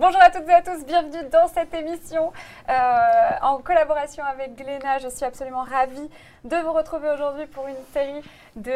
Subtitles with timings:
[0.00, 2.32] Bonjour à toutes et à tous, bienvenue dans cette émission
[2.70, 2.72] euh,
[3.42, 4.96] en collaboration avec Gléna.
[4.96, 6.08] Je suis absolument ravie
[6.44, 8.22] de vous retrouver aujourd'hui pour une série
[8.56, 8.72] de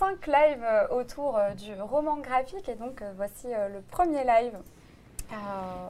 [0.00, 2.68] 5 euh, lives autour euh, du roman graphique.
[2.68, 4.58] Et donc voici le premier live
[5.32, 5.36] euh,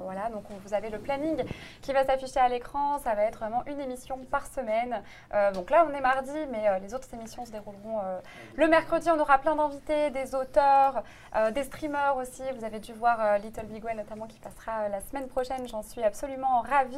[0.02, 1.44] voilà, donc vous avez le planning
[1.82, 2.98] qui va s'afficher à l'écran.
[2.98, 5.02] Ça va être vraiment une émission par semaine.
[5.34, 8.00] Euh, donc là, on est mardi, mais euh, les autres émissions se dérouleront
[8.56, 9.08] le mercredi.
[9.10, 11.02] On aura plein d'invités, des auteurs,
[11.52, 12.42] des streamers aussi.
[12.56, 15.66] Vous avez dû voir Little Big Way notamment qui passera la semaine prochaine.
[15.68, 16.96] J'en suis absolument ravie.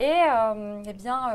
[0.00, 0.20] Et
[0.86, 1.34] eh bien,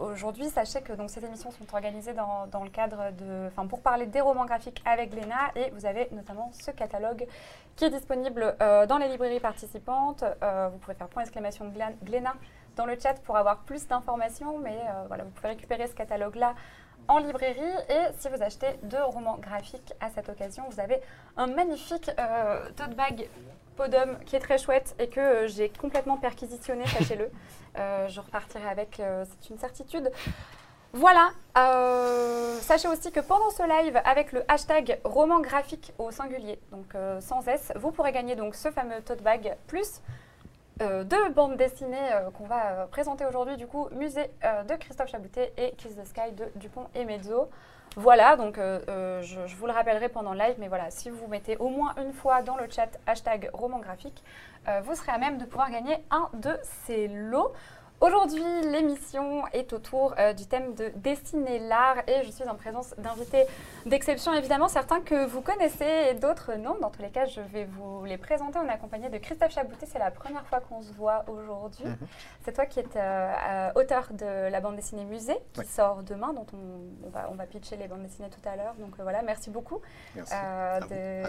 [0.00, 3.80] aujourd'hui, sachez que donc, ces émissions sont organisées dans, dans le cadre de, enfin, pour
[3.80, 5.50] parler des romans graphiques avec Léna.
[5.54, 7.26] Et vous avez notamment ce catalogue
[7.76, 11.72] qui est disponible dans les librairies participantes euh, vous pouvez faire point exclamation
[12.02, 12.34] Gléna
[12.76, 16.54] dans le chat pour avoir plus d'informations, mais euh, voilà, vous pouvez récupérer ce catalogue-là
[17.08, 17.60] en librairie.
[17.88, 21.00] Et si vous achetez deux romans graphiques à cette occasion, vous avez
[21.36, 23.28] un magnifique euh, tote bag
[23.76, 27.30] Podum qui est très chouette et que j'ai complètement perquisitionné, sachez-le.
[27.76, 30.10] je repartirai avec, c'est une certitude.
[30.96, 31.30] Voilà,
[32.60, 37.46] sachez aussi que pendant ce live, avec le hashtag roman graphique au singulier, donc sans
[37.46, 40.00] S, vous pourrez gagner donc ce fameux tote bag plus
[40.82, 45.08] euh, deux bandes dessinées euh, qu'on va euh, présenter aujourd'hui, du coup, Musée de Christophe
[45.08, 47.48] Chaboutet et Kiss the Sky de Dupont et Mezzo.
[47.96, 51.56] Voilà, donc je, je, vous le rappellerai pendant le live, mais voilà, si vous mettez
[51.56, 54.22] au moins une fois dans le chat hashtag roman graphique,
[54.84, 57.54] vous serez à même de pouvoir gagner un de ces lots.
[57.98, 62.94] Aujourd'hui, l'émission est autour euh, du thème de dessiner l'art et je suis en présence
[62.98, 63.46] d'invités
[63.86, 66.76] d'exception, évidemment, certains que vous connaissez et d'autres non.
[66.78, 68.58] Dans tous les cas, je vais vous les présenter.
[68.58, 71.86] On est accompagné de Christophe Chaboutet, c'est la première fois qu'on se voit aujourd'hui.
[71.86, 71.96] Mhm.
[72.44, 76.34] C'est toi qui es euh, euh, auteur de la bande dessinée Musée, qui sort demain,
[76.34, 78.74] dont on, va, on, va, pitcher les bandes dessinées tout à l'heure.
[78.74, 79.80] Donc voilà, merci beaucoup
[80.14, 80.34] merci.
[80.34, 81.22] à, de,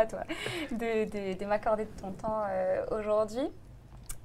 [0.00, 0.20] à, toi
[0.72, 2.42] de, de m'accorder de ton temps
[2.90, 3.48] aujourd'hui.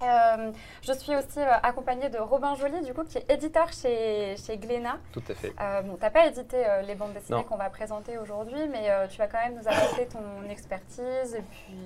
[0.04, 0.52] Euh,
[0.82, 4.58] je suis aussi euh, accompagnée de Robin Joly, du coup, qui est éditeur chez, chez
[4.58, 4.98] Glénat.
[5.14, 5.54] Tout à fait.
[5.60, 9.18] Euh, bon, tu n'as pas édité les bandes dessinées qu'on va présenter aujourd'hui, mais tu
[9.18, 11.36] vas quand même nous apporter ton expertise.
[11.36, 11.78] Et puis,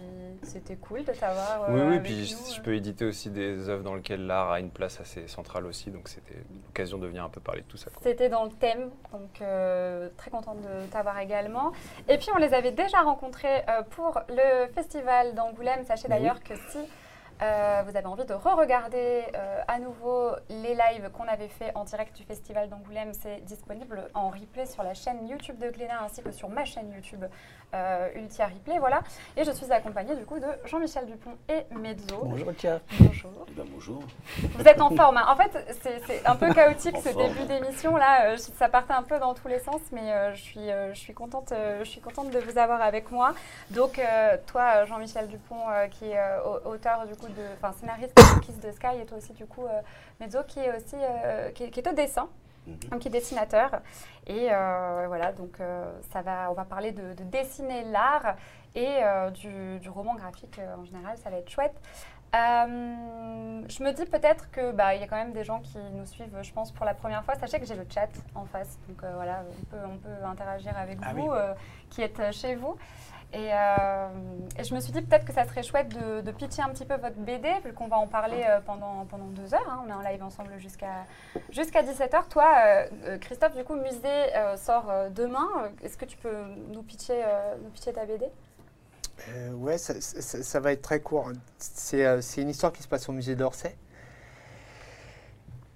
[0.44, 1.69] c'était cool de t'avoir.
[1.69, 5.00] oui, oui, puis je, peux éditer aussi des œuvres dans lesquelles l'art a une place
[5.00, 5.91] assez centrale aussi.
[5.91, 7.91] Donc, c'était l'occasion de venir un peu parler de tout ça.
[8.01, 9.44] C'était dans le thème, donc
[10.17, 11.72] très contente de t'avoir également.
[12.07, 15.83] Et puis, on les avait déjà rencontrés pour le festival d'Angoulême.
[15.85, 16.79] Sachez d'ailleurs que si.
[17.41, 21.85] Euh, vous avez envie de re-regarder euh, à nouveau les lives qu'on avait fait en
[21.85, 26.22] direct du Festival d'Angoulême, c'est disponible en replay sur la chaîne YouTube de Glénat ainsi
[26.22, 27.23] que sur ma chaîne YouTube
[27.74, 28.80] euh, Ultia Replay.
[28.80, 29.02] Voilà.
[29.38, 32.24] Et je suis accompagnée du coup de Jean-Michel Dupont et Mezzo.
[32.24, 32.80] Bonjour Ultia.
[33.00, 33.31] Bonjour.
[33.47, 34.03] Eh ben, bonjour.
[34.57, 35.18] Vous êtes en forme.
[35.18, 35.25] Hein.
[35.28, 38.38] En fait, c'est un peu chaotique ce début d'émission là.
[38.38, 41.84] ça partait un peu dans tous les sens, mais je, suis, je, suis contente, je
[41.84, 43.34] suis contente de vous avoir avec moi.
[43.72, 44.01] Donc,
[44.47, 46.19] toi, Jean-Michel Dupont, qui est
[46.66, 47.28] auteur du coup
[47.62, 49.81] enfin scénariste de Kiss the Sky et toi aussi du coup euh,
[50.19, 52.28] Mezzo qui est aussi euh, qui, est au dessin.
[52.91, 53.00] Mhm.
[53.00, 53.81] qui est dessinateur.
[54.28, 55.57] Et euh, voilà, donc
[56.12, 58.35] ça va, on va parler de, dessiner l'art
[58.75, 59.00] et
[59.34, 61.74] du, roman graphique en général, ça va être chouette.
[62.34, 66.06] je me dis peut-être que bah, il y a quand même des gens qui nous
[66.06, 67.35] suivent, je pense, pour la première fois.
[67.35, 71.00] Sachez que j'ai le chat en face, donc voilà, on peut, on peut interagir avec
[71.01, 71.31] ah vous
[71.90, 72.78] qui êtes chez vous.
[73.35, 74.07] Euh,
[74.57, 76.95] et, je me suis dit peut-être que ça serait chouette de, pitcher un petit peu
[76.95, 79.69] votre BD, vu qu'on va en parler euh, pendant, pendant deux heures.
[79.69, 79.84] Hein.
[79.85, 81.06] on est en live ensemble jusqu'à
[81.51, 82.28] jusqu'à 17h.
[82.29, 85.47] Toi, euh, Christophe, du coup, Musée sort demain.
[85.84, 87.23] Est-ce que tu peux nous pitcher,
[87.63, 88.25] nous pitcher ta BD
[89.53, 91.31] Ouais, ça, va être très court.
[91.57, 93.75] C'est une histoire qui se passe au musée d'Orsay.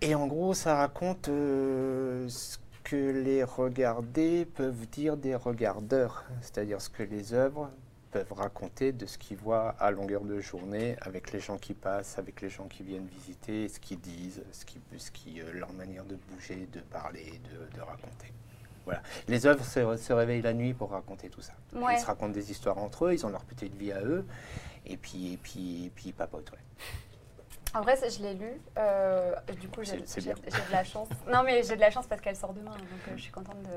[0.02, 6.89] Et en gros, ça raconte ce que les regardés peuvent dire des regardeurs, c'est-à-dire ce
[6.89, 7.71] que les œuvres
[8.11, 12.19] peuvent raconter de ce qu'ils voient à longueur de journée avec les gens qui passent,
[12.19, 15.73] avec les gens qui viennent visiter, ce qu'ils disent, ce qui, ce qui, euh, leur
[15.73, 17.41] manière de bouger, de parler,
[17.73, 18.31] de, raconter.
[18.85, 19.01] Voilà.
[19.27, 21.53] Les œuvres se, réveillent la nuit pour raconter tout ça.
[21.73, 24.25] Ils se racontent des histoires entre eux, ils ont leur petite vie à eux,
[24.85, 26.51] et puis, et puis, et puis ils papotent.
[27.74, 28.62] En vrai, je l'ai lu.
[28.78, 31.08] Euh, du coup, j'ai de la chance.
[31.31, 33.62] Non, mais j'ai de la chance parce qu'elle sort demain, donc euh, je suis contente
[33.64, 33.70] de,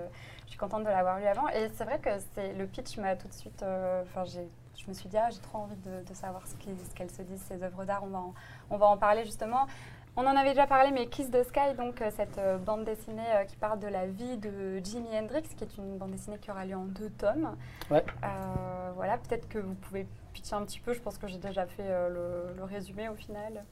[0.44, 1.48] je suis contente de l'avoir lu avant.
[1.48, 3.62] Et c'est vrai que c'est le pitch m'a tout de suite.
[3.62, 4.40] Euh, enfin, je
[4.86, 6.54] me suis dit, ah, j'ai trop envie de, savoir ce
[6.94, 8.04] qu'elles se disent ces œuvres d'art.
[8.04, 8.34] On va, en,
[8.70, 9.66] on va en parler justement.
[10.16, 13.78] On en avait déjà parlé, mais Kiss the Sky, donc cette bande dessinée qui parle
[13.78, 16.86] de la vie de Jimi Hendrix, qui est une bande dessinée qui aura lieu en
[16.86, 17.54] deux tomes.
[17.90, 18.04] Ouais.
[18.94, 21.82] voilà, peut-être que vous pouvez pitcher un petit peu Je pense que j'ai déjà fait
[21.86, 23.64] euh, le, résumé au final.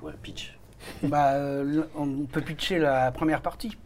[0.00, 0.56] Ouais, pitch.
[1.02, 3.76] bah, euh, on peut pitcher la première partie.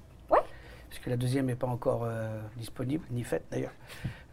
[0.88, 0.90] Ouais.
[0.90, 3.73] Parce que la deuxième n'est pas encore euh, disponible, ni faite d'ailleurs.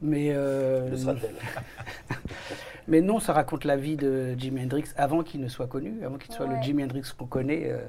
[0.02, 0.34] Mais.
[0.34, 1.14] Le sera
[2.88, 6.18] Mais non, ça raconte la vie de Jimi Hendrix avant qu'il ne soit connu, avant
[6.18, 6.56] qu'il soit Ouais.
[6.56, 7.80] le Jimi Hendrix qu'on connaît, euh,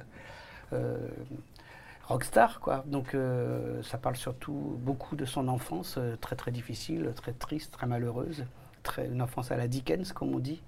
[0.73, 0.97] euh,
[2.05, 2.83] rockstar, quoi.
[2.87, 7.73] Donc euh, ça parle surtout beaucoup de son enfance, euh, très très difficile, très triste,
[7.73, 8.47] très malheureuse,
[8.83, 10.63] très, une enfance à la Dickens, comme on dit,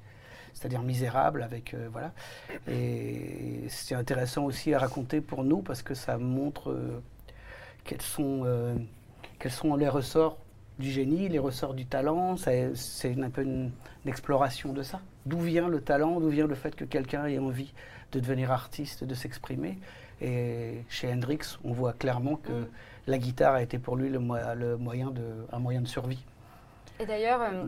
[0.53, 2.13] c'est-à-dire misérable, avec euh, voilà.
[2.69, 7.01] Et c'est intéressant aussi à raconter pour nous parce que ça montre euh,
[7.89, 8.75] quels sont euh,
[9.39, 10.37] quels sont les ressorts
[10.79, 12.37] du génie, les ressorts du talent.
[12.37, 12.71] C'est
[13.21, 13.71] un peu une,
[14.05, 15.01] une exploration de ça.
[15.27, 17.73] D'où vient le talent D'où vient le fait que quelqu'un ait envie
[18.13, 19.79] de devenir artiste, de s'exprimer?
[20.21, 22.67] Et chez Hendrix, on voit clairement que Mm.
[23.07, 26.23] la guitare a été pour lui le, mo- le moyen de, un moyen de survie.
[27.01, 27.67] Et d'ailleurs, euh,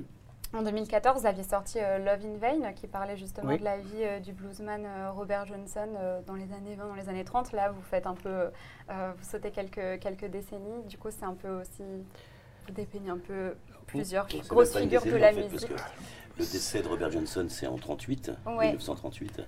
[0.53, 3.59] en 2014, vous aviez sorti euh, Love in Vain, qui parlait justement Oui.
[3.59, 6.95] de la vie euh, du bluesman euh, Robert Johnson euh, dans les années 20, dans
[6.95, 7.53] les années 30.
[7.53, 8.29] Là, vous faites un peu,
[8.91, 10.83] euh, vous sautez quelques, quelques décennies.
[10.89, 11.83] Du coup, c'est un peu aussi,
[12.67, 13.55] vous dépeignez un peu
[13.87, 15.71] plusieurs grosses figures de la en fait, musique.
[16.39, 18.67] Le décès de Robert Johnson, c'est en 38, Ouais.
[18.69, 19.43] 1938.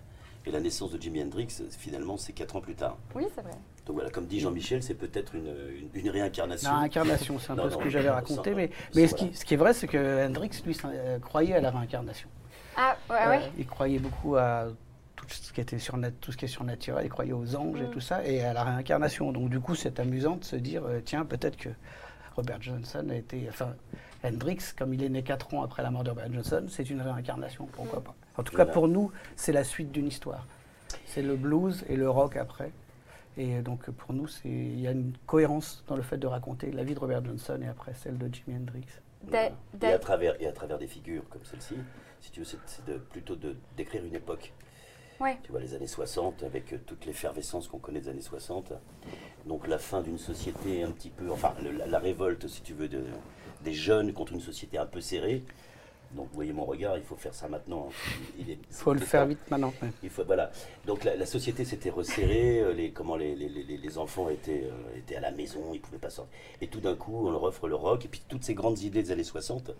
[0.47, 2.97] Et la naissance de Jimi Hendrix, finalement, c'est 4 ans plus tard.
[3.15, 3.53] Oui, c'est vrai.
[3.87, 6.71] Donc voilà, comme dit Jean-Michel, c'est peut-être une, une, une réincarnation.
[6.71, 8.51] La réincarnation, c'est un Non, peu ce que j'avais raconté.
[8.51, 8.71] ça, Mais,
[9.09, 9.31] ce, voilà.
[9.31, 12.29] qui, ce qui est vrai, c'est que Hendrix, lui, euh, croyait à la réincarnation.
[12.77, 13.51] Ah, ouais, Euh, ouais.
[13.59, 14.67] Il croyait beaucoup à
[15.17, 17.05] tout ce qui était surna- tout ce qui est surnaturel.
[17.07, 17.91] Il croyait aux anges et Mm.
[17.91, 19.33] tout ça, et à la réincarnation.
[19.33, 21.69] Donc du coup, c'est amusant de se dire, euh, tiens, peut-être que
[22.37, 23.75] Robert Johnson a été, enfin,
[24.25, 27.03] Hendrix, comme il est né 4 ans après la mort de Robert Johnson, c'est une
[27.03, 27.67] réincarnation.
[27.73, 28.05] Pourquoi Mm.
[28.05, 28.67] pas En tout Voilà.
[28.67, 30.47] cas, pour nous, c'est la suite d'une histoire.
[31.07, 32.71] C'est le blues et le rock après.
[33.39, 36.85] Et donc pour nous, il y a une cohérence dans le fait de raconter la
[36.85, 38.85] vie de Robert Johnson et après celle de Jimi Hendrix.
[39.27, 39.51] Voilà.
[39.83, 41.77] Et à, travers, et à travers des figures comme celle-ci,
[42.21, 44.53] si tu veux, c'est c'est de- plutôt de décrire une époque.
[45.21, 45.39] Ouais.
[45.45, 48.73] Tu vois, les années 60, avec euh, toute l'effervescence qu'on connaît des années 60.
[49.47, 52.75] Donc la fin d'une société un petit peu, enfin le- la, la révolte, si tu
[52.75, 53.05] veux, de,
[53.63, 55.45] des jeunes contre une société un peu serrée.
[56.15, 57.89] Donc vous voyez mon regard, il faut faire ça maintenant.
[58.39, 59.29] Il est- Il faut le faire temps.
[59.29, 59.73] vite maintenant.
[59.83, 59.89] ouais.
[60.03, 60.51] Il faut, voilà.
[60.87, 64.65] Donc la, la société s'était resserrée, euh, les, comment les, les, les- les enfants étaient,
[64.65, 66.37] euh, étaient à la maison, ils ne pouvaient pas sortir.
[66.61, 69.03] Et tout d'un coup, on leur offre le rock, et puis toutes ces grandes idées
[69.03, 69.71] des années 60,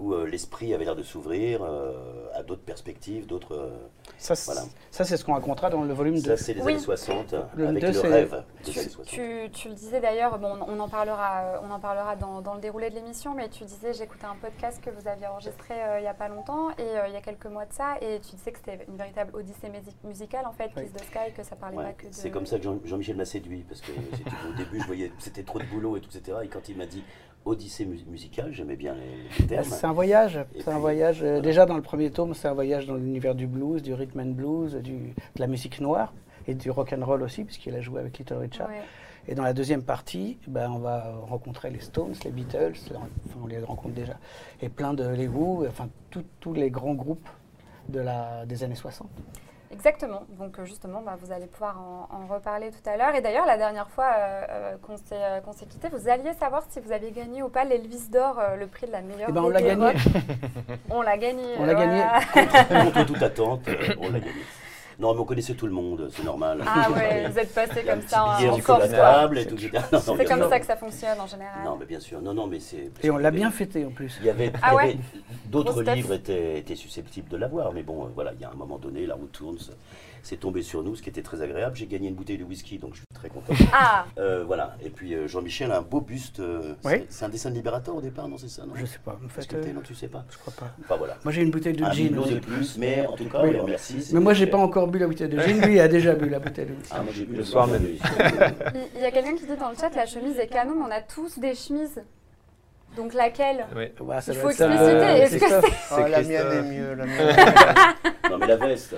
[0.00, 3.54] où euh, l'esprit avait l'air de s'ouvrir euh, à d'autres perspectives, d'autres...
[3.54, 3.68] euh,
[4.16, 4.62] Ça, Voilà.
[4.90, 6.20] ça, c'est ce qu'on racontera dans le volume 2.
[6.20, 6.72] ça, c'est les Oui.
[6.72, 9.06] années 60, Le avec le rêve des Tu, années 60.
[9.06, 12.60] tu- tu le disais d'ailleurs, bon, on en parlera, on en parlera dans, dans le
[12.60, 16.02] déroulé de l'émission, mais tu disais, j'écoutais un podcast que vous aviez enregistré euh, il
[16.02, 18.36] n'y a pas longtemps, et euh, il y a quelques mois de ça, et tu
[18.36, 20.84] disais que c'était une véritable odyssée musi- musicale, en fait, Oui.
[20.84, 22.12] Kiss the Sky, que ça parlait Ouais, pas que de...
[22.14, 25.42] C'est comme ça que Jean- Jean-Michel m'a séduit, parce que au début, je voyais c'était
[25.42, 26.38] trop de boulot et tout, etc.
[26.42, 27.04] Et quand il m'a dit
[27.44, 29.64] Odyssée mu- musicale, j'aimais bien les, les termes.
[29.64, 30.38] C'est un voyage.
[30.58, 31.22] C'est un voyage.
[31.22, 31.40] euh, voilà.
[31.40, 34.32] Déjà dans le premier tome, c'est un voyage dans l'univers du blues, du rhythm and
[34.32, 36.12] blues, du, de la musique noire
[36.46, 38.68] et du rock and roll aussi, puisqu'il a joué avec Little Richard.
[38.68, 38.80] Ouais.
[39.28, 43.06] Et dans la deuxième partie, ben, on va rencontrer les Stones, les Beatles, enfin,
[43.42, 44.14] on les rencontre déjà,
[44.62, 45.88] et plein de les Who, enfin
[46.40, 47.28] tous les grands groupes
[47.90, 49.08] de la, des années 60.
[49.72, 50.22] Exactement.
[50.30, 53.14] Donc euh, justement, bah, vous allez pouvoir en, en reparler tout à l'heure.
[53.14, 56.32] Et d'ailleurs, la dernière fois euh, euh, qu'on s'est euh, qu'on s'est quitté, vous alliez
[56.34, 59.28] savoir si vous aviez gagné ou pas l'Elvis d'or, euh, le prix de la meilleure.
[59.28, 59.92] Eh ben, on l'a gagné.
[60.90, 61.54] on l'a gagné.
[61.58, 62.02] On l'a gagné.
[62.84, 63.60] Contre toute attente,
[64.00, 64.42] on l'a gagné.
[65.00, 66.62] Non, mais on connaissait tout le monde, c'est normal.
[66.66, 68.58] Ah ouais, vous êtes passé comme ça en,
[68.88, 69.56] table et tout.
[69.58, 71.64] C'est comme ça que ça fonctionne en général.
[71.64, 72.20] Non, mais bien sûr.
[72.20, 72.90] Non, non, mais c'est.
[73.02, 74.18] Et on l'a bien fêté en plus.
[74.20, 74.96] Il y avait, Ah ouais
[75.50, 78.56] d'autres livres étaient, étaient susceptibles de l'avoir, mais bon, euh, voilà, il y a un
[78.56, 79.58] moment donné, la roue tourne,
[80.22, 81.76] c'est tombé sur nous, ce qui était très agréable.
[81.76, 83.52] J'ai gagné une bouteille de whisky, donc je suis très content.
[83.72, 84.76] Ah, Euh, voilà.
[84.84, 86.40] Et puis euh, Jean-Michel a un beau buste.
[86.40, 86.92] euh, Oui.
[86.92, 89.18] c'est- C'est un dessin de Libérateur au départ, non C'est ça, non Je sais pas.
[89.24, 90.70] En fait, euh, non, tu sais pas je crois pas.
[90.84, 91.16] Enfin voilà.
[91.24, 92.18] Moi j'ai une bouteille de Un gin.
[92.18, 92.34] aussi.
[92.34, 93.50] de plus, mais en tout cas, Oui.
[93.50, 94.02] alors, merci.
[94.02, 95.60] c'est Mais moi j'ai pas encore bu la bouteille de gin.
[95.66, 96.92] Lui il a déjà bu la bouteille de whisky.
[96.94, 97.84] Ah, moi j'ai bu Le le soir même.
[98.96, 100.90] il y a quelqu'un qui dit dans le chat la chemise est canon, mais on
[100.90, 102.00] a tous des chemises.
[102.96, 103.66] Donc laquelle?
[103.76, 103.84] Oui.
[104.00, 105.92] Ouais, ça Il faut expliciter, est-ce que Christophe.
[105.96, 106.94] Oh, la mienne est mieux.
[106.94, 108.30] La mienne est mieux.
[108.30, 108.96] Non, mais la veste.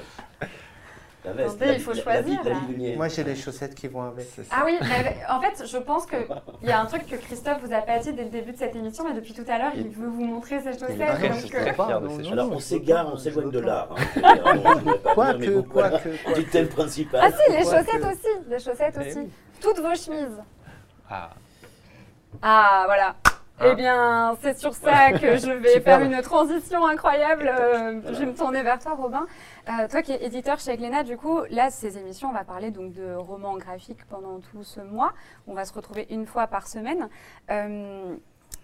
[1.25, 1.51] La veste.
[1.51, 2.97] Attendez, la- il faut la- la choisir, la vie.
[2.97, 4.27] Moi, j'ai les chaussettes qui vont avec.
[4.51, 6.27] Ah oui, mais en fait, je pense qu'il
[6.65, 8.75] y a un truc que Christophe vous a pas dit dès le début de cette
[8.75, 11.01] émission, mais depuis tout à l'heure, il veut vous montrer ses chaussettes.
[11.01, 13.61] Ah donc, je euh, fier de non, ces non, Alors on s'égare, on s'éloigne de
[13.61, 13.89] l'art.
[14.17, 14.35] hein.
[15.15, 15.39] Voilà.
[15.73, 16.35] quoique.
[16.35, 17.21] Du thème principal.
[17.23, 19.19] Ah si, les chaussettes aussi, les chaussettes Eh aussi.
[19.21, 19.31] oui.
[19.61, 20.43] Toutes vos chemises.
[21.09, 21.31] Ah.
[22.43, 23.15] Ah, voilà.
[23.25, 23.67] Ah.
[23.71, 27.49] Eh bien, c'est sur ça que je vais faire une transition incroyable.
[27.49, 29.25] Euh, Je vais me tourner vers toi, Robin.
[29.69, 32.71] Euh, toi qui es éditeur chez Glénat, du coup, là, ces émissions, on va parler
[32.71, 35.13] donc de romans graphiques pendant tout ce mois.
[35.47, 37.09] On va se retrouver une fois par semaine.
[37.51, 38.17] Euh,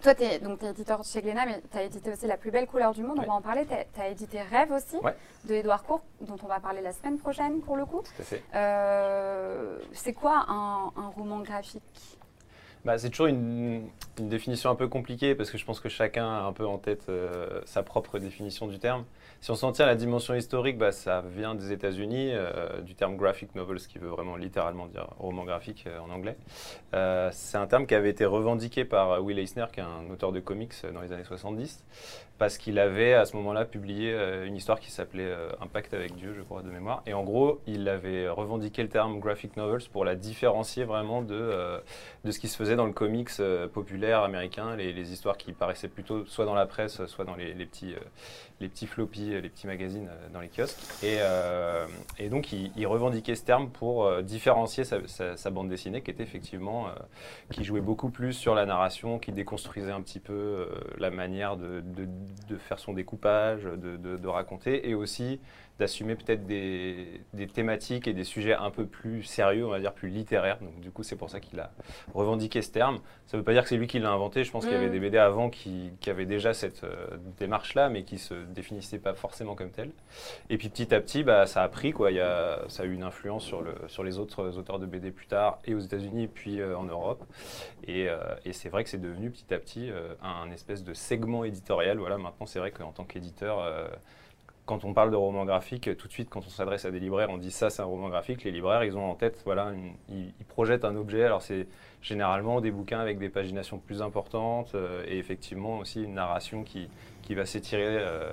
[0.03, 2.51] toi, tu es, donc, t'es éditeur chez Glénat, mais tu as édité aussi La plus
[2.51, 3.19] belle couleur du monde.
[3.19, 3.25] Ouais.
[3.27, 3.65] On va en parler.
[3.67, 5.15] Tu as, édité Rêve aussi, Ouais.
[5.45, 8.03] de Édouard Court, dont on va parler la semaine prochaine, pour le coup.
[8.57, 12.19] Euh, c'est quoi un, un roman graphique?
[12.85, 13.89] Bah, c'est toujours une,
[14.19, 16.79] une définition un peu compliquée parce que je pense que chacun a un peu en
[16.79, 19.05] tête euh, sa propre définition du terme.
[19.41, 22.97] Si on s'en tient à la dimension historique, bah, ça vient des États-Unis, euh, du
[22.97, 26.37] terme graphic novel, ce qui veut vraiment littéralement dire roman graphique euh, en anglais.
[26.95, 30.33] Euh, c'est un terme qui avait été revendiqué par Will Eisner, qui est un auteur
[30.33, 31.85] de comics dans les années 70,
[32.39, 35.93] parce qu'il avait à ce moment-là publié euh, une histoire qui s'appelait euh, Un pacte
[35.93, 37.03] avec Dieu, je crois, de mémoire.
[37.05, 41.35] Et en gros, il avait revendiqué le terme graphic novels pour la différencier vraiment de,
[41.35, 41.81] euh,
[42.25, 45.89] de ce qui se faisait dans le comics euh, populaire américain, les, histoires qui paraissaient
[45.89, 47.95] plutôt soit dans la presse, soit dans les, petits,
[48.61, 50.79] les petits floppies, les petits magazines dans les kiosques.
[51.03, 51.19] Et,
[52.19, 56.89] et donc, il, revendiquait ce terme pour différencier sa, bande dessinée, qui était effectivement,
[57.53, 60.69] qui jouait beaucoup plus sur la narration, qui déconstruisait un petit peu
[60.99, 61.81] la manière de-
[62.49, 65.41] de faire son découpage, de, de- de raconter, et aussi
[65.79, 69.93] d'assumer peut-être des, des thématiques et des sujets un peu plus sérieux, on va dire
[69.93, 70.59] plus littéraires.
[70.61, 71.71] Donc du coup, c'est pour ça qu'il a
[72.15, 72.99] revendiqué ce terme.
[73.27, 74.43] Ça ne veut pas dire que c'est lui qui l'a inventé.
[74.43, 74.93] Je pense qu'il y avait Mm.
[74.93, 79.15] des BD avant qui, qui avaient déjà cette euh, démarche-là, mais qui se définissaient pas
[79.15, 79.91] forcément comme telle.
[80.51, 81.93] Et puis petit à petit, bah, ça a pris.
[81.93, 82.11] Quoi.
[82.11, 84.87] Il y a, ça a eu une influence sur, le, sur les autres auteurs de
[84.87, 87.23] BD plus tard, et aux États-Unis, puis euh, en Europe.
[87.87, 89.91] Et, euh, et c'est vrai que c'est devenu petit à petit
[90.23, 91.99] un espèce de segment éditorial.
[91.99, 93.89] Voilà, maintenant, c'est vrai qu'en tant qu'éditeur, euh,
[94.67, 97.31] quand on parle de roman graphique, tout de suite, quand on s'adresse à des libraires,
[97.31, 98.45] on dit ça, c'est un roman graphique.
[98.45, 99.73] Les libraires, ils ont en tête, voilà,
[100.11, 101.25] ils, projettent un objet.
[101.25, 101.67] Alors, c'est
[102.03, 106.89] généralement des bouquins avec des paginations plus importantes euh, et effectivement aussi une narration qui,
[107.23, 108.31] qui va s'étirer euh,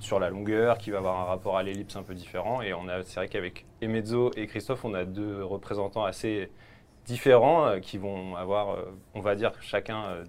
[0.00, 2.60] sur la longueur, qui va avoir un rapport à l'ellipse un peu différent.
[2.60, 6.50] Et on a, c'est vrai qu'avec Emezzo et Christophe, on a deux représentants assez
[7.06, 10.24] différents euh, qui vont avoir, euh, on va dire, chacun euh,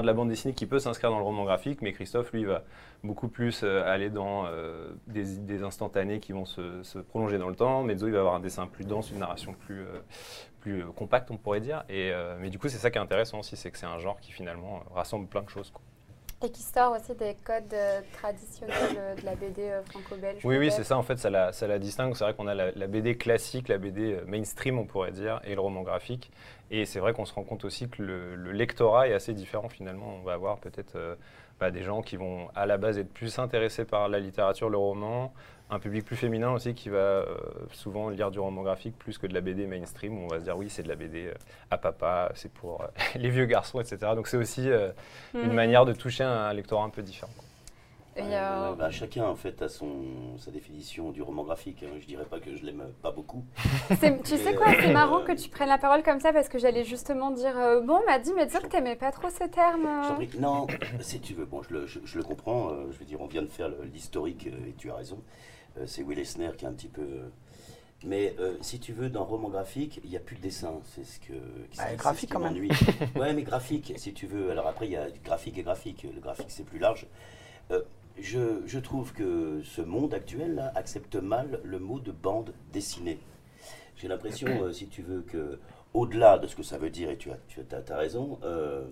[0.00, 2.62] de la bande dessinée qui peut s'inscrire dans le roman graphique, mais Christophe, lui, va
[3.04, 7.56] beaucoup plus euh, aller dans euh, des, des instantanés qui vont se, prolonger dans le
[7.56, 7.82] temps.
[7.82, 9.84] Mezzo, il va avoir un dessin plus dense, une narration plus,
[10.66, 11.84] euh, compacte, on pourrait dire.
[11.88, 14.20] Et, mais du coup, c'est ça qui est intéressant aussi, c'est que c'est un genre
[14.20, 15.72] qui finalement rassemble plein de choses.
[16.44, 20.40] Et qui sort aussi des codes euh, traditionnels euh, de la BD euh, franco-belge.
[20.44, 22.16] Oui, oui, c'est ça, en fait, ça la, ça la distingue.
[22.16, 25.54] C'est vrai qu'on a la, la BD classique, la BD mainstream, on pourrait dire, et
[25.54, 26.32] le roman graphique.
[26.72, 29.68] Et c'est vrai qu'on se rend compte aussi que le, le lectorat est assez différent
[29.68, 30.16] finalement.
[30.20, 31.16] On va avoir peut-être
[31.60, 34.78] bah, des gens qui vont à la base être plus intéressés par la littérature, le
[34.78, 35.32] roman,
[35.72, 37.24] un public plus féminin aussi qui va euh,
[37.72, 40.44] souvent lire du roman graphique plus que de la BD mainstream, où on va se
[40.44, 41.34] dire oui, c'est de la BD euh,
[41.70, 42.86] à papa, c'est pour euh,
[43.18, 43.96] les vieux garçons, etc.
[44.14, 44.90] Donc c'est aussi euh,
[45.34, 45.54] une Mhm.
[45.54, 47.32] manière de toucher un, un lectorat un peu différent.
[48.14, 51.82] Et, euh, bah, chacun en fait a son, sa définition du roman graphique.
[51.82, 51.94] hein.
[51.98, 53.42] Je dirais pas que je l'aime pas beaucoup.
[54.24, 56.84] tu sais quoi, c'est marrant que tu prennes la parole comme ça parce que j'allais
[56.84, 59.86] justement dire euh, bon, on m'a dit, mais dis que t'aimais pas trop ce terme.
[59.86, 60.26] Euh.
[60.38, 60.66] Non,
[61.00, 62.68] si tu veux, bon, je le, je- je le comprends.
[62.72, 65.18] euh, je veux dire, on vient de faire l'historique euh, et tu as raison.
[65.78, 67.02] Euh, c'est Will Eisner qui est un petit peu.
[67.02, 67.28] euh,
[68.04, 70.80] mais euh, si tu veux, dans roman graphique, il n'y a plus de dessin.
[70.94, 71.34] C'est ce que.
[71.72, 72.68] c'est graphique ce qui quand même.
[73.16, 74.50] ouais, mais graphique, si tu veux.
[74.50, 76.06] Alors après, il y a graphique et graphique.
[76.12, 77.06] Le graphique, c'est plus large.
[77.70, 77.80] Euh,
[78.20, 83.18] je, je trouve que ce monde actuel là, accepte mal le mot de bande dessinée.
[83.96, 85.58] J'ai l'impression, euh, si tu veux, que
[85.94, 87.60] au-delà de ce que ça veut dire, et tu as, tu
[87.92, 88.84] as, raison, euh,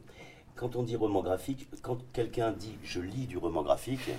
[0.55, 4.11] quand on dit roman graphique, quand quelqu'un dit je lis du roman graphique,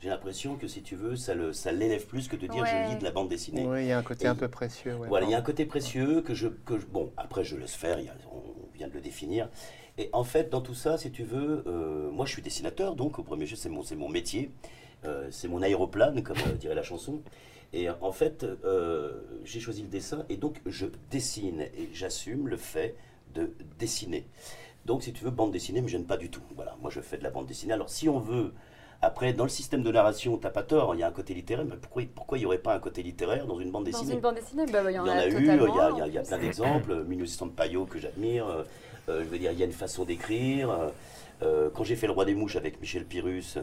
[0.00, 1.34] j'ai l'impression que si tu veux, ça
[1.72, 2.68] l'élève plus que de dire Ouais.
[2.86, 3.66] je lis de la bande dessinée.
[3.66, 4.94] Oui, il y a un côté Et un peu précieux.
[4.94, 7.56] ouais, Voilà, il y a un côté précieux que je, que je- Bon, après, je
[7.56, 9.48] laisse faire, il y a- on vient de le définir.
[9.96, 13.18] Et en fait, dans tout ça, si tu veux, euh, moi je suis dessinateur, donc
[13.18, 14.52] au premier jeu, c'est mon, métier.
[15.04, 17.20] Euh, c'est mon aéroplane, comme euh, dirait la chanson.
[17.72, 18.46] Et en fait,
[19.44, 22.94] j'ai choisi le dessin et donc je dessine et j'assume le fait
[23.34, 24.26] de dessiner.
[24.86, 26.40] Donc, si tu veux, bande dessinée me gêne pas du tout.
[26.54, 27.72] Voilà, moi je fais de la bande dessinée.
[27.74, 28.54] Alors, si on veut.
[29.00, 31.64] Après, dans le système de narration, t'as pas tort, il y a un côté littéraire,
[31.64, 34.14] mais pourquoi pourquoi il n'y aurait pas un côté littéraire dans une bande Dans dessinée
[34.14, 35.46] une bande dessinée, bah, bah, il y en il y en a, a eu, il
[35.46, 37.04] y a, il y a- il y a en plein d'exemples.
[37.08, 38.46] Minus Sampaio que j'admire.
[38.48, 38.62] euh,
[39.08, 40.70] euh, je veux dire, il y a une façon d'écrire.
[41.42, 43.54] euh, quand j'ai fait Le Roi des Mouches avec Michel Pyrrhus,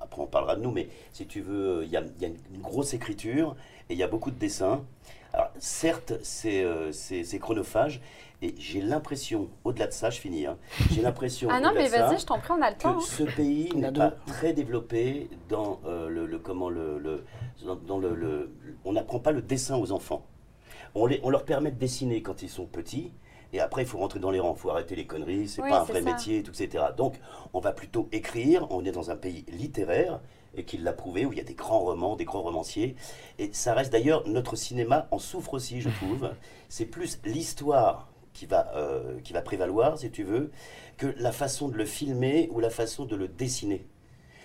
[0.00, 2.24] après on parlera de nous, mais si tu veux, euh, il y a, il y
[2.24, 3.56] a une, une grosse écriture
[3.88, 4.84] et il y a beaucoup de dessins.
[5.32, 6.90] Alors, certes, c'est euh,
[7.40, 8.00] chronophage
[8.42, 10.56] et j'ai l'impression, au-delà de ça, je finis, hein,
[10.90, 11.48] j'ai l'impression.
[11.52, 12.94] Ah non, mais vas-y, je t'en prie, on a le temps.
[12.94, 13.06] que hein.
[13.06, 17.24] ce pays n'est pas très développé dans euh, le, le- comment le, le-
[17.64, 18.50] dans, dans le, le-
[18.84, 20.26] on n'apprend pas le dessin aux enfants.
[20.94, 23.12] On, les, on leur permet de dessiner quand ils sont petits.
[23.52, 25.68] Et après, il faut rentrer dans les rangs, il faut arrêter les conneries, c'est Oui,
[25.70, 26.10] pas un vrai ça.
[26.12, 26.84] métier, tout, etc.
[26.96, 27.18] Donc,
[27.52, 30.20] on va plutôt écrire, on est dans un pays littéraire,
[30.56, 32.96] et qu'il l'a prouvé, où il y a des grands romans, des grands romanciers.
[33.38, 36.30] Et ça reste d'ailleurs, notre cinéma en souffre aussi, je trouve.
[36.68, 40.50] C'est plus l'histoire qui va, euh, qui va prévaloir, si tu veux,
[40.96, 43.84] que la façon de le filmer ou la façon de le dessiner.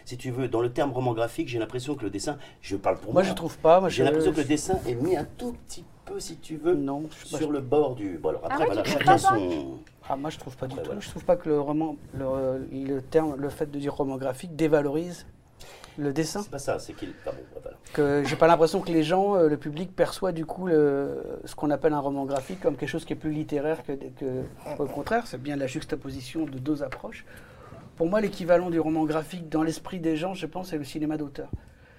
[0.06, 2.98] si tu veux, dans le terme roman graphique, j'ai l'impression que le dessin, je parle
[2.98, 3.82] pour Moi, moi, je trouve pas.
[3.90, 6.76] J'ai je- l'impression que le dessin est mis un tout petit peu, si tu veux,
[6.76, 8.18] Non, je, sur le bord du.
[8.18, 9.80] Bon, alors après, ouais, voilà, chacun son.
[10.08, 10.86] Ah, moi, je trouve pas du Ouais, tout.
[10.88, 11.02] voilà.
[11.02, 14.56] Je trouve pas que le roman, le, le terme, le fait de dire roman graphique
[14.56, 15.26] dévalorise
[15.98, 16.42] le dessin.
[16.44, 17.14] C'est pas ça, c'est qu'il.
[17.26, 17.78] Ah bon, voilà.
[17.94, 21.56] Que j'ai pas l'impression que les gens, euh, le public perçoit du coup le, ce
[21.56, 24.44] qu'on appelle un roman graphique comme quelque chose qui est plus littéraire que, que
[24.78, 27.26] au contraire, c'est bien la juxtaposition de deux approches.
[27.96, 31.16] Pour moi, l'équivalent du roman graphique dans l'esprit des gens, je pense, c'est le cinéma
[31.16, 31.50] d'auteur.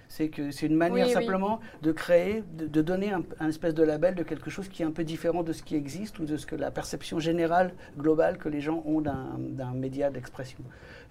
[0.09, 1.21] C'est que c'est une manière Oui, oui.
[1.23, 4.83] simplement de créer, de, de donner un, un espèce de label de quelque chose qui
[4.83, 7.73] est un peu différent de ce qui existe ou de ce que la perception générale,
[7.99, 10.61] globale que les gens ont d'un d'un média d'expression.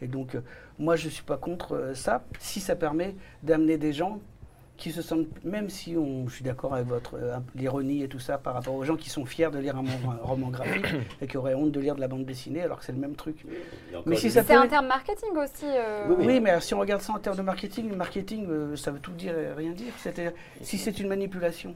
[0.02, 0.42] Et donc, euh,
[0.80, 4.20] moi, je ne suis pas contre euh, ça, si ça permet d'amener des gens
[4.77, 8.20] qui se sentent, même si on, je suis d'accord avec votre euh, l'ironie et tout
[8.20, 9.84] ça par rapport aux gens qui sont fiers de lire un,
[10.22, 10.86] roman graphique
[11.22, 13.15] et qui auraient honte de lire de la bande dessinée alors que c'est le même
[13.15, 13.46] truc.
[14.05, 15.65] Mais si C'est peut- un terme marketing aussi.
[15.65, 18.75] euh, Oui, Oui, mais si on regarde ça en termes de marketing, le marketing, euh,
[18.75, 19.94] ça veut tout dire et rien dire.
[19.98, 21.74] C'est-à-dire, si c'est une manipulation,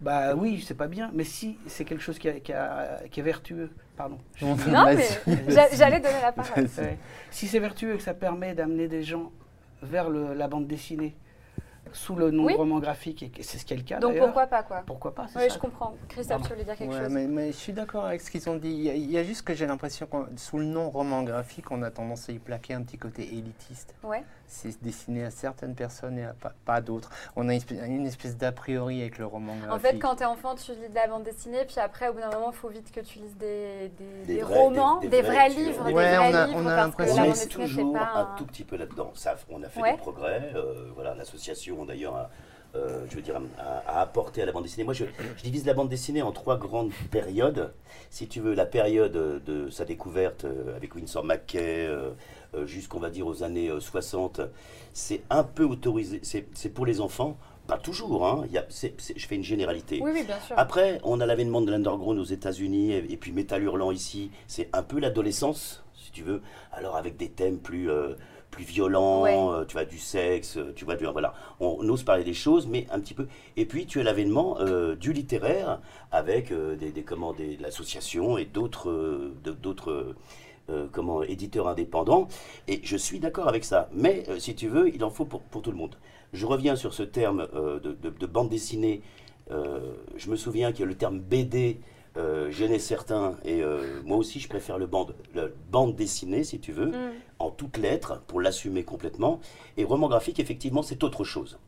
[0.00, 1.10] bah oui, c'est pas bien.
[1.14, 4.18] Mais si c'est quelque chose qui, a- qui a- qui est vertueux, pardon.
[4.42, 4.98] Non, mais
[5.48, 6.64] j'a- j'allais donner la parole.
[6.78, 6.98] Ouais.
[7.30, 9.30] Si c'est vertueux et que ça permet d'amener des gens
[9.82, 11.14] vers le- la bande dessinée
[11.92, 12.52] sous le nom Oui.
[12.54, 14.82] de roman graphique, et que c'est ce qui est le cas Donc pourquoi pas quoi
[14.86, 15.48] pourquoi pas Oui, ça.
[15.48, 15.94] je comprends.
[16.08, 18.48] Christophe, tu voulais dire quelque Ouais, chose mais, mais je suis d'accord avec ce qu'ils
[18.48, 18.70] ont dit.
[18.70, 21.22] Il y, a, il y a juste que j'ai l'impression que sous le nom roman
[21.22, 23.94] graphique, on a tendance à y plaquer un petit côté élitiste.
[24.02, 24.22] Ouais.
[24.50, 27.10] C'est destiné à certaines personnes et à pas, pas à d'autres.
[27.36, 29.72] On a une espèce, d'a priori avec le roman graphique.
[29.72, 32.20] En fait, quand t'es enfant, tu lis de la bande dessinée, puis après, au bout
[32.20, 35.08] d'un moment, il faut vite que tu lises des, des, Des des vrais- romans, des-
[35.08, 37.22] des, des vrais vrais livres, des Ouais, vrais on a- livres, on a que l'impression-
[37.28, 39.12] On c'est toujours pas un un- tout petit peu là-dedans.
[39.14, 39.92] Ça, on a fait Ouais.
[39.92, 40.50] des progrès.
[40.54, 42.30] euh, voilà, l'association d'ailleurs a,
[42.74, 44.84] euh, je veux dire, a, a apporté à la bande dessinée.
[44.84, 45.04] Moi, je,
[45.36, 47.72] je divise la bande dessinée en trois grandes périodes.
[48.10, 52.10] Si tu veux, la période de sa découverte euh, avec Winsor McKay, euh,
[52.64, 54.40] jusqu'on va dire aux années euh, 60,
[54.92, 56.20] c'est un peu autorisé.
[56.22, 57.36] C'est pour les enfants,
[57.66, 58.26] pas toujours.
[58.26, 60.00] Hein, il y a- je fais une généralité.
[60.02, 60.58] Oui, oui, bien sûr.
[60.58, 64.30] Après, on a l'avènement de l'underground aux États-Unis et, et puis Metal Hurlant ici.
[64.46, 66.40] C'est un peu l'adolescence, si tu veux.
[66.72, 68.14] Alors avec des thèmes plus euh,
[68.50, 69.36] plus violents, Ouais.
[69.36, 71.34] euh, tu vois du sexe, euh, tu vois du voilà.
[71.60, 73.28] On, ose parler des choses, mais un petit peu.
[73.58, 75.80] Et puis tu as l'avènement euh, du littéraire
[76.10, 80.14] avec euh, des, des comment des de l'association et d'autres euh, d'autres
[80.70, 82.28] euh, comment éditeurs indépendants.
[82.66, 83.88] Et je suis d'accord avec ça.
[83.94, 85.96] Mais euh, si tu veux, il en faut pour, pour tout le monde.
[86.32, 89.02] Je reviens sur ce terme euh, de, de- de bande dessinée.
[89.50, 89.80] Euh,
[90.16, 91.80] je me souviens que le terme BD
[92.50, 93.36] gênait certains.
[93.44, 93.62] Et
[94.04, 97.12] moi aussi, je préfère le bande, le bande dessinée, si tu veux, Mm.
[97.38, 99.38] en toutes lettres, pour l'assumer complètement.
[99.76, 101.60] Et roman graphique, effectivement, c'est autre chose.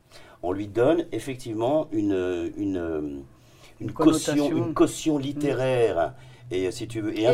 [0.43, 3.23] On lui donne effectivement une, une, une,
[3.81, 6.15] Une caution, une caution littéraire
[6.51, 7.33] et, si tu veux, et Et un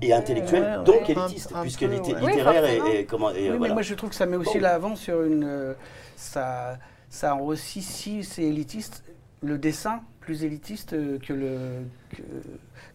[0.00, 0.84] Et peu, intellectuelle, Ouais, ouais.
[0.84, 1.88] donc Un- élitiste, un puisque ouais.
[1.88, 2.86] Oui, littéraire forcément.
[2.86, 3.74] et, et comment et, Oui, euh, mais voilà.
[3.74, 4.62] moi je trouve que ça met aussi Bon.
[4.62, 5.44] l'avant sur une.
[5.44, 5.74] euh,
[6.16, 9.04] ça, ça aussi, si c'est élitiste,
[9.42, 12.22] le dessin plus élitiste euh, que, le, que,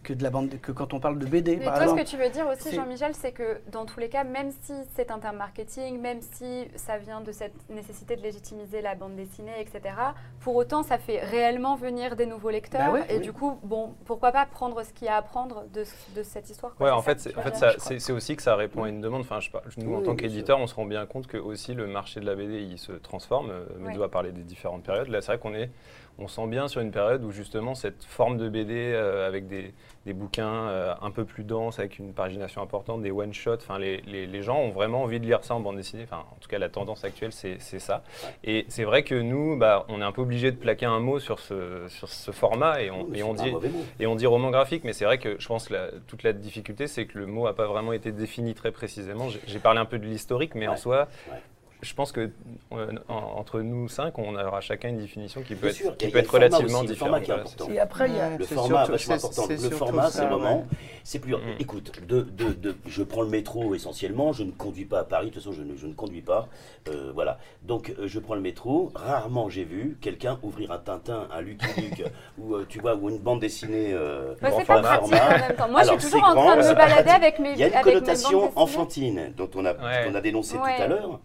[0.02, 2.00] que de la bande, que quand on parle de BD Mais par toi, exemple.
[2.00, 4.72] ce que tu veux dire aussi, Jean-Michel, c'est que dans tous les cas, même si
[4.96, 9.14] c'est un terme marketing, même si ça vient de cette nécessité de légitimiser la bande
[9.14, 9.94] dessinée, etc.,
[10.40, 12.86] pour autant, ça fait réellement venir des nouveaux lecteurs.
[12.86, 13.20] Bah ouais, et oui.
[13.20, 15.84] du coup, bon, pourquoi pas prendre ce qu'il y a à apprendre de,
[16.16, 18.84] de cette histoire quoi, Ouais, c'est en fait, en fait, c'est aussi que ça répond
[18.84, 19.20] à une demande.
[19.20, 22.20] Enfin, je, nous, en tant qu'éditeur, on se rend bien compte que aussi le marché
[22.20, 23.50] de la BD, il se transforme.
[23.50, 24.02] Euh, Ouais.
[24.04, 25.08] a parlé des différentes périodes.
[25.08, 25.70] Là, c'est vrai qu'on est,
[26.18, 29.72] on sent bien sur une période où justement cette forme de BD euh, avec des,
[30.04, 33.58] des bouquins euh, un peu plus denses, avec une pagination importante, des one-shots.
[33.78, 36.02] Les, les- les gens ont vraiment envie de lire ça en bande dessinée.
[36.04, 38.02] Enfin, en tout cas, la tendance actuelle, c'est ça.
[38.42, 41.20] Et c'est vrai que nous, bah, on est un peu obligé de plaquer un mot
[41.20, 43.84] sur ce, sur ce format et on, Oui, et dit, mauvais mot.
[44.00, 46.32] et on dit roman graphique, mais c'est vrai que je pense que la- toute la
[46.32, 49.28] difficulté, c'est que le mot n'a pas vraiment été défini très précisément.
[49.46, 51.36] J'ai- parlé un peu de l'historique, mais en soi, ouais.
[51.80, 52.30] Je pense que
[52.72, 56.06] euh, en- entre nous cinq, on aura chacun une définition qui peut sûr, être, qui
[56.08, 57.22] y peut y être relativement aussi, différente.
[57.70, 58.36] Et après, il y a.
[58.36, 59.42] Le format, surtout- vachement c'est- important.
[59.48, 60.58] c'est Le format, c'est le moment.
[60.58, 60.64] ouais.
[61.04, 61.34] C'est plus.
[61.34, 61.38] Mm.
[61.60, 64.32] Écoute, de, de, de- je prends le métro essentiellement.
[64.32, 65.28] Je ne conduis pas à Paris.
[65.28, 66.48] De toute façon, je ne, je ne conduis pas.
[66.88, 67.38] Euh, voilà.
[67.62, 68.90] Donc, euh, je prends le métro.
[68.94, 72.04] Rarement, j'ai vu quelqu'un ouvrir un Tintin, un Lucky Luke,
[72.38, 73.92] ou euh, tu vois, ou une bande dessinée.
[73.94, 74.98] euh, Bah, c'est Bon, pas format.
[74.98, 75.68] pratique en même temps.
[75.68, 77.68] Moi, Alors, je suis toujours en train de me balader avec mes Il y a
[77.68, 81.20] une connotation enfantine dont on a, dénoncé tout à l'heure.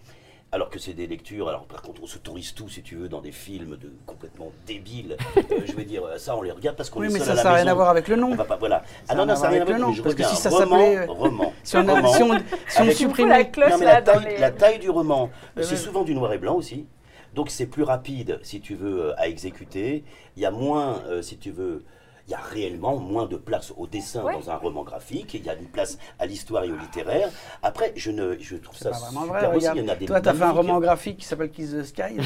[0.54, 3.22] Alors que c'est des lectures, alors par contre on s'autorise tout si tu veux dans
[3.22, 5.18] des films de complètement débiles.
[5.52, 7.32] Euh, je veux dire, ça on les regarde parce qu'on Oui, est mais seul ça,
[7.32, 8.36] à la ça n'a rien à voir avec le On nom.
[8.36, 8.84] va pas, voilà.
[9.10, 10.24] Ah non, non, ça n'a rien à voir avec le mais je nom, parce que
[10.24, 11.54] si ça s'appelait- roman.
[11.63, 12.13] Si on, a- roman.
[12.13, 12.38] si on,
[12.68, 13.30] si on supprimait.
[13.30, 14.38] la cloche Non, mais là la taille, les...
[14.38, 16.86] la taille du roman, c'est souvent du noir et blanc aussi.
[17.34, 20.04] Donc c'est plus rapide, si tu veux, euh, à exécuter.
[20.38, 21.84] Il y a moins, euh, si tu veux,
[22.27, 24.33] il y a réellement moins de place au dessin Ouais.
[24.33, 27.29] dans un roman graphique, il y a une place à l'histoire et au littéraire.
[27.62, 29.47] Après, je, ne, je trouve ça pas vraiment super vrai.
[29.47, 31.25] aussi, Regarde, il y en a des toi, tu as fait un roman graphique qui
[31.25, 32.17] s'appelle Kiss the Sky.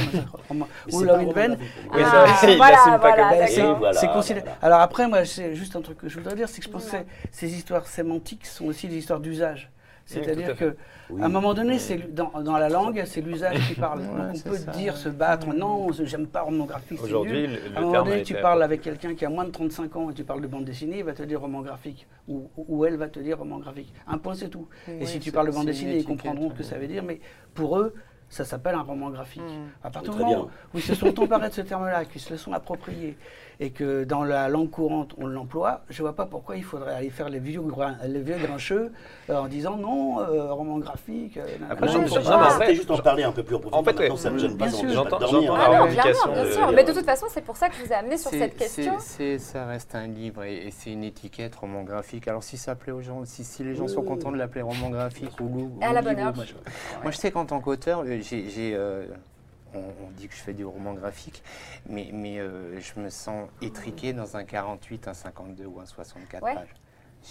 [0.94, 1.56] Ou Love in Vain.
[1.94, 2.36] Ah,
[3.00, 4.46] Ben, c'est considéré.
[4.62, 6.86] Alors après, moi, c'est juste un truc que je voudrais dire, c'est que je pense
[6.86, 6.98] que
[7.32, 9.72] ces histoires sémantiques sont aussi des histoires d'usage.
[10.08, 10.66] C'est-à-dire à fait.
[10.72, 10.78] que
[11.10, 11.22] Oui.
[11.22, 14.00] à un moment donné, c'est dans, dans la langue, c'est l'usage qui parle.
[14.00, 14.72] Ouais, Donc on peut ça.
[14.72, 17.02] dire, se battre, non, j'aime pas roman graphique.
[17.04, 19.96] Aujourd'hui, le, À un moment donné, tu parles avec quelqu'un qui a moins de 35
[19.98, 22.08] ans et tu parles de bande dessinée, il va te dire roman graphique.
[22.28, 23.94] Ou, ou elle va te dire roman graphique.
[24.08, 24.68] Un point, c'est tout.
[24.88, 27.04] et si tu parles de bande dessinée, ils comprendront ce que ça veut dire.
[27.04, 27.20] Mais
[27.54, 27.94] pour eux,
[28.30, 29.42] ça s'appelle un roman graphique.
[29.42, 29.86] Mm.
[29.88, 32.38] À partir du moment où ils se sont emparés de ce terme-là, qu'ils se le
[32.38, 33.18] sont appropriés,
[33.60, 37.10] et que dans la langue courante, on l'emploie, je vois pas pourquoi il faudrait aller
[37.10, 38.92] faire les vieux, grin- les vieux grincheux
[39.32, 41.38] euh, en disant non, euh, roman graphique.
[41.38, 41.46] euh.
[41.70, 42.20] Après, j'en- je
[42.76, 43.94] juste en parler un peu plus en profondeur.
[43.94, 44.04] fait, ouais.
[44.10, 45.18] Maintenant, ça me gêne pas, J'entends-
[45.56, 46.04] Ah bien
[46.44, 46.72] de- sûr.
[46.72, 48.94] Mais de toute façon, c'est pour ça que je vous ai amené sur cette question.
[49.40, 52.28] ça reste un livre et, et c'est une étiquette roman graphique.
[52.28, 54.90] Alors si ça plaît aux gens, si, si les gens sont contents de l'appeler roman
[54.90, 56.34] graphique ou Lou- À la ou bonne heure.
[57.02, 58.78] Moi je sais qu'en tant qu'auteur, j'ai,
[59.74, 61.44] on, on dit que je fais du roman graphique,
[61.88, 66.44] mais, mais euh, je me sens étriqué dans un 48, un 52 ou un 64
[66.44, 66.54] Ouais.
[66.54, 66.74] pages.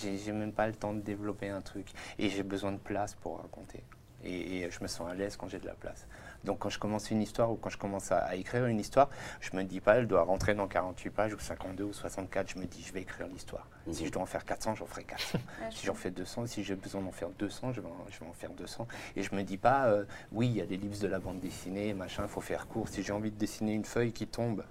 [0.03, 1.87] J'ai, même pas le temps de développer un truc
[2.19, 3.83] et j'ai besoin de place pour raconter.
[4.25, 6.07] Et, et je me sens à l'aise quand j'ai de la place.
[6.45, 9.09] Donc quand je commence une histoire ou quand je commence à, à écrire une histoire,
[9.41, 12.51] je me dis pas elle doit rentrer dans 48 pages ou 52 ou 64.
[12.55, 13.67] Je me dis je vais écrire l'histoire.
[13.93, 14.07] Si Mhm.
[14.07, 15.39] je dois en faire 400, j'en ferai 400.
[15.39, 18.07] Ouais, je si j'en fais 200, si j'ai besoin d'en faire 200, je vais, en,
[18.11, 18.87] je vais en faire 200.
[19.17, 21.41] Et je me dis pas euh, oui il y a des livres de la bande
[21.41, 22.89] dessinée, machin, il faut faire court.
[22.89, 24.65] Si j'ai envie de dessiner une feuille qui tombe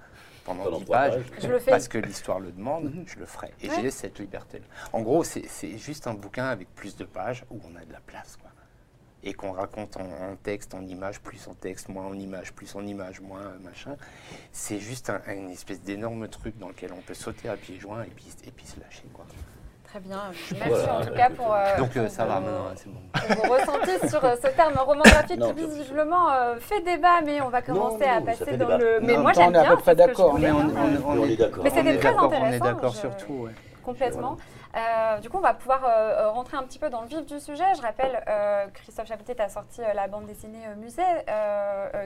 [0.44, 1.40] pendant Pendant 10 trois pages, pages.
[1.42, 1.72] Je le fais.
[1.72, 3.52] parce que l'histoire le demande, je le ferai.
[3.62, 3.82] Et Ouais.
[3.82, 4.62] j'ai cette liberté.
[4.94, 7.92] En gros, c'est c'est juste un bouquin avec plus de pages où on a de
[7.92, 8.38] la place.
[8.40, 8.52] Quoi.
[9.28, 12.76] Et qu'on raconte en, en texte, en image, plus en texte, moins en image, plus
[12.76, 13.96] en image, moins euh, machin.
[14.52, 18.04] C'est juste un- une espèce d'énorme truc dans lequel on peut sauter à pieds joints
[18.04, 19.04] et puis, et puis se lâcher.
[19.14, 19.26] Quoi.
[19.86, 20.22] Très bien.
[20.52, 21.00] Merci Voilà.
[21.00, 21.54] en tout cas pour.
[21.56, 22.44] euh, Donc euh, pour ça va hein,
[22.76, 23.00] c'est bon.
[23.36, 26.82] pour vos ressentis sur euh, ce terme roman graphique Non, qui bien visiblement euh, fait
[26.82, 28.78] débat, mais on va commencer non, à passer dans débat.
[28.78, 29.00] le.
[29.02, 29.76] Mais moi j'aime on est à bien.
[29.76, 30.76] peu près d'accord, Mais on, dire.
[30.78, 31.64] on- on on est, d'accord.
[31.64, 33.34] Mais c'était on est très d'accord, On est intéressant, d'accord je- sur tout.
[33.34, 33.52] ouais.
[33.86, 34.38] Complètement.
[34.76, 37.26] Euh, du coup, on va pouvoir euh, euh, rentrer un petit peu dans le vif
[37.26, 37.64] du sujet.
[37.78, 41.04] Je rappelle, euh, Christophe Chapetet a sorti la bande dessinée Musée,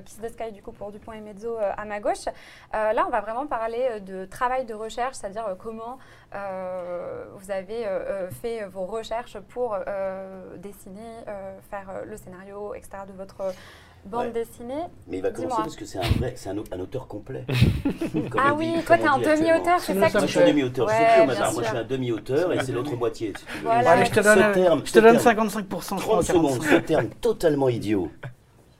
[0.06, 2.26] Kiss the Sky, du coup, pour Dupont et Mezzo à ma gauche.
[2.74, 5.98] Là, on va vraiment parler de travail de recherche, c'est-à-dire comment
[6.32, 7.88] vous avez
[8.42, 9.78] fait vos recherches pour
[10.58, 11.24] dessiner,
[11.70, 13.04] faire le scénario, etc.
[13.08, 13.54] de votre
[14.06, 14.32] bande Ouais.
[14.32, 14.84] dessinée.
[15.08, 17.46] Mais il va commencer parce que c'est un vrai, c'est un, un auteur complet.
[18.38, 20.88] Ah dit- oui, toi, t'es un demi-auteur, c'est ça que je suis un demi-auteur.
[20.88, 21.54] Ouais, je sais plus, bien Mazar.
[21.54, 23.34] Moi, je suis un demi-auteur et c'est l'autre moitié.
[23.38, 23.64] Si tu veux.
[23.64, 23.92] Voilà.
[23.92, 25.82] Allez, je te donne, terme- je te donne terme- 55%.
[25.82, 26.70] je 30 crois, secondes, 45.
[26.72, 28.10] ce terme totalement idiot.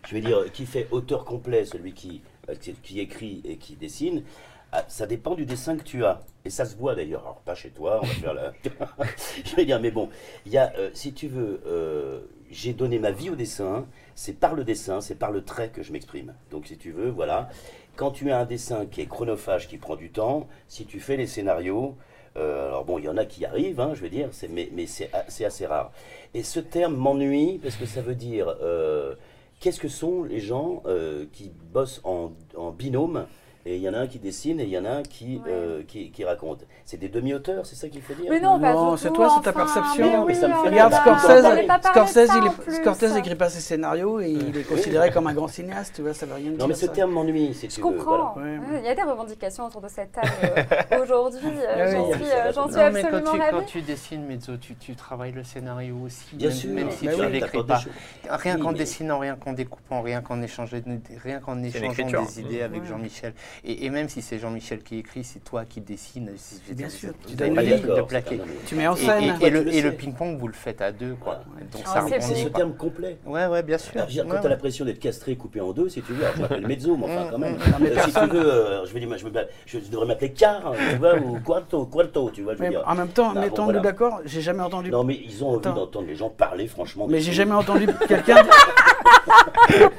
[0.08, 3.76] Je veux dire, qui fait auteur complet, celui qui, euh, qui, qui écrit et qui
[3.76, 4.24] dessine,
[4.72, 6.22] ah, ça dépend du dessin que tu as.
[6.46, 7.22] Et ça se voit d'ailleurs.
[7.22, 8.54] Alors, pas chez toi, on va faire la.
[9.46, 10.10] Je veux dire, mais bon,
[10.46, 13.86] il y a, euh, si tu veux, euh, j'ai donné ma vie au dessin.
[14.16, 16.34] C'est par le dessin, c'est par le trait que je m'exprime.
[16.52, 17.50] Donc, si tu veux, voilà.
[17.96, 21.18] Quand tu as un dessin qui est chronophage, qui prend du temps, si tu fais
[21.18, 21.96] les scénarios,
[22.38, 25.12] euh, alors bon, il y en a qui arrivent, hein, je veux dire, mais, c'est
[25.14, 25.92] assez rare.
[26.34, 29.16] Et ce terme m'ennuie parce que ça veut dire euh,
[29.60, 33.26] qu'est-ce que sont les gens euh, qui bossent en, en binôme
[33.66, 35.38] et il y en a un qui dessine et il y en a un qui,
[35.38, 35.52] Ouais.
[35.52, 36.66] euh, qui, qui raconte.
[36.86, 38.58] C'est des demi-auteurs, c'est ça qu'il faut dire Mais non,
[38.98, 40.06] c'est toi, c'est ta perception.
[40.06, 41.44] mais Non, mais ça me oui, fait on Regarde Scorsese,
[41.84, 42.76] Scorsese, ça il, en est, plus.
[42.76, 46.14] Scorsese écrit pas ses scénarios et il est considéré comme un grand cinéaste, tu vois,
[46.14, 46.60] ça veut rien dire.
[46.60, 46.92] Non, mais ce ça.
[46.94, 47.88] terme m'ennuie, si Je tu veux.
[47.88, 48.34] comprends.
[48.36, 48.50] voilà.
[48.52, 48.58] Ouais.
[48.60, 51.40] Ouais, Il y a des revendications autour de cette table euh, aujourd'hui.
[51.46, 53.66] euh, Ah J'en suis, euh, j'en suis Non, mais quand absolument tu, quand ravie.
[53.68, 56.36] tu dessines Mezzo, tu, tu travailles le scénario aussi.
[56.36, 57.82] Bien même, si bah tu ne l'écris pas.
[58.30, 62.86] Rien qu'en dessinant, rien qu'en découpant, rien qu'en échangeant, des idées avec.
[62.86, 63.34] Jean-Michel.
[63.64, 66.32] Et, et même si c'est Jean-Michel qui écrit, c'est toi qui dessines.
[66.72, 68.40] Bien sûr, tu donnes de plaquer.
[68.66, 69.34] Tu mets en Et, scène.
[69.42, 71.42] et- le, ping-pong, vous le faites à deux, quoi.
[71.72, 73.18] Donc Ah, ça c'est ce terme complet.
[73.26, 73.92] Ouais, ouais, bien sûr.
[73.96, 76.68] Quand tu as l'impression d'être castré, coupé en deux, si tu veux, alors je m'appelle
[76.68, 77.54] Mezzo, mais enfin Mm, quand même.
[77.56, 77.86] mm.
[77.86, 81.40] Euh, si tu veux, euh, je veux dire, je, devrais m'appeler Car, tu vois, ou
[81.40, 82.84] Quarto, Quarto, tu vois, je veux Mais dire.
[82.86, 84.90] en même temps, Ah, bon, mettons-nous d'accord, j'ai jamais entendu.
[84.92, 87.08] Non, mais ils ont envie d'entendre les gens parler, franchement.
[87.10, 88.44] Mais j'ai jamais entendu quelqu'un.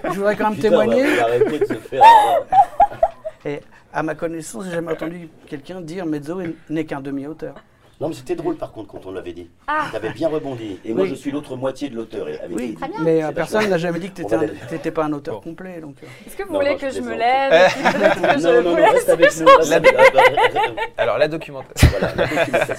[0.04, 1.04] Je voudrais quand même témoigner.
[3.44, 3.60] Et
[3.92, 7.54] à ma connaissance, j'ai jamais entendu quelqu'un dire Mezzo n'est qu'un demi-auteur.
[8.00, 9.50] Non, mais c'était drôle par contre quand on l'avait dit.
[9.68, 9.84] Ah.
[9.92, 10.80] T'avais bien rebondi.
[10.86, 12.26] Et moi, je suis l'autre moitié de l'auteur.
[12.48, 12.96] Oui, les- Très bien.
[13.02, 15.40] mais euh, personne n'a jamais dit que tu n'étais pas un auteur Bon.
[15.50, 15.82] complet.
[15.82, 16.06] Donc, euh.
[16.26, 17.78] Est-ce que vous Non, voulez non, que je me lève que
[18.40, 19.48] je Non, non, vous non, laisse reste avec nous.
[20.96, 21.18] Alors, la.
[21.28, 21.88] Voilà, documentation.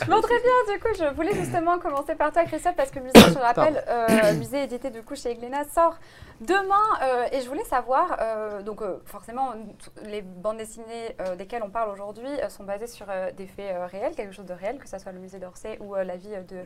[0.07, 3.05] Bon, très bien, du coup, je voulais justement commencer par toi, Christophe, parce que le
[3.05, 5.97] musée, je le rappelle, euh, musée édité du coup chez Glénat, sort
[6.41, 6.75] demain.
[7.01, 9.53] euh, et je voulais savoir, euh, donc euh, forcément,
[10.03, 13.75] les bandes dessinées euh, desquelles on parle aujourd'hui euh, sont basées sur euh, des faits
[13.91, 16.57] réels, quelque chose de réel, que ce soit le musée d'Orsay ou la vie de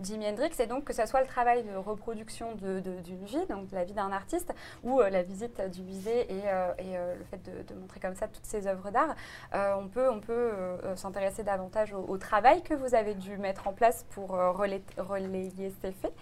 [0.00, 3.84] Jimi Hendrix, et donc que ce soit le travail de reproduction d'une vie, donc la
[3.84, 6.38] vie d'un artiste, ou la visite du musée et,
[6.78, 9.14] et, le fait de, de montrer comme ça toutes ces œuvres d'art.
[9.52, 10.50] On peut, on peut
[10.96, 15.92] s'intéresser davantage au, au travail que vous avez dû mettre en place pour relayer ces
[15.92, 16.12] faits.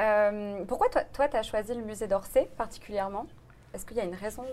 [0.00, 3.26] Euh, pourquoi toi, tu as choisi le musée d'Orsay particulièrement?
[3.74, 4.44] Est-ce qu'il y a une raison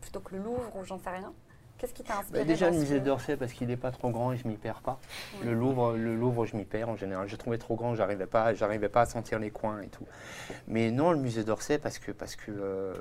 [0.00, 1.32] plutôt que le Louvre ou j'en sais rien?
[1.78, 4.10] Qu'est-ce qui t'a inspiré Bah, déjà, dans le musée d'Orsay, parce qu'il n'est pas trop
[4.10, 4.98] grand et je m'y perds pas.
[5.44, 7.28] Le Louvre, le Louvre, je m'y perds en général.
[7.28, 10.06] Je trouvais trop grand, j'arrivais pas, j'arrivais pas à sentir les coins et tout.
[10.66, 12.94] Mais non, le musée d'Orsay, parce que, parce que, euh,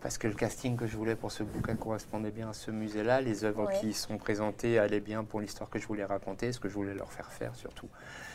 [0.00, 3.20] parce que le casting que je voulais pour ce bouquin correspondait bien à ce musée-là.
[3.20, 3.80] Les œuvres Ouais.
[3.80, 6.94] qui sont présentées allaient bien pour l'histoire que je voulais raconter, ce que je voulais
[6.94, 7.88] leur faire faire surtout.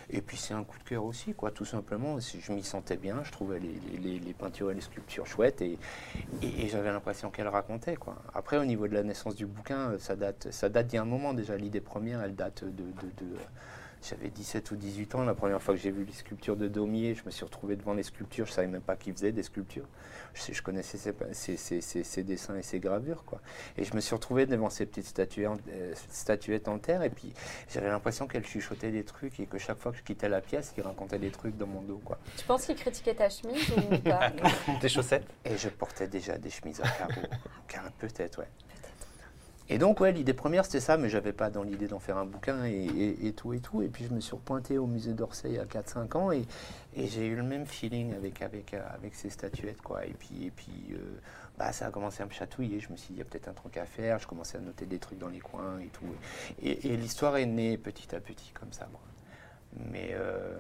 [0.10, 2.20] Et puis c'est un coup de cœur aussi, quoi, tout simplement.
[2.20, 5.78] Si Je m'y sentais bien, je trouvais les, peintures et les sculptures chouettes et,
[6.70, 7.96] j'avais l'impression qu'elle racontait.
[7.96, 8.18] Quoi.
[8.34, 11.00] Après, au niveau de la naissance du bouquin, euh, ça date, ça date d'il y
[11.00, 11.56] a un moment déjà.
[11.58, 12.84] L'idée première, elle date de-
[14.10, 17.16] j'avais 17 ou 18 ans, la première fois que j'ai vu les sculptures de Daumier,
[17.16, 19.88] je me suis retrouvé devant les sculptures, je savais même pas qui faisait des sculptures.
[20.34, 23.24] Je, sais- je connaissais ses, ses- ses- ses- ses dessins et ses gravures.
[23.26, 23.40] Quoi.
[23.78, 27.10] Et je me suis retrouvé devant ces petites statuettes, en- euh, statuettes en terre, et
[27.10, 27.34] puis
[27.74, 30.74] j'avais l'impression qu'elle chuchotait des trucs, et que chaque fois que je quittais la pièce,
[30.78, 32.02] il racontait des trucs dans mon dos.
[32.04, 32.20] Quoi.
[32.38, 34.32] Tu penses qu'il critiquait ta chemise ou pas?
[34.82, 35.26] Tes chaussettes?
[35.46, 37.28] Et je portais déjà des chemises à carreaux.
[37.68, 38.48] Car peut-être, ouais.
[39.68, 42.26] Et donc, ouais, l'idée première, c'était ça, mais j'avais pas dans l'idée d'en faire un
[42.26, 43.82] bouquin et, tout et tout.
[43.82, 46.46] Et puis, je me suis repointé au musée d'Orsay il y a 4-5 ans et,
[46.96, 50.06] j'ai eu le même feeling avec, avec, euh, avec ces statuettes, quoi.
[50.06, 50.98] Et puis, et puis euh,
[51.58, 52.80] bah, ça a commencé à me chatouiller.
[52.80, 54.20] Je me suis dit, il y a peut-être un truc à faire.
[54.20, 56.06] Je commençais à noter des trucs dans les coins et tout.
[56.62, 59.02] Et, et l'histoire est née petit à petit, comme ça, moi.
[59.92, 60.12] Mais.
[60.14, 60.58] euh,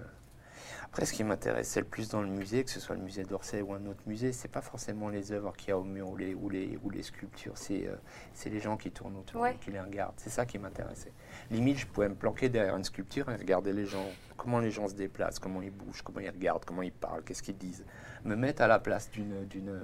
[0.95, 3.61] après, ce qui m'intéressait le plus dans le musée, que ce soit le musée d'Orsay
[3.61, 6.15] ou un autre musée, c'est pas forcément les œuvres qu'il y a au mur ou
[6.15, 7.95] les, ou les, ou les sculptures, c'est euh,
[8.33, 9.57] c'est les gens qui tournent autour, Ouais.
[9.59, 10.13] qui les regardent.
[10.15, 11.11] C'est ça qui m'intéressait.
[11.51, 14.05] Limite, je pouvais me planquer derrière une sculpture et regarder les gens,
[14.37, 17.43] comment les gens se déplacent, comment ils bougent, comment ils regardent, comment ils parlent, qu'est-ce
[17.43, 17.83] qu'ils disent.
[18.23, 19.45] Me mettre à la place d'une.
[19.47, 19.81] d'une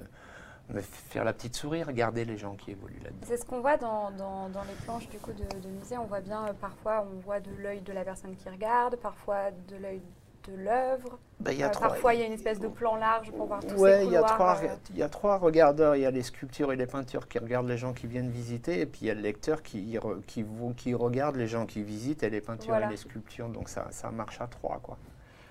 [0.70, 3.26] me faire la petite souris, regarder les gens qui évoluent là-dedans.
[3.26, 5.98] C'est ce qu'on voit dans, dans- dans les planches du coup de, de musée.
[5.98, 9.50] On voit bien euh, parfois, on voit de l'œil de la personne qui regarde, parfois
[9.68, 10.00] de l'œil
[10.48, 11.18] de l'œuvre.
[11.40, 13.74] Ben, a Euh, parfois, il y a une espèce de plan large pour voir tous
[13.74, 14.34] Ouais, ces il y, a couloirs.
[14.56, 15.96] trois, euh, il y a trois regardeurs.
[15.96, 18.80] Il y a les sculptures et les peintures qui regardent les gens qui viennent visiter.
[18.80, 20.44] Et puis il y a le lecteur qui, qui,
[20.76, 22.86] qui regarde les gens qui visitent et les peintures Voilà.
[22.86, 23.48] et les sculptures.
[23.48, 24.78] Donc ça, ça marche à trois.
[24.82, 24.96] Quoi.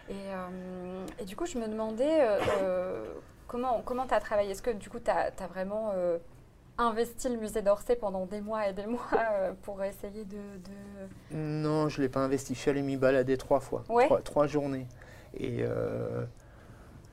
[0.10, 2.20] Et, euh, et du coup, je me demandais
[2.62, 3.06] euh,
[3.48, 4.52] comment comment tu as travaillé?
[4.52, 6.18] Est-ce que du coup, tu as, vraiment euh,
[6.82, 10.36] investi le musée d'Orsay pendant des mois et des mois euh, pour essayer de.
[10.38, 12.54] de- Non, je ne l'ai pas investi.
[12.56, 13.84] Je suis allé m'y balader trois fois.
[13.89, 14.06] Ouais.
[14.06, 14.88] Trois, trois journées.
[15.38, 16.26] Et euh,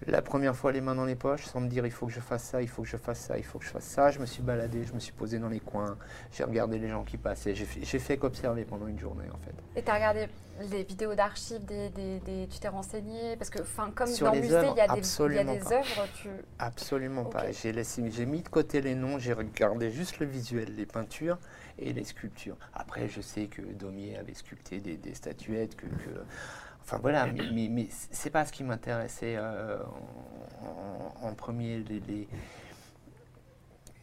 [0.06, 2.20] la première fois, les mains dans les poches, sans me dire il faut que je
[2.20, 4.10] fasse ça, il faut que je fasse ça, il faut que je fasse ça.
[4.10, 5.98] Je me suis baladé, je me suis posé dans les coins.
[6.32, 7.54] J'ai regardé les gens qui passaient.
[7.54, 9.54] J'ai fait, qu'observer pendant une journée en fait.
[9.76, 10.28] Et tu as regardé
[10.70, 13.36] les vidéos d'archives, des, des- des- tu t'es renseigné?
[13.36, 16.28] Parce que, enfin, comme Sur dans le musée, il y a des, œuvres, tu.
[16.58, 17.50] Absolument pas.
[17.52, 21.38] J'ai laissé, mis de côté les noms, j'ai regardé juste le visuel, les peintures
[21.78, 22.56] et les sculptures.
[22.74, 26.24] Après, je sais que Daumier avait sculpté des, des statuettes, que, que-
[26.88, 29.78] enfin voilà, mais, mais, mais c'est pas ce qui m'intéressait euh,
[31.22, 31.80] en, premier.
[31.80, 32.28] Les, les-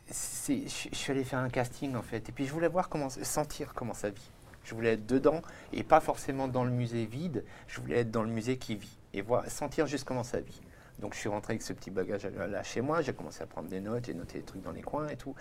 [0.10, 2.90] c'est- je, je suis allé faire un casting en fait, et puis je voulais voir
[2.90, 4.32] comment, sentir comment ça vit.
[4.64, 5.42] Je voulais être dedans
[5.74, 7.44] et pas forcément dans le musée vide.
[7.68, 10.62] Je voulais être dans le musée qui vit et voir, sentir juste comment ça vit.
[11.00, 13.68] Donc je suis rentré avec ce petit bagage là chez moi, j'ai commencé à prendre
[13.68, 15.36] des notes, j'ai noté des trucs dans les coins et tout.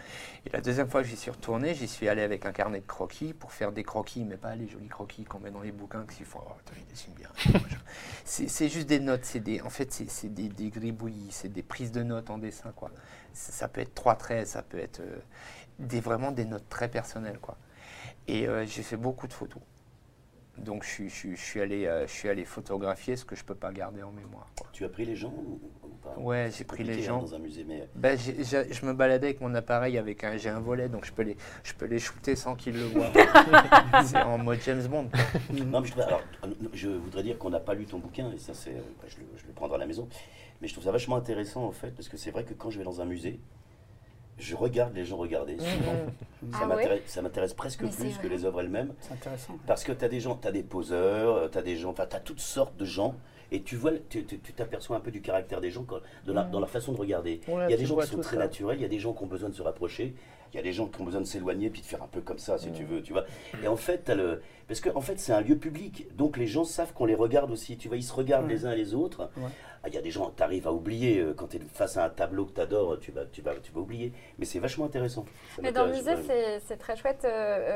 [0.46, 2.86] Et la deuxième fois que j'y suis retourné, j'y suis allé avec un carnet de
[2.86, 6.04] croquis pour faire des croquis, mais pas les jolis croquis qu'on met dans les bouquins
[6.06, 7.28] qui font oh, attends, il dessine bien.
[8.24, 11.92] c'est juste des notes, c'est des, en fait c'est des, des gribouillis, c'est des prises
[11.92, 12.90] de notes en dessin quoi.
[13.32, 15.18] Ça, ça peut être trois traits, ça peut être euh,
[15.78, 17.56] des, vraiment des notes très personnelles quoi.
[18.26, 19.62] Et euh, j'ai fait beaucoup de photos.
[20.58, 23.34] Donc je, suis- je suis- je suis allé, euh, je suis allé photographier ce que
[23.34, 24.48] je peux pas garder en mémoire.
[24.56, 24.68] quoi.
[24.72, 25.60] Tu as pris les gens ou,
[26.02, 26.14] pas?
[26.18, 27.22] Ouais, j'ai pris les hein, gens.
[27.22, 30.36] dans un musée, mais Ben, j'ai- j'ai- je me baladais avec mon appareil, avec un,
[30.36, 33.10] j'ai un volet, donc je peux les, je peux les shooter sans qu'ils le voient.
[34.04, 35.08] c'est en mode James Bond.
[35.52, 38.38] Non, mais je, alors, euh, je voudrais dire qu'on n'a pas lu ton bouquin, et
[38.38, 40.08] ça, c'est, euh, bah, je, le, je le prendrai à la maison.
[40.60, 42.78] Mais je trouve ça vachement intéressant, en fait, parce que c'est vrai que quand je
[42.78, 43.40] vais dans un musée,
[44.38, 45.56] je regarde les gens regarder.
[45.58, 45.92] souvent.
[46.42, 46.52] Mhm.
[46.52, 48.92] Ça Ah m'intéresse- ouais ça m'intéresse presque Mais plus que les œuvres elles-mêmes.
[49.00, 49.56] C'est intéressant.
[49.66, 52.06] Parce que tu as des gens, tu as des poseurs, tu as des gens, enfin,
[52.08, 53.14] tu as toutes sortes de gens.
[53.52, 55.86] Et tu vois, tu tu- tu t'aperçois un peu du caractère des gens
[56.26, 56.50] de la- Mhm.
[56.50, 57.40] dans leur façon de regarder.
[57.46, 58.42] Ouais, il y a des gens qui sont très ça.
[58.42, 60.14] naturels, il y a des gens qui ont besoin de se rapprocher,
[60.52, 62.20] il y a des gens qui ont besoin de s'éloigner puis de faire un peu
[62.20, 63.24] comme ça, si tu veux, tu vois.
[63.62, 64.42] Et en fait, t'as le...
[64.66, 67.50] parce que en fait, c'est un lieu public, donc les gens savent qu'on les regarde
[67.52, 67.76] aussi.
[67.76, 69.30] Tu vois, ils se regardent les uns les autres.
[69.36, 69.48] Ouais.
[69.84, 71.98] Ah, Il y a des gens, tu arrives à oublier euh, quand tu es face
[71.98, 74.12] à un tableau que tu adores, tu vas, tu vas, tu vas oublier.
[74.38, 75.26] Mais c'est vachement intéressant.
[75.54, 76.16] Ça Mais dans le musée,
[76.66, 77.20] c'est très chouette.
[77.24, 77.28] euh,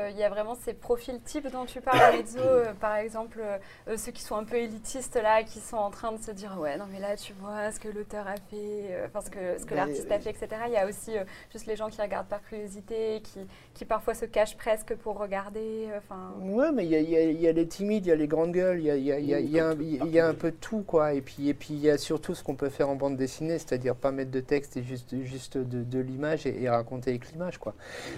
[0.07, 2.39] euh, Il y a vraiment ces profils types dont tu parles, Mezzo.
[2.39, 3.57] euh, par exemple, euh,
[3.89, 6.57] euh, ceux qui sont un peu élitistes là, qui sont en train de se dire
[6.59, 9.59] Ouais, non, mais là, tu vois ce que l'auteur a fait, euh, enfin, ce que,
[9.59, 10.47] ce que l'artiste a fait, etc.
[10.65, 13.39] Il y a aussi euh, juste les gens qui regardent par curiosité, qui,
[13.75, 15.87] qui parfois se cachent presque pour regarder.
[15.91, 18.11] euh, Enfin, Ouais, mais il y a, il y y a les timides, il y
[18.11, 20.19] a les grandes gueules, il y a, il y a- il y a- il y
[20.19, 21.13] a un- peu de tout, quoi.
[21.13, 23.59] Et puis, et puis il y a surtout ce qu'on peut faire en bande dessinée,
[23.59, 27.59] c'est-à-dire pas mettre de texte et juste, juste de, l'image et, raconter avec l'image.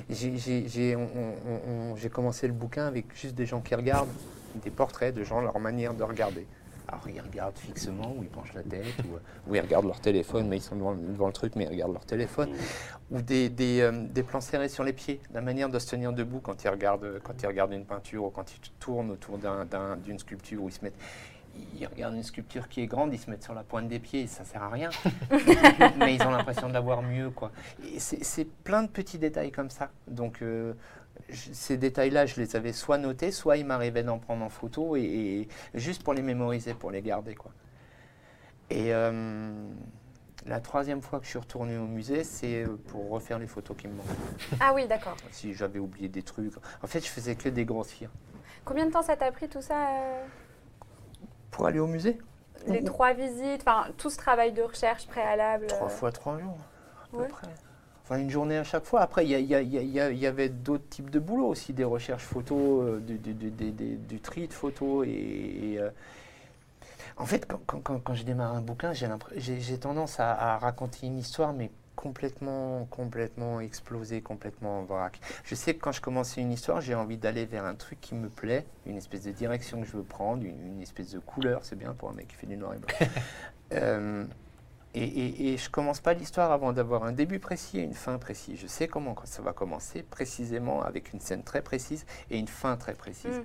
[0.10, 0.38] J'ai-
[2.10, 4.10] commencé le bouquin avec juste des gens qui regardent,
[4.64, 6.46] des portraits de gens, leur manière de regarder.
[6.88, 10.48] Alors ils regardent fixement, ou ils penchent la tête, ou, ou ils regardent leur téléphone,
[10.50, 12.50] mais ils sont devant, le truc, mais ils regardent leur téléphone
[13.12, 16.64] ou euh, des plans serrés sur les pieds, la manière de se tenir debout quand
[16.64, 20.20] ils regardent, quand ils regardent une peinture ou quand ils tournent autour d'un- d'un- d'une
[20.20, 20.98] sculpture où ils se mettent.
[21.80, 24.28] Ils regardent une sculpture qui est grande, ils se mettent sur la pointe des pieds,
[24.28, 24.90] ça sert à rien.
[25.98, 27.52] Mais ils ont l'impression de la voir mieux, quoi.
[27.98, 29.90] C'est plein de petits détails comme ça.
[30.08, 30.74] Donc euh,
[31.30, 34.96] je- ces détails-là, je les avais soit notés, soit il m'arrivait d'en prendre en photo
[34.96, 37.52] et, et juste pour les mémoriser, pour les garder, quoi.
[38.70, 39.52] Et euh,
[40.46, 43.76] la troisième fois que je suis retourné au musée, c'est euh, pour refaire les photos
[43.76, 44.06] qui me manquent.
[44.62, 45.18] Ah oui, d'accord.
[45.32, 46.54] Si j'avais oublié des trucs.
[46.82, 48.10] En fait, je faisais que des grossir.
[48.64, 49.88] Combien de temps ça t'a pris tout ça
[51.52, 52.18] Pour aller au musée
[52.68, 56.58] Les trois visites, enfin, tout ce travail de recherche préalable Trois euh, fois trois jours,
[57.04, 57.28] à peu ouais.
[57.28, 57.48] près.
[58.04, 59.02] Enfin, une journée à chaque fois.
[59.02, 63.34] Après, il y, avait d'autres types de boulot aussi, des recherches photos, euh, du, du-
[63.34, 65.06] du- du- du- du tri de photos.
[65.08, 65.12] Et,
[65.74, 65.90] et, euh,
[67.18, 71.08] en fait, quand, quand- quand- quand je démarre un bouquin, j'ai tendance à, à raconter
[71.08, 71.70] une histoire, mais
[72.02, 75.20] complètement, complètement explosée, complètement en vrac.
[75.44, 78.16] Je sais que quand je commence une histoire, j'ai envie d'aller vers un truc qui
[78.16, 81.64] me plaît, une espèce de direction que je veux prendre, une, une espèce de couleur,
[81.64, 82.90] c'est bien pour un mec qui fait du noir et blanc.
[83.74, 84.26] Euh,
[84.94, 88.18] et, et- et je commence pas l'histoire avant d'avoir un début précis et une fin
[88.18, 88.60] précise.
[88.60, 92.76] Je sais comment ça va commencer précisément avec une scène très précise et une fin
[92.76, 93.38] très précise.
[93.38, 93.44] Mm.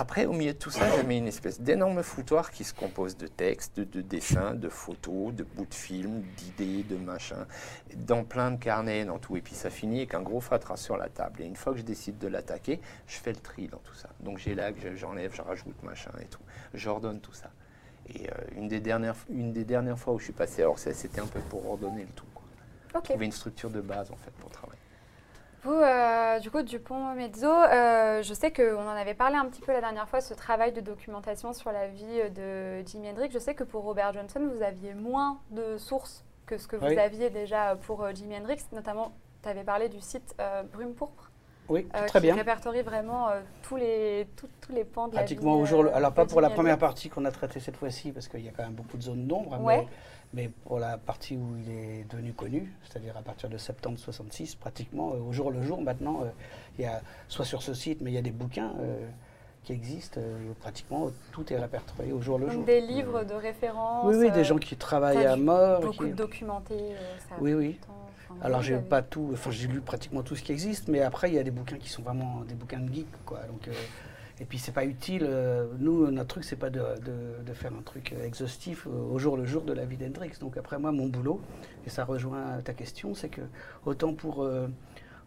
[0.00, 3.16] Après, au milieu de tout ça, je mets une espèce d'énorme foutoir qui se compose
[3.16, 7.46] de textes, de dessins, de photos, de bouts de films, d'idées, de machins,
[7.96, 9.36] dans plein de carnets, dans tout.
[9.36, 11.42] Et puis ça finit avec un gros fatras sur la table.
[11.42, 14.08] Et une fois que je décide de l'attaquer, je fais le tri dans tout ça.
[14.20, 16.42] Donc j'ai là que j'enlève, je rajoute machin et tout.
[16.74, 17.50] J'ordonne tout ça.
[18.06, 20.94] Et euh, une, des dernières, une des dernières fois où je suis passé hors ça,
[20.94, 22.24] c'était un peu pour ordonner le tout.
[22.36, 22.44] Quoi.
[22.94, 23.02] Ok.
[23.02, 24.77] Trouver une structure de base en fait pour travailler.
[25.64, 29.60] Vous, euh, du coup, Dupont Mezzo, euh, je sais qu'on en avait parlé un petit
[29.60, 33.30] peu la dernière fois, ce travail de documentation sur la vie euh, de Jimi Hendrix.
[33.32, 36.86] Je sais que pour Robert Johnson, vous aviez moins de sources que ce que vous
[36.98, 38.60] aviez déjà pour euh, Jimi Hendrix.
[38.72, 40.36] Notamment, tu avais parlé du site
[40.72, 41.30] Brume Pourpre,
[41.68, 42.36] Oui, très qui bien.
[42.36, 43.28] répertorie vraiment
[43.62, 45.26] tous, les, tous, tous les pans de la vie.
[45.26, 45.86] Pratiquement au jour.
[45.92, 46.86] Alors, pas pour la première Hendrix.
[46.86, 49.26] partie qu'on a traitée cette fois-ci, parce qu'il y a quand même beaucoup de zones
[49.26, 49.60] d'ombre.
[49.60, 49.78] Ouais.
[49.78, 49.88] Mais,
[50.34, 54.54] mais pour la partie où il est devenu connu, c'est-à-dire à partir de septembre 66,
[54.56, 56.28] pratiquement euh, au jour le jour, maintenant, euh,
[56.82, 59.08] y a soit sur ce site, mais il y a des bouquins euh,
[59.64, 60.20] qui existent.
[60.60, 62.64] pratiquement tout est répertorié au jour le Donc jour.
[62.64, 64.06] des livres de référence.
[64.06, 65.80] Oui, oui, des gens qui travaillent à mort.
[65.80, 66.74] Beaucoup qui- de documentés.
[66.92, 67.68] euh, ça a Oui, oui.
[67.70, 67.94] du temps.
[68.30, 71.30] Enfin, Alors j'ai pas tout, enfin j'ai lu pratiquement tout ce qui existe, mais après
[71.30, 73.40] il y a des bouquins qui sont vraiment des bouquins de geek, quoi.
[73.50, 73.66] Donc
[74.40, 75.24] et puis c'est pas utile.
[75.26, 78.90] euh, nous notre truc c'est pas de, de- de faire un truc euh, exhaustif euh,
[78.90, 80.32] au jour le jour de la vie d'Hendrix.
[80.40, 81.40] Donc après moi mon boulot
[81.86, 83.42] et ça rejoint ta question, c'est que
[83.84, 84.68] autant pour euh,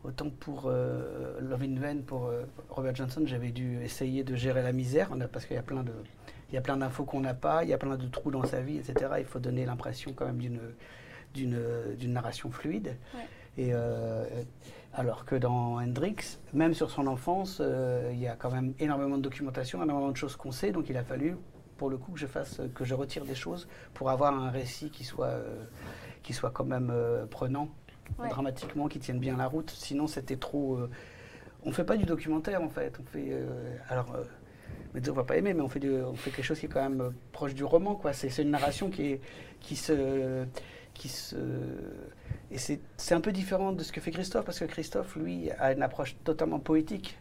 [0.04, 4.64] autant pour euh, Love in Vain, pour euh, Robert Johnson, j'avais dû essayer de gérer
[4.64, 5.92] la misère, a- parce qu'il y a plein de
[6.50, 8.44] il y a plein d'infos qu'on n'a pas, il y a plein de trous dans
[8.44, 9.12] sa vie, etc.
[9.20, 10.60] Il faut donner l'impression quand même d'une
[11.34, 11.58] d'une
[11.98, 12.98] d'une narration fluide.
[13.16, 13.28] Ouais.
[13.58, 13.74] Et
[14.94, 19.18] alors que dans Hendrix, même sur son enfance, euh, il y a quand même énormément
[19.18, 20.72] de documentation, énormément de choses qu'on sait.
[20.72, 21.38] Donc il a fallu,
[21.78, 24.90] pour le coup, que je fasse, que je retire des choses pour avoir un récit
[24.90, 25.64] qui soit euh,
[26.24, 27.70] qui soit quand même euh, prenant,
[28.20, 28.28] Ouais.
[28.28, 29.70] dramatiquement, qui tienne bien la route.
[29.72, 30.76] Sinon, c'était trop.
[30.76, 30.90] euh,
[31.64, 33.00] on fait pas du documentaire en fait.
[33.00, 33.32] On fait
[33.88, 34.14] alors.
[34.94, 36.70] Mais on va pas aimer, mais on fait, du- on fait quelque chose qui est
[36.70, 38.12] quand même proche du roman, quoi.
[38.12, 39.22] C'est c'est une narration qui, est,
[39.62, 40.46] qui se,
[41.02, 41.36] qui se,
[42.52, 45.72] et c'est un peu différent de ce que fait Christophe, parce que Christophe, lui, a
[45.74, 47.18] une approche totalement poétique.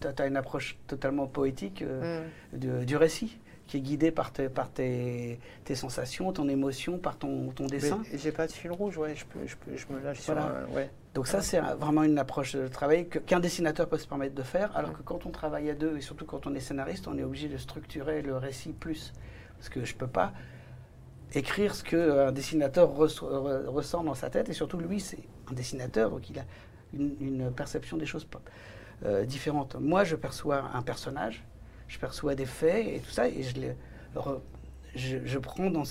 [0.00, 3.38] Tu as une approche totalement poétique euh, de- du récit,
[3.68, 8.02] qui est guidée par, tes, par tes, tes sensations, ton émotion, par ton, ton dessin.
[8.12, 10.40] J'ai pas de fil rouge, ouais, je, peux, je, peux, je me lâche Voilà.
[10.42, 10.74] sur un.
[10.74, 10.90] Ouais.
[11.14, 14.42] Donc ça, c'est vraiment une approche de travail que- qu'un dessinateur peut se permettre de
[14.42, 14.94] faire, alors Mm.
[14.94, 17.48] que quand on travaille à deux, et surtout quand on est scénariste, on est obligé
[17.48, 19.12] de structurer le récit plus.
[19.56, 20.32] Parce que je ne peux pas
[21.34, 26.28] écrire ce qu'un dessinateur ressent dans sa tête, et surtout lui, c'est un dessinateur, donc
[26.30, 26.44] il a
[26.92, 28.26] une, perception des choses
[29.04, 29.76] euh, différente.
[29.78, 31.44] Moi, je perçois un personnage,
[31.88, 33.74] je perçois des faits et tout ça, et je les
[34.94, 35.84] je, prends dans,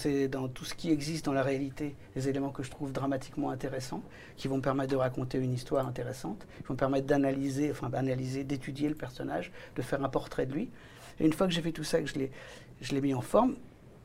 [0.50, 4.04] tout ce qui existe dans la réalité les éléments que je trouve dramatiquement intéressants,
[4.36, 7.90] qui vont me permettre de raconter une histoire intéressante, qui vont me permettre d'analyser, enfin
[7.90, 10.70] d'analyser, d'étudier le personnage, de faire un portrait de lui.
[11.20, 13.56] Et une fois que j'ai fait tout ça, que je l'ai mis en forme,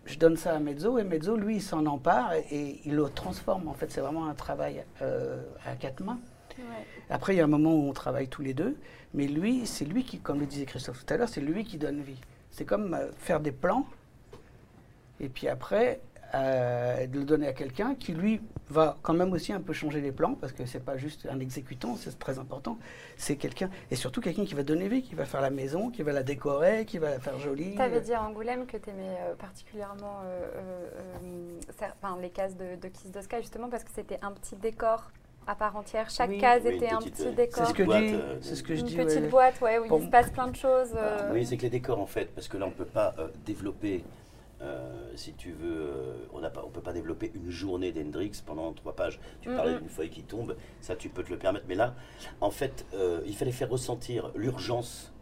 [0.05, 3.09] je donne ça à Mezzo, et Mezzo, lui, il s'en empare et, et il le
[3.09, 3.68] transforme.
[3.68, 6.18] En fait, c'est vraiment un travail euh, à quatre mains.
[6.59, 6.64] Ouais.
[7.11, 8.76] Après, il y a un moment où on travaille tous les deux,
[9.12, 11.78] mais lui, c'est lui qui, comme le disait Christophe tout à l'heure, c'est lui qui
[11.78, 12.20] donne vie.
[12.50, 13.86] C'est comme euh, faire des plans,
[15.20, 16.00] et puis après,
[16.35, 20.01] euh, de le donner à quelqu'un qui, lui, va quand même aussi un peu changer
[20.01, 22.78] les plans, parce que c'est pas juste un exécutant, c'est très important.
[23.16, 26.03] C'est quelqu'un, et surtout quelqu'un qui va donner vie, qui va faire la maison, qui
[26.03, 27.74] va la décorer, qui va la faire jolie.
[27.76, 32.76] Tu avais dit à Angoulême que tu aimais particulièrement euh, euh, euh, les cases de,
[32.80, 35.11] de Kiss the Sky, justement parce que c'était un petit décor
[35.47, 36.09] à part entière.
[36.09, 36.39] Chaque Oui.
[36.39, 37.66] case Oui, une était un petite, petit euh, décor.
[37.66, 38.97] C'est ce que Boîte, dit, euh, c'est ce que je Une dis.
[38.97, 39.28] petite ouais.
[39.28, 40.93] boîte, ouais, où il se passe plein de choses.
[40.97, 43.12] euh, Oui, c'est que les décors en fait, parce que là on ne peut pas
[43.18, 44.03] euh, développer,
[44.65, 48.95] euh, si tu veux, euh, on ne peut pas développer une journée d'Hendrix pendant trois
[48.95, 49.21] pages.
[49.41, 51.95] Tu parlais d'une feuille qui tombe, ça tu peux te le permettre, mais là,
[52.41, 55.12] en fait, euh, il fallait faire ressentir l'urgence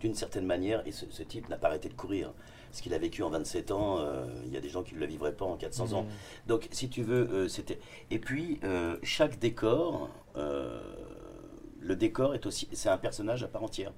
[0.00, 2.32] d'une certaine manière, et ce, ce type n'a pas arrêté de courir.
[2.70, 4.00] Ce qu'il a vécu en 27 ans,
[4.44, 6.06] il y a des gens qui ne le vivraient pas en 400 ans.
[6.46, 7.78] Donc, si tu veux, c'était.
[8.10, 8.60] Et puis,
[9.02, 13.92] chaque décor, le décor est aussi, c'est un personnage à part entière,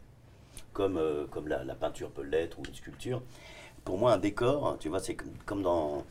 [0.73, 1.01] comme
[1.33, 3.21] comme la, la peinture peut l'être ou une sculpture.
[3.85, 5.17] Pour moi, un décor, tu vois, c'est
[5.47, 6.05] comme, dans.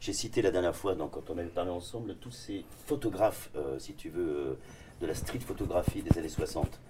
[0.00, 3.78] J'ai cité la dernière fois, donc, quand on avait parlé ensemble, tous ces photographes, euh,
[3.78, 4.58] si tu veux, euh,
[5.00, 6.80] de la street photographie des années 60.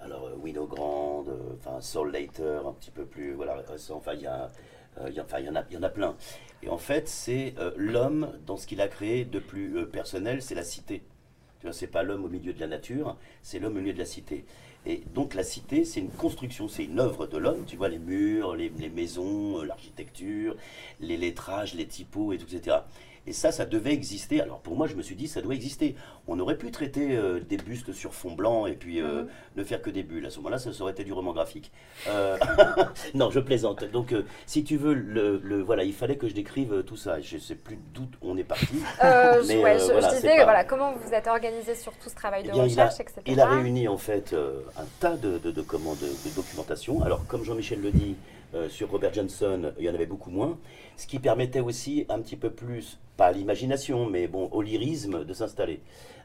[0.00, 3.62] Alors, euh, Winnow Grand, euh, enfin Saul Later, un petit peu plus, voilà.
[3.90, 4.50] Enfin, il y a,
[5.08, 6.16] il y en a, y en a plein.
[6.62, 10.62] Et en fait, c'est l'homme dans ce qu'il a créé de plus personnel, c'est la
[10.62, 11.02] cité.
[11.60, 13.98] Tu vois, c'est pas l'homme au milieu de la nature, c'est l'homme au milieu de
[13.98, 14.44] la cité.
[14.86, 17.64] Et donc la cité, c'est une construction, c'est une œuvre de l'homme.
[17.66, 20.56] Tu vois les murs, les, maisons, euh, l'architecture,
[21.00, 22.78] les lettrages, les typos, et tout, etc.
[23.26, 24.40] Et ça, ça devait exister.
[24.42, 25.94] Alors pour moi, je me suis dit, ça doit exister.
[26.28, 29.28] On aurait pu traiter euh, des bustes sur fond blanc et puis euh, Mhm.
[29.56, 30.26] ne faire que des bulles.
[30.26, 31.72] À ce moment-là, ça, aurait été du roman graphique.
[32.08, 32.36] Euh,
[33.14, 33.84] non, je plaisante.
[33.90, 34.14] Donc,
[34.46, 37.20] si tu veux, le, le- voilà, il fallait que je décrive tout ça.
[37.20, 38.66] Je sais plus d'où on est parti.
[39.02, 41.74] Je, Mais, ouais, je- je voilà, c'est disais, pas- voilà, comment vous vous êtes organisé
[41.74, 43.20] sur tout ce travail de Eh bien, il a- recherche, etc.
[43.26, 44.34] Il a réuni en fait
[44.76, 47.02] un tas de, de, de, comment, de- de documentation.
[47.02, 48.16] Alors, comme Jean-Michel le dit,
[48.54, 50.58] euh, sur Robert Johnson, il y en avait beaucoup moins.
[50.96, 55.24] Ce qui permettait aussi un petit peu plus, pas à l'imagination, mais bon, au lyrisme
[55.24, 55.80] de s'installer.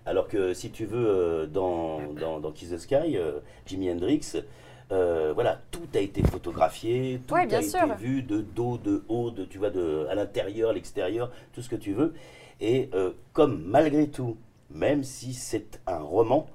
[0.05, 4.43] Alors que si tu veux, euh, dans, dans, dans Kiss the Sky, euh, Jimi Hendrix,
[4.89, 9.45] voilà, tout a été photographié, tout Ouais, a été vu de dos, de haut, de,
[9.45, 12.13] tu vois, de, à l'intérieur, à l'extérieur, tout ce que tu veux.
[12.61, 12.89] Et
[13.33, 14.37] comme malgré tout,
[14.71, 16.47] même si c'est un roman,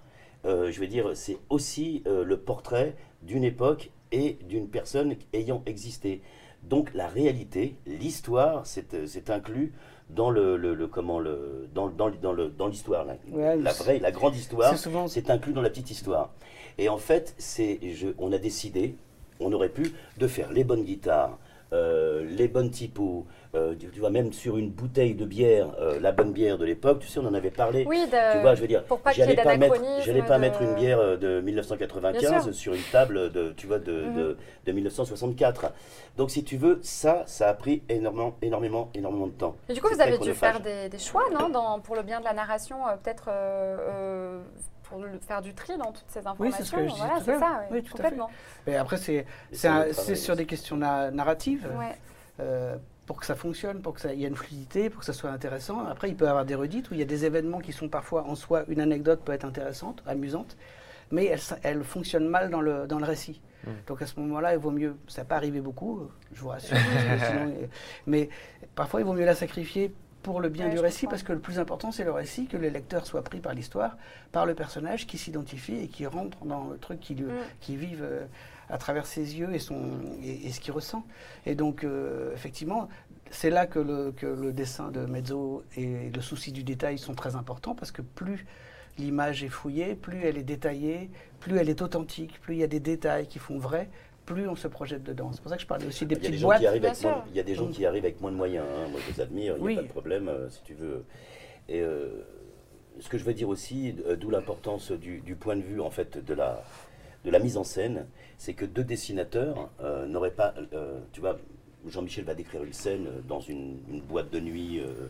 [0.44, 6.22] je vais dire, c'est aussi le portrait d'une époque et d'une personne ayant existé.
[6.62, 9.72] Donc la réalité, l'histoire, c'est euh, c'est inclus
[10.10, 13.04] dans le, le- le- comment le dans, dans, dans le dans l'histoire.
[13.04, 15.90] La, Ouais, la c'est- vraie la grande histoire C'est souvent c'est inclus dans la petite
[15.90, 16.30] histoire.
[16.78, 18.96] Et en fait c'est je- on a décidé
[19.40, 21.38] on aurait pu de faire les bonnes guitares
[21.74, 26.00] euh, les bonnes typos euh, tu, tu vois même sur une bouteille de bière euh,
[26.00, 28.54] la bonne bière de l'époque tu sais on en avait parlé Oui, de- tu vois,
[28.54, 31.40] je veux dire, pour pas j'allais pas mettre, j'allais pas de- mettre une bière de
[31.40, 32.54] Bien 1995 sûr.
[32.54, 34.14] sur une table de, tu vois, de, Mhm.
[34.16, 35.72] de, de 1964.
[36.16, 39.56] Donc, si tu veux, ça, ça a pris énormément, énormément, énormément de temps.
[39.68, 42.20] Et du coup, vous avez dû faire des, des choix, non, dans- pour le bien
[42.20, 43.28] de la narration, peut-être
[44.94, 46.44] pour le- faire du tri dans toutes ces informations.
[46.44, 47.40] Oui, c'est ce que je disais voilà, tout c'est à l'heure.
[47.48, 48.02] ça, oui, Oui, tout à fait.
[48.02, 48.30] complètement.
[48.66, 51.68] Mais après, c'est sur des questions na- narratives.
[51.78, 51.96] Ouais.
[52.40, 52.76] euh,
[53.06, 55.12] pour que ça fonctionne, pour que ça il y ait une fluidité, pour que ça
[55.12, 55.84] soit intéressant.
[55.86, 57.86] Après, il peut y avoir des redites où il y a des événements qui sont
[57.90, 60.56] parfois en soi, une anecdote peut être intéressante, amusante,
[61.10, 63.42] mais elle, elle fonctionne mal dans le, dans le récit.
[63.66, 63.70] Mm.
[63.88, 66.76] Donc à ce moment-là, il vaut mieux, ça n'a pas arrivé beaucoup, je vous rassure,
[67.28, 67.52] sinon,
[68.06, 68.30] mais
[68.74, 69.94] parfois il vaut mieux la sacrifier
[70.24, 71.10] pour le bien Ouais, du récit, comprends.
[71.10, 73.96] parce que le plus important c'est le récit, que le lecteur soit pris par l'histoire,
[74.32, 77.36] par le personnage qui s'identifie et qui rentre dans le truc qui, lui, Mm.
[77.60, 78.24] qui vive euh,
[78.68, 79.80] à travers ses yeux et, son,
[80.22, 81.04] et, et ce qu'il ressent.
[81.46, 82.88] Et donc, euh, effectivement,
[83.30, 87.14] c'est là que le, que le dessin de Mezzo et le souci du détail sont
[87.14, 88.46] très importants parce que plus
[88.98, 91.10] l'image est fouillée, plus elle est détaillée,
[91.40, 93.88] plus elle est authentique, plus il y a des détails qui font vrai,
[94.26, 95.30] plus on se projette dedans.
[95.32, 96.60] C'est pour ça que je parlais aussi des Il y a des petites gens boîtes.
[96.60, 96.64] il
[97.36, 97.70] y a des gens Mm.
[97.72, 98.64] qui arrivent avec moins de moyens.
[98.68, 98.88] hein.
[98.90, 99.72] Moi, je les admire, il n'y Oui.
[99.74, 101.04] a pas de problème, euh, si tu veux.
[101.68, 102.08] Et euh,
[103.00, 105.90] ce que je veux dire aussi, euh, d'où l'importance du, du point de vue en
[105.90, 106.62] fait de la,
[107.24, 108.06] de la mise en scène,
[108.38, 111.36] c'est que deux dessinateurs euh, n'auraient pas, euh, tu vois,
[111.86, 115.08] Jean-Michel va décrire une scène dans une, une boîte de nuit, euh,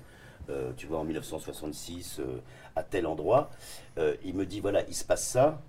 [0.51, 2.39] euh, tu vois, en 1966, euh,
[2.77, 3.51] à tel endroit.
[3.99, 5.61] Euh, il me dit, voilà, il se passe ça,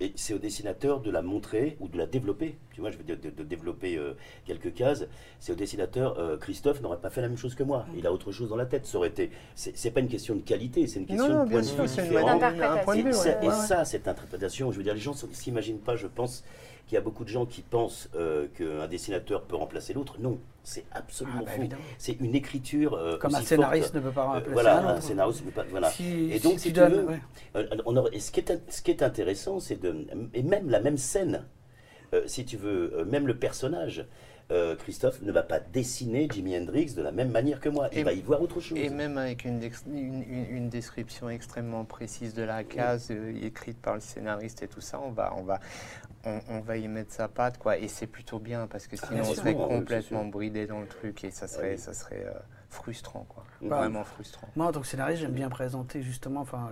[0.00, 2.56] et c'est au dessinateur de la montrer ou de la développer.
[2.72, 4.14] Tu vois, je veux dire, de, de développer euh,
[4.46, 5.04] quelques cases.
[5.38, 7.84] C'est au dessinateur, euh, Christophe n'aurait pas fait la même chose que moi.
[7.96, 8.86] Il a autre chose dans la tête.
[8.86, 9.30] Ça aurait été.
[9.54, 11.82] C'est pas une question de qualité, c'est une question Non, non, de point de vue
[11.86, 12.38] différent.
[12.40, 13.12] manière- un point de Et, vue.
[13.12, 13.66] ça, ouais, et ouais, ouais.
[13.66, 16.44] ça, cette interprétation, je veux dire, les gens ne s'imaginent pas, je pense,
[16.86, 20.16] qu'il y a beaucoup de gens qui pensent euh, qu'un dessinateur peut remplacer l'autre.
[20.18, 21.76] Non, c'est absolument Ah, bah, faux.
[21.98, 22.94] C'est une écriture.
[22.94, 23.94] euh, Comme un scénariste forte.
[23.96, 25.66] ne peut pas Euh, remplacer voilà, un scénariste ne peut pas.
[25.70, 25.90] Voilà.
[25.90, 27.20] Si- Et donc, si si tu tu donnes- veux, ouais.
[27.56, 30.06] euh, on aurait- et ce, qui est, ce qui est intéressant, c'est de.
[30.34, 31.44] Et même la même scène,
[32.14, 34.06] euh, si tu veux, euh, même le personnage,
[34.50, 37.88] euh, Christophe ne va pas dessiner Jimi Hendrix de la même manière que moi.
[37.92, 38.76] Il Et- va y voir autre chose.
[38.78, 43.78] Et même avec une, une, une- une description extrêmement précise de la case euh, écrite
[43.80, 45.60] par le scénariste et tout ça, on va, on va,
[46.24, 47.78] on, on va y mettre sa patte quoi.
[47.78, 50.86] Et c'est plutôt bien parce que sinon bien on serait c'est complètement bridé dans le
[50.88, 51.78] truc et ça serait, Ah oui.
[51.78, 52.38] ça serait euh,
[52.70, 53.44] frustrant quoi.
[53.62, 54.48] Bah, Vraiment frustrant.
[54.56, 56.70] Moi, en tant que scénariste, j'aime bien présenter justement, enfin,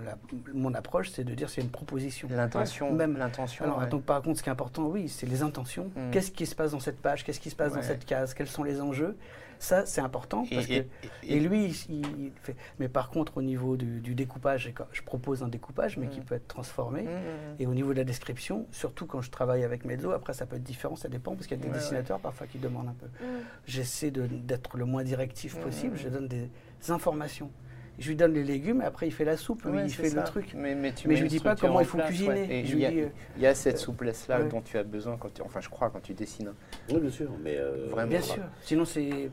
[0.55, 2.29] mon approche, c'est de dire c'est une proposition.
[2.31, 3.65] L'intention, Même- l'intention.
[3.65, 3.89] Alors, ouais.
[3.89, 5.91] donc, par contre, ce qui est important, oui, c'est les intentions.
[5.97, 6.11] Mm.
[6.13, 7.25] Qu'est-ce qui se passe dans cette page?
[7.25, 8.33] Qu'est-ce qui se passe dans cette case?
[8.35, 9.17] Quels sont les enjeux?
[9.61, 10.45] Ça, c'est important.
[10.51, 10.87] Et- Parce que, et-
[11.25, 12.55] et, et- lui, il, il fait.
[12.79, 16.25] Mais par contre, au niveau du, du découpage, je propose un découpage, mais qui Mm.
[16.25, 17.03] peut être transformé.
[17.03, 17.11] Mm, mm,
[17.59, 20.57] Et au niveau de la description, surtout quand je travaille avec Mezzo, après ça peut
[20.57, 21.81] être différent, ça dépend, parce qu'il y a des Ouais, ouais.
[21.81, 23.07] dessinateurs parfois qui demandent un peu.
[23.07, 23.41] Mm.
[23.67, 26.49] J'essaie de- d'être le moins directif possible, je donne des
[26.89, 27.51] informations.
[27.99, 30.19] Je lui donne les légumes et après il fait la soupe, Ouais, il fait ça.
[30.21, 30.55] le truc.
[30.57, 32.29] Mais, mais, tu Mais je lui dis pas comment en il faut place, cuisiner.
[32.47, 32.61] ouais.
[32.65, 34.49] Il y a- dis, euh, Il y a cette souplesse-là ouais.
[34.49, 36.53] dont tu as besoin quand tu, enfin je crois quand tu dessines.
[36.93, 37.29] Oui, bien sûr.
[37.43, 38.09] Mais, euh, Vraiment.
[38.09, 38.45] Bien sûr.
[38.63, 39.31] Sinon c'est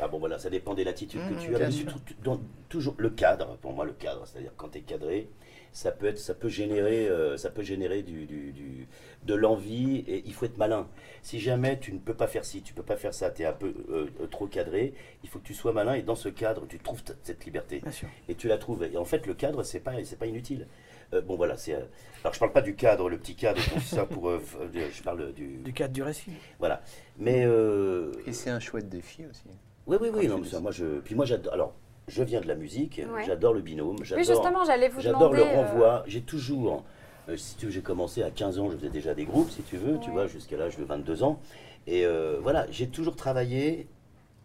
[0.00, 1.70] Ah bon, voilà, ça dépend des latitudes Mmh, que tu bien as.
[1.70, 1.84] mais
[2.22, 5.28] dans- toujours le cadre, pour moi, le cadre, c'est-à-dire quand tu es cadré,
[5.72, 8.88] ça peut, être, ça peut générer, euh, ça peut générer du, du- du-
[9.24, 10.88] de l'envie et il faut être malin.
[11.22, 13.44] Si jamais tu ne peux pas faire ci, tu peux pas faire ça, tu es
[13.46, 16.28] un peu euh, euh, trop cadré, il faut que tu sois malin et dans ce
[16.28, 17.80] cadre, tu trouves cette liberté.
[17.80, 18.08] bien sûr.
[18.28, 18.84] Et tu la trouves.
[18.84, 20.66] Et en fait, le cadre, c'est pas, c'est pas inutile.
[21.12, 21.74] Euh, bon, voilà, c'est.
[21.74, 21.82] euh,
[22.22, 24.30] alors, je parle pas du cadre, le petit cadre, tout ça pour.
[24.72, 25.58] je parle du.
[25.58, 26.30] Du cadre du récit.
[26.58, 26.82] Voilà.
[27.18, 27.44] Mais.
[27.46, 29.44] euh, Et c'est un chouette défi aussi.
[29.86, 30.28] Oui, oui, oui.
[30.28, 31.00] Non, mais ça, moi, je.
[31.00, 31.52] Puis moi, j'adore.
[31.52, 31.72] Alors,
[32.08, 33.24] je viens de la musique, Ouais.
[33.24, 34.24] j'adore le binôme, j'adore.
[34.24, 36.04] justement, j'allais vous J'adore le euh, renvoi.
[36.06, 36.84] J'ai toujours,
[37.28, 39.62] euh, si tu veux, j'ai commencé à 15 ans, je faisais déjà des groupes, si
[39.62, 41.40] tu veux, tu vois, jusqu'à l'âge de 22 ans.
[41.86, 43.86] Et euh, voilà, j'ai toujours travaillé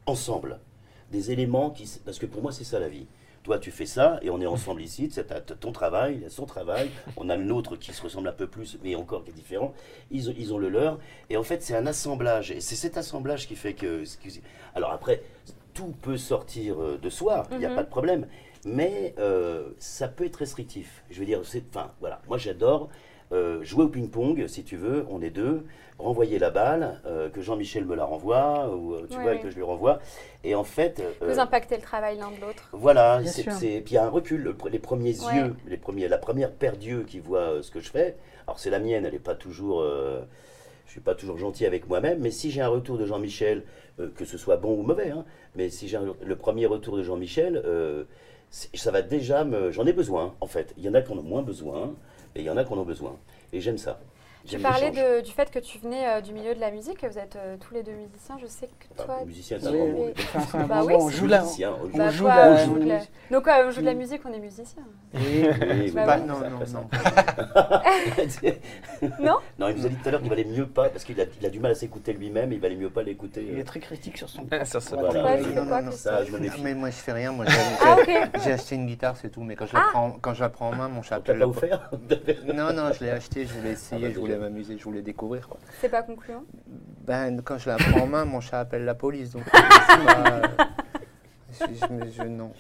[0.06, 0.60] ensemble.
[1.12, 1.90] Des éléments qui.
[2.06, 3.08] Parce que pour moi, c'est ça la vie.
[3.44, 6.30] Toi, tu fais ça, et on est ensemble ici, c'est ton travail, il y a
[6.30, 9.30] son travail, on a le nôtre qui se ressemble un peu plus, mais encore qui
[9.32, 9.74] est différent.
[10.12, 11.00] Ils, ont- ils ont le leur.
[11.30, 12.52] Et en fait, c'est un assemblage.
[12.52, 14.04] Et c'est cet assemblage qui fait que.
[14.04, 14.30] que-
[14.76, 15.24] Alors après,
[15.74, 17.76] tout peut sortir euh, de soi, il n'y a Mhm.
[17.76, 18.28] pas de problème.
[18.66, 21.04] Mais euh, ça peut être restrictif.
[21.10, 21.64] Je veux dire, c'est.
[21.74, 22.22] Enfin, voilà.
[22.28, 22.90] Moi, j'adore
[23.32, 25.64] euh, jouer au ping-pong, si tu veux, on est deux,
[25.98, 29.40] renvoyer la balle, euh, que Jean-Michel me la renvoie, ou euh, tu Ouais, vois, ouais.
[29.40, 30.00] que je lui renvoie.
[30.44, 31.02] Et en fait.
[31.22, 32.70] euh, Vous impactez le travail l'un de l'autre.
[32.72, 33.44] voilà, c'est,
[33.82, 35.36] puis il y a un recul, le- les premiers Ouais.
[35.36, 38.16] yeux, les premiers, la première paire d'yeux qui voit euh, ce que je fais.
[38.48, 40.22] Alors c'est la mienne, elle n'est pas toujours, euh,
[40.86, 43.64] je suis pas toujours gentil avec moi-même, mais si j'ai un retour de Jean-Michel,
[44.00, 45.26] euh, que ce soit bon ou mauvais, hein,
[45.56, 48.06] mais si j'ai un- le premier retour de Jean-Michel, euh,
[48.50, 50.74] ça va déjà me, j'en ai besoin en fait.
[50.78, 51.94] Il y en a qui en ont moins besoin
[52.36, 53.16] et il y en a qui en ont besoin.
[53.54, 54.00] Et j'aime ça.
[54.48, 57.08] Tu parlais de- du fait que tu venais euh, du milieu de la musique, que
[57.08, 58.38] vous êtes euh, tous les deux musiciens.
[58.42, 59.20] Je sais que toi.
[59.26, 60.08] musicien, c'est un tu grand mot.
[60.36, 61.44] Enfin, Bah oui, on joue là.
[61.44, 61.98] On joue.
[61.98, 63.00] Bah, on joue quoi, la- euh, on joue de la-
[63.32, 64.84] Donc, euh, on joue de la musique, on est musicien.
[65.14, 66.26] Oui, Oui, oui, Bah oui.
[66.28, 66.74] non, non, après, ça.
[66.74, 66.90] non.
[69.20, 71.20] Non Non, il nous a dit tout à l'heure qu'il valait mieux pas, parce qu'il
[71.20, 73.46] a, il a du mal à s'écouter lui-même, il valait mieux pas l'écouter.
[73.50, 73.62] Il euh.
[73.62, 75.12] est très critique sur son Sur Tu non, non,
[75.66, 76.62] non, me Ah, méfie.
[76.64, 77.46] mais moi je fais rien, moi
[77.82, 77.98] Ah,
[78.44, 79.90] j'ai acheté une guitare c'est tout, mais quand je la, Ah.
[79.92, 81.92] prends, quand je la prends en main, mon chat On t'a appelle pas la offert
[82.54, 85.02] Non, non, je l'ai acheté, je voulais essayer, Ah bah, je voulais m'amuser, je voulais
[85.02, 85.60] découvrir quoi.
[85.82, 86.44] C'est pas concluant?
[87.06, 90.42] Ben, quand je la prends en main, mon chat appelle la police, donc pas-
[91.52, 92.52] je, je- je- non.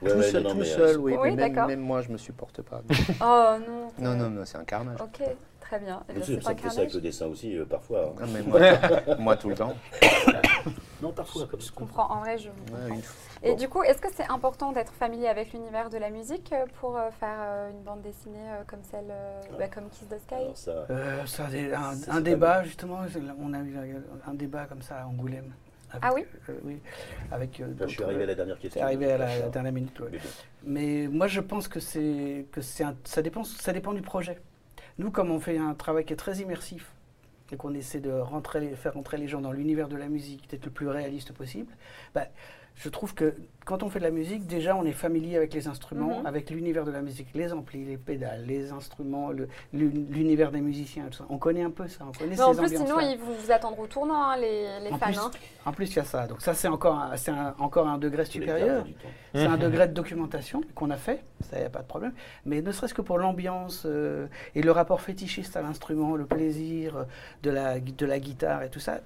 [0.00, 2.02] Ouais, tout ouais, seul, non, non, tout mais, euh, seul, oui, Oui, mais même, moi
[2.02, 2.80] je me supporte pas.
[3.20, 3.88] Oh non.
[3.98, 5.00] Non, non, non, c'est un carnage.
[5.00, 5.22] Ok,
[5.60, 6.02] très bien.
[6.08, 8.12] Eh Bien bien, sûr, C'est ça fait ça avec le dessin aussi, euh, parfois.
[8.16, 8.20] hein.
[8.22, 8.60] Ah, mais moi,
[9.18, 9.74] moi, tout le temps.
[11.00, 12.48] Non, parfois, comme Je comprends, en vrai, je.
[12.48, 13.14] Ouais, une fois.
[13.44, 13.56] Et Bon.
[13.56, 16.96] du coup, est-ce que c'est important d'être familier avec l'univers de la musique euh, pour
[16.96, 20.34] euh, faire euh, une bande dessinée euh, comme celle, euh, bah, comme Kiss the Sky?
[20.34, 21.24] Alors, ça, Euh,
[22.10, 22.98] un, débat, justement,
[23.40, 23.96] on a eu
[24.26, 25.52] un débat comme ça à Angoulême.
[25.90, 26.78] Avec, Ah oui euh, Oui,
[27.30, 27.60] avec...
[27.60, 28.80] euh, je suis arrivé à la dernière question.
[28.80, 30.10] C'est arrivé à la, dernière minute, ouais.
[30.64, 34.38] Mais moi, je pense que c'est que c'est un- ça dépend ça dépend du projet.
[34.98, 36.92] Nous, comme on fait un travail qui est très immersif
[37.50, 40.66] et qu'on essaie de rentrer, faire rentrer les gens dans l'univers de la musique, d'être
[40.66, 41.72] le plus réaliste possible,
[42.14, 42.26] bah,
[42.80, 43.34] je trouve que
[43.66, 46.26] quand on fait de la musique, déjà on est familier avec les instruments, Mhm.
[46.26, 49.30] avec l'univers de la musique, les amplis, les pédales, les instruments,
[49.72, 51.24] l'univers des musiciens, tout ça.
[51.28, 53.78] On connaît un peu ça, on connaît Mais en plus, sinon, ils vous, vous attendent
[53.78, 55.06] au tournant, hein, les, les En fans.
[55.06, 55.30] plus, hein.
[55.66, 56.26] en plus, il y a ça.
[56.26, 58.86] Donc ça, c'est encore, un- encore un degré supérieur.
[59.34, 62.12] C'est un degré de documentation qu'on a fait, ça n'y a pas de problème.
[62.46, 66.96] Mais ne serait-ce que pour l'ambiance euh, et le rapport fétichiste à l'instrument, le plaisir
[66.96, 67.04] euh,
[67.42, 69.00] de la, de la guitare et tout ça,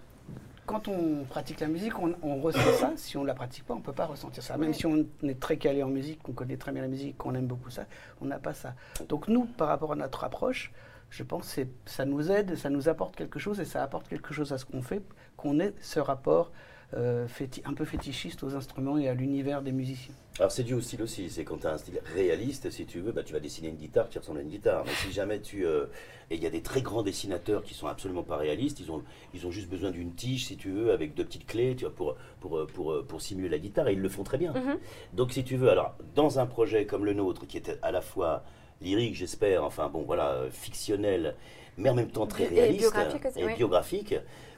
[0.66, 2.92] quand on pratique la musique, on, on ressent ça.
[2.96, 4.56] Si on ne la pratique pas, on ne peut pas ressentir ça.
[4.56, 7.34] Même si on est très calé en musique, qu'on connaît très bien la musique, qu'on
[7.34, 7.86] aime beaucoup ça,
[8.20, 8.74] on n'a pas ça.
[9.08, 10.72] Donc nous, par rapport à notre approche,
[11.10, 14.32] je pense que ça nous aide, ça nous apporte quelque chose et ça apporte quelque
[14.32, 15.02] chose à ce qu'on fait,
[15.36, 16.52] qu'on ait ce rapport
[16.94, 17.26] euh,
[17.64, 20.14] un peu fétichiste aux instruments et à l'univers des musiciens.
[20.38, 23.00] Alors c'est dû au style aussi, c'est quand tu as un style réaliste, si tu
[23.00, 24.84] veux, bah, tu vas dessiner une guitare qui ressemble à une guitare.
[24.86, 25.66] Mais si jamais tu...
[25.66, 25.86] euh,
[26.32, 29.02] et il y a des très grands dessinateurs qui sont absolument pas réalistes, ils ont,
[29.34, 31.94] ils ont juste besoin d'une tige, si tu veux, avec deux petites clés tu vois,
[31.94, 34.52] pour, pour, pour, pour simuler la guitare, et ils le font très bien.
[34.54, 34.78] Mhm.
[35.12, 38.00] Donc si tu veux, alors dans un projet comme le nôtre, qui était à la
[38.00, 38.42] fois
[38.80, 41.34] lyrique, j'espère, enfin bon voilà, fictionnel,
[41.76, 43.54] mais en même temps très Et réaliste biographique aussi, et oui.
[43.54, 44.14] biographique,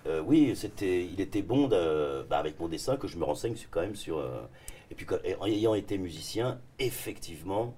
[0.07, 3.55] euh, oui, c'était, il était bon de- bah, avec mon dessin que je me renseigne
[3.71, 4.19] quand même sur.
[4.19, 4.43] euh,
[4.91, 5.07] et puis
[5.41, 7.75] en ayant été musicien, effectivement.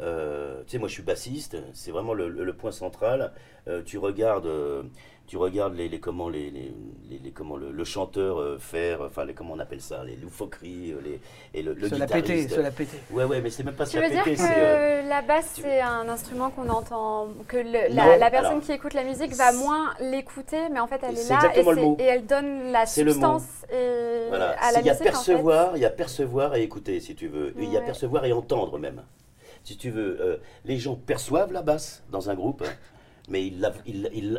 [0.00, 3.32] Euh, tu sais, moi je suis bassiste, c'est vraiment le, le- le point central.
[3.68, 4.82] Euh, tu regardes, euh,
[5.26, 6.74] tu regardes les, les comment les, les,
[7.08, 10.94] les- les- comment le, le chanteur faire, enfin les comment on appelle ça, les loufoqueries,
[11.02, 11.20] les
[11.54, 12.54] et le, le se la péter, guitariste.
[12.56, 12.98] se la péter.
[13.10, 15.22] Ouais ouais, mais c'est même pas se Tu la veux dire péter, que euh, la
[15.22, 19.04] basse, tu- c'est un instrument qu'on entend, que la, la personne alors, qui écoute la
[19.04, 23.02] musique va moins l'écouter, mais en fait, elle est là et, elle donne la C'est
[23.02, 23.38] le mot.
[23.38, 25.04] substance et Voilà, à la il y a musique, en fait.
[25.04, 27.54] percevoir, il y a percevoir et écouter, si tu veux.
[27.58, 29.02] Il y a percevoir et entendre même.
[29.64, 32.62] Si tu veux, euh, les gens perçoivent la basse dans un groupe,
[33.28, 33.66] mais ils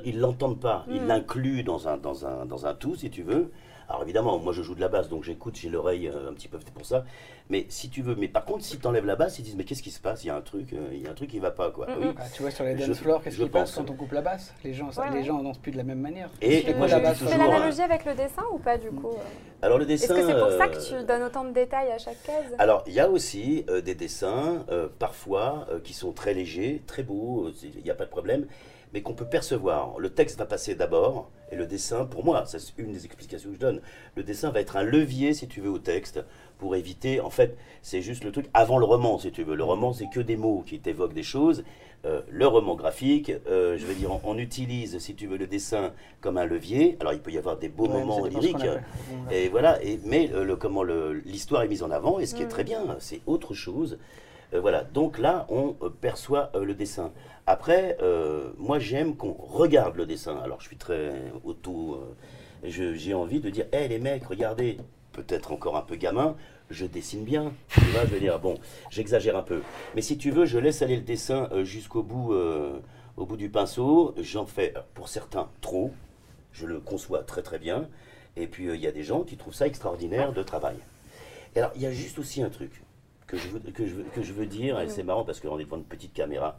[0.06, 0.86] ils l'entendent pas.
[0.90, 1.08] Ils Mm.
[1.08, 3.52] l'incluent dans un, dans, un, dans un tout, si tu veux.
[3.90, 6.48] Alors évidemment, moi je joue de la basse, donc j'écoute, j'ai l'oreille euh, un petit
[6.48, 7.06] peu pour ça.
[7.50, 9.64] Mais si tu veux, mais par contre, si tu enlèves la basse, ils disent mais
[9.64, 10.24] qu'est-ce qui se passe?
[10.24, 11.86] Il y a un truc, euh, il y a un truc qui va pas quoi.
[11.88, 12.06] Mm, Oui.
[12.08, 12.14] mm.
[12.18, 14.54] Ah, tu vois, sur les dance floors, qu'est-ce qui passe quand on coupe la basse?
[14.64, 16.30] Les gens, Ouais, les gens dansent plus de la même manière.
[16.42, 19.62] Et C'est moi, basse Tu fais l'analogie avec le dessin ou pas du coup euh
[19.62, 20.16] Alors le Est-ce dessin.
[20.16, 22.56] que c'est pour ça que tu donnes autant de détails à chaque case?
[22.58, 26.82] Alors, il y a aussi euh, des dessins, euh, parfois, euh, qui sont très légers,
[26.88, 28.48] très beaux, il n'y a pas de problème,
[28.96, 30.00] mais qu'on peut percevoir.
[30.00, 33.56] Le texte va passer d'abord, et le dessin, pour moi, c'est une des explications que
[33.56, 33.82] je donne,
[34.16, 36.24] le dessin va être un levier, si tu veux, au texte,
[36.60, 39.56] pour éviter, en fait, c'est juste le truc avant le roman, si tu veux.
[39.56, 41.66] Le roman, c'est que des mots qui t'évoquent des choses.
[42.06, 45.48] Euh, le roman graphique, euh, je veux dire, on, on utilise, si tu veux, le
[45.48, 45.92] dessin
[46.22, 46.96] comme un levier.
[47.02, 48.66] Alors, il peut y avoir des beaux Ouais, moments lyriques.
[49.30, 52.34] Et voilà, et, mais euh, le, comment le- l'histoire est mise en avant, et ce
[52.34, 52.50] qui est Mm.
[52.50, 53.98] très bien, c'est autre chose.
[54.54, 57.12] Euh, voilà, donc là, on euh, perçoit euh, le dessin.
[57.48, 57.98] Après,
[58.58, 60.36] moi, j'aime qu'on regarde le dessin.
[60.44, 62.04] Alors, je suis très auto.
[62.64, 64.80] J'ai envie de dire, hé les mecs, regardez,
[65.12, 66.36] peut-être encore un peu gamin,
[66.72, 67.54] je dessine bien.
[67.70, 68.58] Tu vois, je veux dire, bon,
[68.90, 69.62] j'exagère un peu.
[69.94, 72.34] Mais si tu veux, je laisse aller le dessin jusqu'au bout,
[73.16, 74.16] au bout du pinceau.
[74.18, 75.92] J'en fais, pour certains, trop.
[76.52, 77.88] Je le conçois très très bien.
[78.38, 80.78] Et puis, il y a des gens qui trouvent ça extraordinaire de travail.
[81.56, 82.82] Alors, il y a juste aussi un truc
[83.36, 85.60] que je veux, que je veux, que je veux dire, et c'est marrant parce qu'on
[85.60, 86.58] est devant une petite caméra,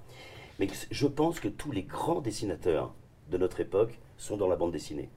[0.59, 2.95] mais je pense que tous les grands dessinateurs
[3.31, 5.11] de notre époque sont dans la bande dessinée.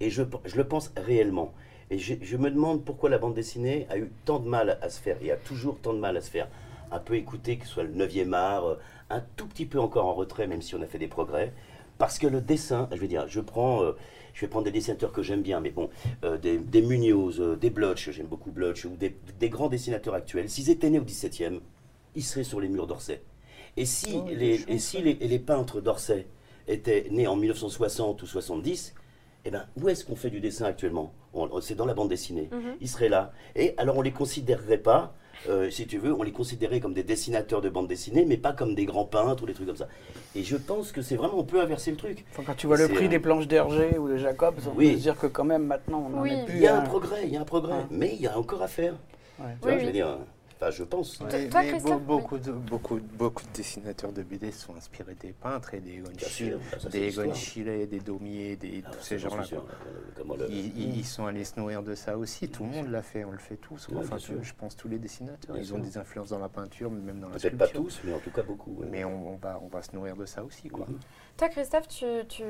[0.00, 1.52] Et je, je le pense réellement.
[1.90, 4.88] Et je, je me demande pourquoi la bande dessinée a eu tant de mal à
[4.88, 6.48] se faire, et a toujours tant de mal à se faire
[6.90, 8.78] un peu écouter, que ce soit le 9e art, euh,
[9.10, 11.52] un tout petit peu encore en retrait, même si on a fait des progrès.
[11.98, 13.92] Parce que le dessin, je veux dire, je prends, euh,
[14.34, 15.90] je vais prendre des dessinateurs que j'aime bien, mais bon,
[16.24, 20.14] euh, des, des Munoz, euh, des Blotch, j'aime beaucoup Blotch, ou des, des grands dessinateurs
[20.14, 20.48] actuels.
[20.48, 21.60] S'ils étaient nés au 17e,
[22.14, 23.22] ils seraient sur les murs d'Orsay.
[23.76, 24.98] Et si, Oh, les, et si
[25.38, 26.26] peintres d'Orsay
[26.68, 28.94] étaient nés en 1960 ou 70,
[29.44, 31.12] eh ben, où est-ce qu'on fait du dessin actuellement?
[31.62, 32.48] C'est dans la bande dessinée.
[32.52, 32.76] Mhm.
[32.80, 33.32] Ils seraient là.
[33.56, 35.16] Et alors, on les considérerait pas,
[35.48, 38.52] euh, si tu veux, on les considérait comme des dessinateurs de bande dessinée, mais pas
[38.52, 39.88] comme des grands peintres ou des trucs comme ça.
[40.34, 42.24] Et je pense que c'est vraiment, on peut inverser le truc.
[42.32, 44.90] Enfin, quand tu vois le prix euh, des planches d'Hergé ou de Jacobs, on Oui.
[44.92, 46.32] peut se dire que quand même maintenant on Oui.
[46.32, 46.56] est plus.
[46.56, 47.86] Il y a un progrès, il y a un progrès, Ouais.
[47.90, 48.94] mais il y a encore à faire.
[49.38, 49.46] Ouais.
[49.60, 50.18] Tu vois, Oui, je veux dire,
[50.62, 51.20] enfin, je pense.
[51.20, 55.80] Mais- toi, beaucoup, de, beaucoup, beaucoup de dessinateurs de BD sont inspirés des peintres et
[55.80, 56.58] des Egon Schiele,
[56.90, 57.08] des.
[57.20, 59.44] Egon Schiele, des Daumier, des, Ah, tous ces gens-là.
[59.52, 62.48] Euh, le- Ils, sont allés se nourrir de ça aussi.
[62.48, 63.88] Tout le monde l'a fait, on le fait tous.
[63.88, 65.54] Ouais, enfin, je pense tous les dessinateurs.
[65.54, 67.68] Bien ils ont des influences dans la peinture, même dans la Peut-être sculpture.
[67.72, 68.72] pas tous, mais en tout cas beaucoup.
[68.78, 68.86] ouais.
[68.90, 70.68] Mais on, on va, on va se nourrir de ça aussi.
[70.68, 70.86] Quoi.
[70.88, 70.98] Mhm.
[71.38, 72.42] Toi, Christophe, tu, tu-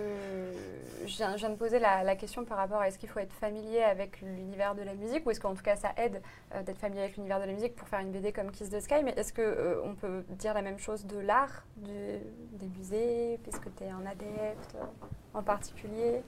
[1.07, 3.21] je, viens, je viens de poser la, la question par rapport à est-ce qu'il faut
[3.21, 6.21] être familier avec l'univers de la musique ou est-ce qu'en tout cas ça aide
[6.55, 8.81] euh, d'être familier avec l'univers de la musique pour faire une BD comme Kiss the
[8.81, 9.03] Sky.
[9.03, 12.19] Mais est-ce qu'on peut dire la même chose de l'art, du-
[12.59, 14.85] des musées Est-ce que tu es un adepte euh,
[15.33, 16.23] en particulier?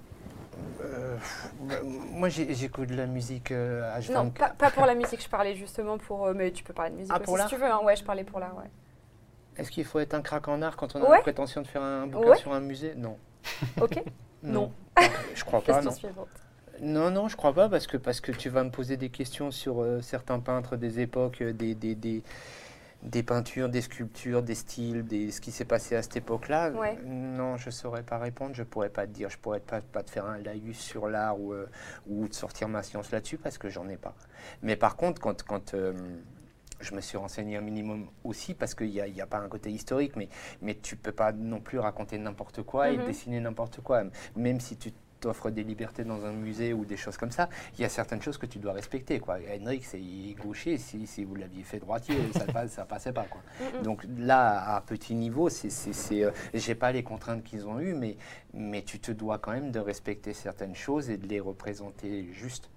[0.81, 1.17] Euh,
[1.63, 4.13] bah, moi, j'écoute de la musique euh, H24.
[4.13, 6.25] Non, pas, pas pour la musique, je parlais justement pour.
[6.27, 7.67] euh, mais tu peux parler de musique Ah, aussi pour si tu veux.
[7.67, 7.81] hein.
[7.83, 8.71] Ouais, je parlais pour l'art, ouais.
[9.57, 11.17] Est-ce qu'il faut être un crack en art quand on a Ouais.
[11.17, 12.37] la prétention de faire un bouquin Ouais.
[12.37, 12.95] sur un musée?
[12.97, 13.17] Non.
[13.81, 14.03] Ok
[14.43, 14.73] Non.
[15.35, 15.91] Je crois pas, non.
[15.91, 16.29] suivante.
[16.81, 19.51] Non, non, je crois pas parce que, parce que tu vas me poser des questions
[19.51, 22.23] sur euh, certains peintres des époques, euh, des, des, des,
[23.05, 26.71] des peintures, des sculptures, des styles, des, ce qui s'est passé à cette époque-là.
[26.71, 26.99] Ouais.
[27.05, 30.11] Non, je saurais pas répondre, je pourrais pas te dire, je pourrais pas, pas te
[30.11, 31.67] faire un laïus sur l'art ou, euh,
[32.09, 34.15] ou de sortir ma science là-dessus parce que j'en ai pas.
[34.63, 35.93] Mais par contre, quand, quand euh,
[36.81, 39.49] je me suis renseigné un minimum aussi parce qu'il n'y a, y a pas un
[39.49, 40.29] côté historique, mais,
[40.61, 43.07] mais tu peux pas non plus raconter n'importe quoi et Mhm.
[43.07, 44.05] dessiner n'importe quoi.
[44.37, 47.49] Même si tu t'offres des libertés dans un musée ou des choses comme ça,
[47.79, 49.21] il y a certaines choses que tu dois respecter.
[49.21, 49.39] Quoi.
[49.59, 49.99] Henrik, c'est
[50.39, 53.25] gaucher, si, si vous l'aviez fait droitier, ça passe, ça passait pas.
[53.25, 53.41] Quoi.
[53.61, 53.83] Mm.
[53.85, 55.71] Donc là, à petit niveau, c'est,
[56.23, 58.19] euh, j'ai pas les contraintes qu'ils ont eues, mais,
[58.53, 62.69] mais tu te dois quand même de respecter certaines choses et de les représenter juste.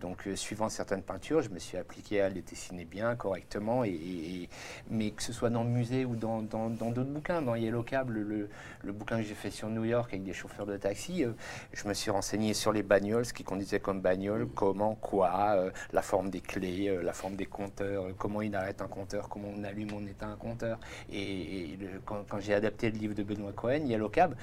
[0.00, 4.48] Donc, euh, suivant certaines peintures, je me suis appliqué à les dessiner bien, correctement, et,
[4.90, 8.48] mais que ce soit dans le musée ou dans, d'autres bouquins, dans Yellow Cab, le,
[8.92, 11.32] bouquin que j'ai fait sur New York avec des chauffeurs de taxi, euh,
[11.72, 15.70] je me suis renseigné sur les bagnoles, ce qu'ils conduisaient comme bagnoles, comment, quoi, euh,
[15.92, 19.64] la forme des clés, la forme des compteurs, comment il arrête un compteur, comment on
[19.64, 20.78] allume, on éteint un compteur.
[21.10, 24.34] Et, et le- quand, quand j'ai adapté le livre de Benoît Cohen, Yellow Cab,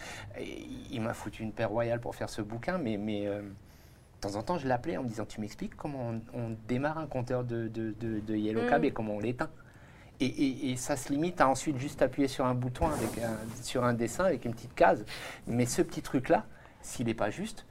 [0.91, 3.27] il m'a foutu une paire royale pour faire ce bouquin, mais, mais
[4.21, 6.99] de temps en temps, je l'appelais en me disant Tu m'expliques comment on, on démarre
[6.99, 8.85] un compteur de, de, de- de Yellow Cab Mm.
[8.85, 9.49] et comment on l'éteint?
[10.19, 13.63] Et, et- et ça se limite à ensuite juste appuyer sur un bouton, avec un-
[13.63, 15.03] sur un dessin avec une petite case.
[15.47, 16.45] Mais ce petit truc-là,
[16.81, 17.65] s'il n'est pas juste,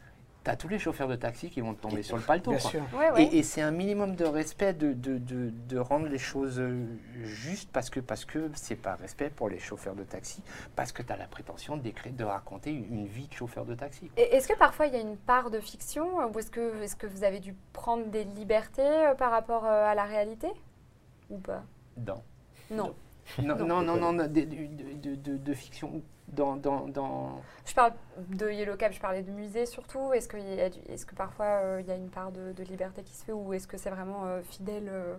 [0.45, 2.51] tu as tous les chauffeurs de taxi qui vont te tomber sur le paletot.
[2.53, 2.70] Bien quoi.
[2.70, 2.82] sûr.
[2.97, 3.24] Ouais, ouais.
[3.24, 6.86] Et, et c'est un minimum de respect de, de, de- de rendre les choses euh,
[7.22, 10.43] justes parce que parce que c'est pas respect pour les chauffeurs de taxi,
[10.76, 14.11] parce que tu as la prétention d'écrire, de raconter une, vie de chauffeur de taxi.
[14.16, 17.07] Est-ce que parfois il y a une part de fiction ou est-ce que, est que
[17.07, 20.49] vous avez dû prendre des libertés euh, par rapport euh, à la réalité?
[21.28, 21.62] Ou pas?
[22.07, 22.22] Non.
[22.70, 22.95] Non,
[23.43, 23.57] Non.
[23.57, 27.93] non, non, non, non, de, de- de- de- de fiction dans, dans, dans, Je parle
[28.29, 30.12] de Yellow Cab, je parlais de musée surtout.
[30.12, 33.33] Est-ce, que parfois euh, il y a une part de, de liberté qui se fait
[33.33, 35.16] ou est-ce que c'est vraiment euh, fidèle euh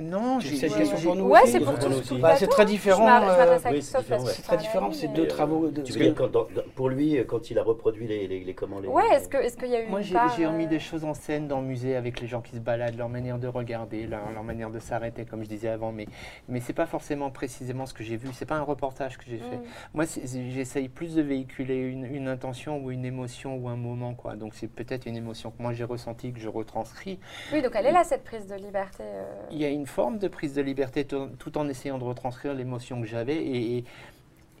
[0.00, 3.04] Non, C'est- j'ai une question pour nous Ouais, c'est pour tout, Bah, c'est très différent,
[3.06, 5.68] euh, m'adresse à oui, Christophe c'est très différent, c'est deux mais- travaux.
[5.68, 8.26] de- Tu veux dire, que- quand, dans- dans- pour lui, quand il a reproduit les,
[8.26, 8.88] les, les- comment les.
[8.88, 11.04] Ouais, est-ce, que, est-ce qu'il y a eu Moi, une j'ai remis euh, des choses
[11.04, 14.06] en scène dans le musée avec les gens qui se baladent, leur manière de regarder,
[14.08, 15.92] leur, leur manière de s'arrêter, comme je disais avant.
[15.92, 16.06] Mais,
[16.48, 18.28] mais c'est pas forcément précisément ce que j'ai vu.
[18.32, 19.56] C'est pas un reportage que j'ai fait.
[19.58, 19.62] mm.
[19.94, 20.04] Moi,
[20.50, 24.34] j'essaye plus de véhiculer une, une intention ou une émotion ou un moment, quoi.
[24.34, 27.20] Donc, c'est peut-être une émotion que moi j'ai ressentie, que je retranscris.
[27.52, 29.04] Oui, donc elle est là cette prise de liberté.
[29.04, 29.24] euh.
[29.52, 33.00] Il y a une forme de prise de liberté tout, en essayant de retranscrire l'émotion
[33.00, 33.84] que j'avais et,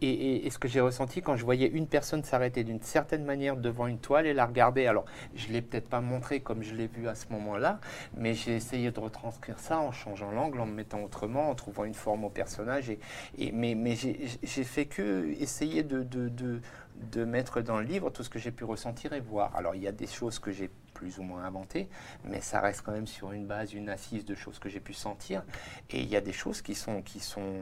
[0.02, 3.86] et, ce que j'ai ressenti quand je voyais une personne s'arrêter d'une certaine manière devant
[3.86, 4.86] une toile et la regarder.
[4.86, 5.04] Alors,
[5.34, 7.80] je ne l'ai peut-être pas montré comme je l'ai vu à ce moment-là,
[8.16, 11.84] mais j'ai essayé de retranscrire ça en changeant l'angle, en me mettant autrement, en trouvant
[11.84, 12.90] une forme au personnage.
[12.90, 18.22] Et, mais mais j'ai fait que essayer de, de, de mettre dans le livre tout
[18.22, 19.54] ce que j'ai pu ressentir et voir.
[19.56, 21.88] Alors, il y a des choses que j'ai plus ou moins inventées,
[22.24, 24.94] mais ça reste quand même sur une base, une assise de choses que j'ai pu
[24.94, 25.42] sentir.
[25.90, 27.52] Et il y a des choses qui sont, qui sont,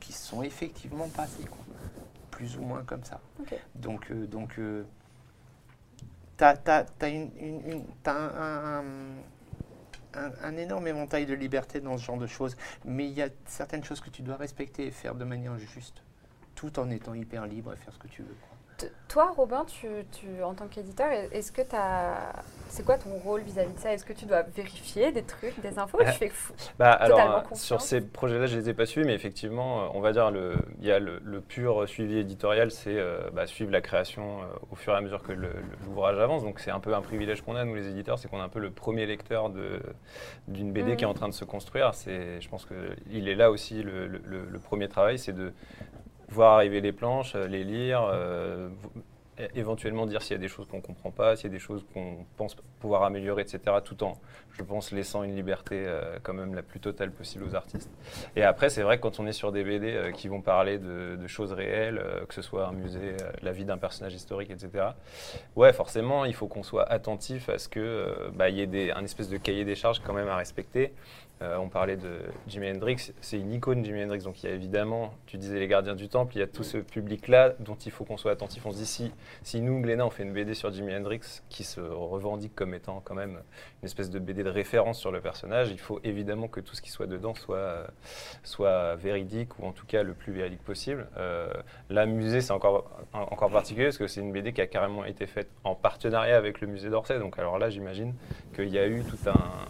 [0.00, 1.58] qui sont effectivement passées, quoi.
[2.30, 3.20] plus ou moins comme ça.
[3.74, 4.84] Donc, euh, donc euh,
[7.02, 8.84] une- une- une- t'as un, un-
[10.14, 13.28] un- un énorme éventail de liberté dans ce genre de choses, mais il y a
[13.46, 16.02] certaines choses que tu dois respecter et faire de manière juste,
[16.54, 18.34] tout en étant hyper libre et faire ce que tu veux.
[18.48, 18.56] quoi.
[19.08, 21.76] Toi, Robin, tu, tu- en tant qu'éditeur, est-ce que tu
[22.68, 23.92] C'est quoi ton rôle vis-à-vis de ça?
[23.92, 25.98] Est-ce que tu dois vérifier des trucs, des infos?
[25.98, 26.52] Ou Euh, Tu fais fou.
[26.78, 27.60] Bah, alors, euh, confiance.
[27.62, 30.54] sur ces projets-là, je les ai pas suivis, mais effectivement, euh, on va dire, le-
[30.80, 34.44] il y a le, le pur suivi éditorial, c'est euh, bah, suivre la création euh,
[34.70, 36.44] au fur et à mesure que l'ouvrage avance.
[36.44, 38.48] Donc, c'est un peu un privilège qu'on a, nous les éditeurs, c'est qu'on est un
[38.48, 39.50] peu le premier lecteur
[40.46, 41.90] d'une BD qui est en train de se construire.
[42.06, 45.52] Je pense qu'il est là aussi le, le- le- le premier travail, c'est de
[46.30, 48.68] voir arriver les planches, euh, les lire, euh,
[49.54, 51.58] éventuellement dire s'il y a des choses qu'on ne comprend pas, s'il y a des
[51.58, 53.60] choses qu'on pense pouvoir améliorer, etc.
[53.82, 54.18] Tout en,
[54.52, 57.90] je pense, laissant une liberté euh, quand même la plus totale possible aux artistes.
[58.36, 61.26] Et après, c'est vrai que quand on est sur des BD qui vont parler de,
[61.26, 64.88] choses réelles, que ce soit un musée, la vie d'un personnage historique, etc.
[65.56, 69.30] Ouais, forcément, il faut qu'on soit attentif à ce que bah, y ait un espèce
[69.30, 70.92] de cahier des charges quand même à respecter.
[71.42, 72.18] Euh, on parlait de
[72.48, 75.68] Jimi Hendrix, c'est une icône Jimi Hendrix, donc il y a évidemment, tu disais les
[75.68, 78.66] gardiens du temple, il y a tout ce public-là dont il faut qu'on soit attentif.
[78.66, 79.10] On se dit si,
[79.42, 83.00] si nous, Glénat, on fait une BD sur Jimi Hendrix qui se revendique comme étant
[83.02, 83.40] quand même
[83.82, 86.82] une espèce de BD de référence sur le personnage, il faut évidemment que tout ce
[86.82, 87.86] qui soit dedans soit, euh,
[88.42, 91.08] soit véridique ou en tout cas le plus véridique possible.
[91.16, 91.50] Euh,
[91.88, 95.26] la musée, c'est encore, encore particulier parce que c'est une BD qui a carrément été
[95.26, 98.12] faite en partenariat avec le musée d'Orsay, donc alors là, j'imagine
[98.54, 99.64] qu'il y a eu tout un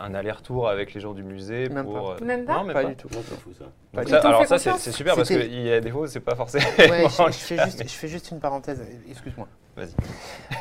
[0.00, 1.94] un aller-retour avec les gens du musée Même pour.
[2.16, 2.22] pas.
[2.22, 2.88] euh, Même pas Non, même Pas pas.
[2.88, 3.08] du tout.
[3.10, 3.64] C'est fou ça.
[3.92, 4.26] Pas Donc du ça- tout.
[4.26, 6.64] alors ça, c'est super parce qu'il y a des fois, c'est pas forcément.
[6.78, 9.48] Ouais, je, je fais juste, je fais juste une parenthèse, excuse-moi.
[9.76, 9.90] Vas-y.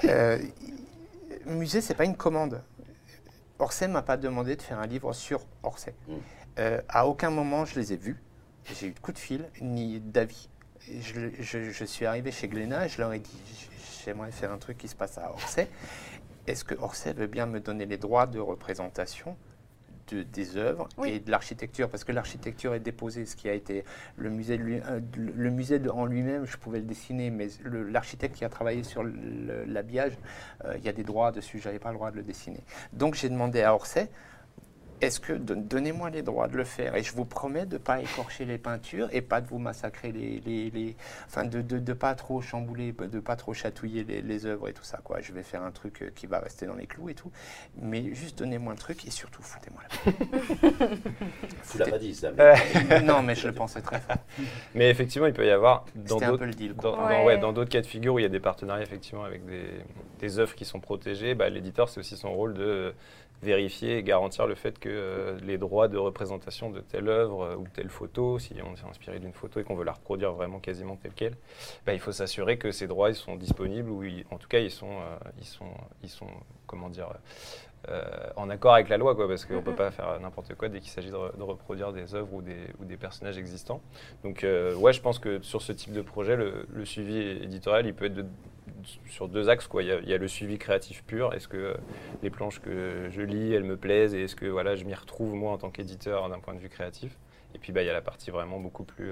[0.09, 0.37] Euh,
[1.45, 2.61] musée, c'est pas une commande.
[3.59, 5.93] Orsay m'a pas demandé de faire un livre sur Orsay.
[6.07, 6.13] Mm.
[6.59, 8.21] Euh, à aucun moment je les ai vus.
[8.79, 10.49] J'ai eu de coup de fil ni d'avis.
[11.01, 13.39] Je- je suis arrivé chez Glénat et je leur ai dit
[14.05, 15.67] j'aimerais faire un truc qui se passe à Orsay.
[16.47, 19.35] Est-ce que Orsay veut bien me donner les droits de représentation
[20.11, 21.09] de- des œuvres Oui.
[21.09, 21.89] et de l'architecture?
[21.89, 23.83] Parce que l'architecture est déposée, ce qui a été
[24.17, 27.47] le musée, lui- euh, le le musée de- en lui-même, je pouvais le dessiner, mais
[27.89, 30.13] l'architecte qui a travaillé sur l'habillage,
[30.65, 32.59] euh, il y a des droits dessus, j'avais pas le droit de le dessiner.
[32.93, 34.09] Donc j'ai demandé à Orsay,
[35.05, 37.77] est-ce que don- donnez-moi les droits de le faire et je vous promets de ne
[37.77, 40.95] pas écorcher les peintures et pas de vous massacrer les, les, les-
[41.27, 44.73] enfin de, de, de pas trop chambouler, de pas trop chatouiller les, les œuvres et
[44.73, 45.21] tout ça quoi.
[45.21, 47.31] Je vais faire un truc euh, qui va rester dans les clous et tout,
[47.81, 50.81] mais juste donnez-moi le truc et surtout foutez-moi la
[51.71, 52.27] Tu l'as pas dit ça.
[52.39, 52.55] Euh,
[52.89, 54.17] mais- non mais je le pensais très fort.
[54.73, 56.73] Mais effectivement, il peut y avoir dans C'était un d'autres peu le deal.
[56.73, 56.91] quoi.
[56.91, 57.23] dans, Ouais.
[57.25, 59.65] ouais, dans d'autres cas de figure où il y a des partenariats effectivement avec des,
[60.19, 62.91] des œuvres qui sont protégées, bah, l'éditeur c'est aussi son rôle de euh,
[63.41, 67.55] vérifier et garantir le fait que euh, les droits de représentation de telle œuvre euh,
[67.55, 70.59] ou telle photo, si on s'est inspiré d'une photo et qu'on veut la reproduire vraiment
[70.59, 71.35] quasiment telle quelle,
[71.85, 74.59] bah, il faut s'assurer que ces droits ils sont disponibles ou ils- en tout cas
[74.59, 75.69] ils sont, euh, ils sont,
[76.03, 76.27] ils sont
[76.65, 77.09] comment dire,
[77.89, 78.01] euh,
[78.35, 79.75] en accord avec la loi, quoi, parce qu'on ne peut Mhm.
[79.77, 82.57] pas faire n'importe quoi dès qu'il s'agit de, re- de reproduire des œuvres ou des,
[82.79, 83.79] ou des personnages existants.
[84.23, 87.93] Donc, ouais, je pense que sur ce type de projet, le, le suivi éditorial, il
[87.93, 88.25] peut être de-
[89.07, 89.67] sur deux axes.
[89.67, 89.83] Quoi.
[89.83, 91.33] Il, y a, le suivi créatif pur.
[91.33, 91.73] Est-ce que euh,
[92.23, 94.13] les planches que je lis, elles me plaisent?
[94.13, 96.69] Et est-ce que voilà, je m'y retrouve moi en tant qu'éditeur d'un point de vue
[96.69, 97.17] créatif?
[97.53, 99.11] Et puis bah, il y a la partie vraiment beaucoup plus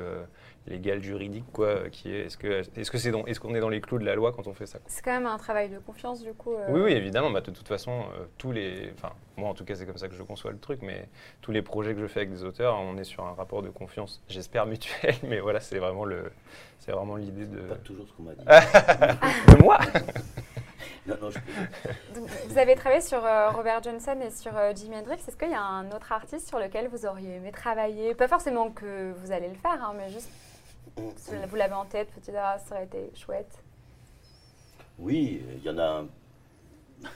[0.67, 3.59] légale, juridique, quoi, euh, qui est est-ce que est-ce que c'est dans- est-ce qu'on est
[3.59, 4.79] dans les clous de la loi quand on fait ça.
[4.87, 6.53] C'est quand même un travail de confiance du coup.
[6.53, 7.29] euh, Oui, oui, évidemment.
[7.31, 10.07] Bah, de toute façon, euh, tous les, enfin, moi en tout cas, c'est comme ça
[10.07, 10.79] que je conçois le truc.
[10.81, 11.07] Mais
[11.41, 13.69] tous les projets que je fais avec des auteurs, on est sur un rapport de
[13.69, 15.15] confiance, j'espère mutuel.
[15.23, 16.31] Mais voilà, c'est vraiment le,
[16.79, 18.45] c'est vraiment l'idée de, Pas toujours ce qu'on m'a dit.
[19.57, 19.79] de moi.
[21.05, 21.37] Non, non, je
[22.17, 25.15] donc, vous avez travaillé sur euh, Robert Johnson et sur euh, Jimi Hendrix.
[25.27, 28.15] Est-ce qu'il y a un autre artiste sur lequel vous auriez aimé travailler?
[28.15, 30.29] Pas forcément que vous allez le faire, hein, mais juste
[30.97, 33.63] vous l'avez en tête, vous dites ah, ça aurait été chouette.
[34.99, 36.05] Oui, il y en a.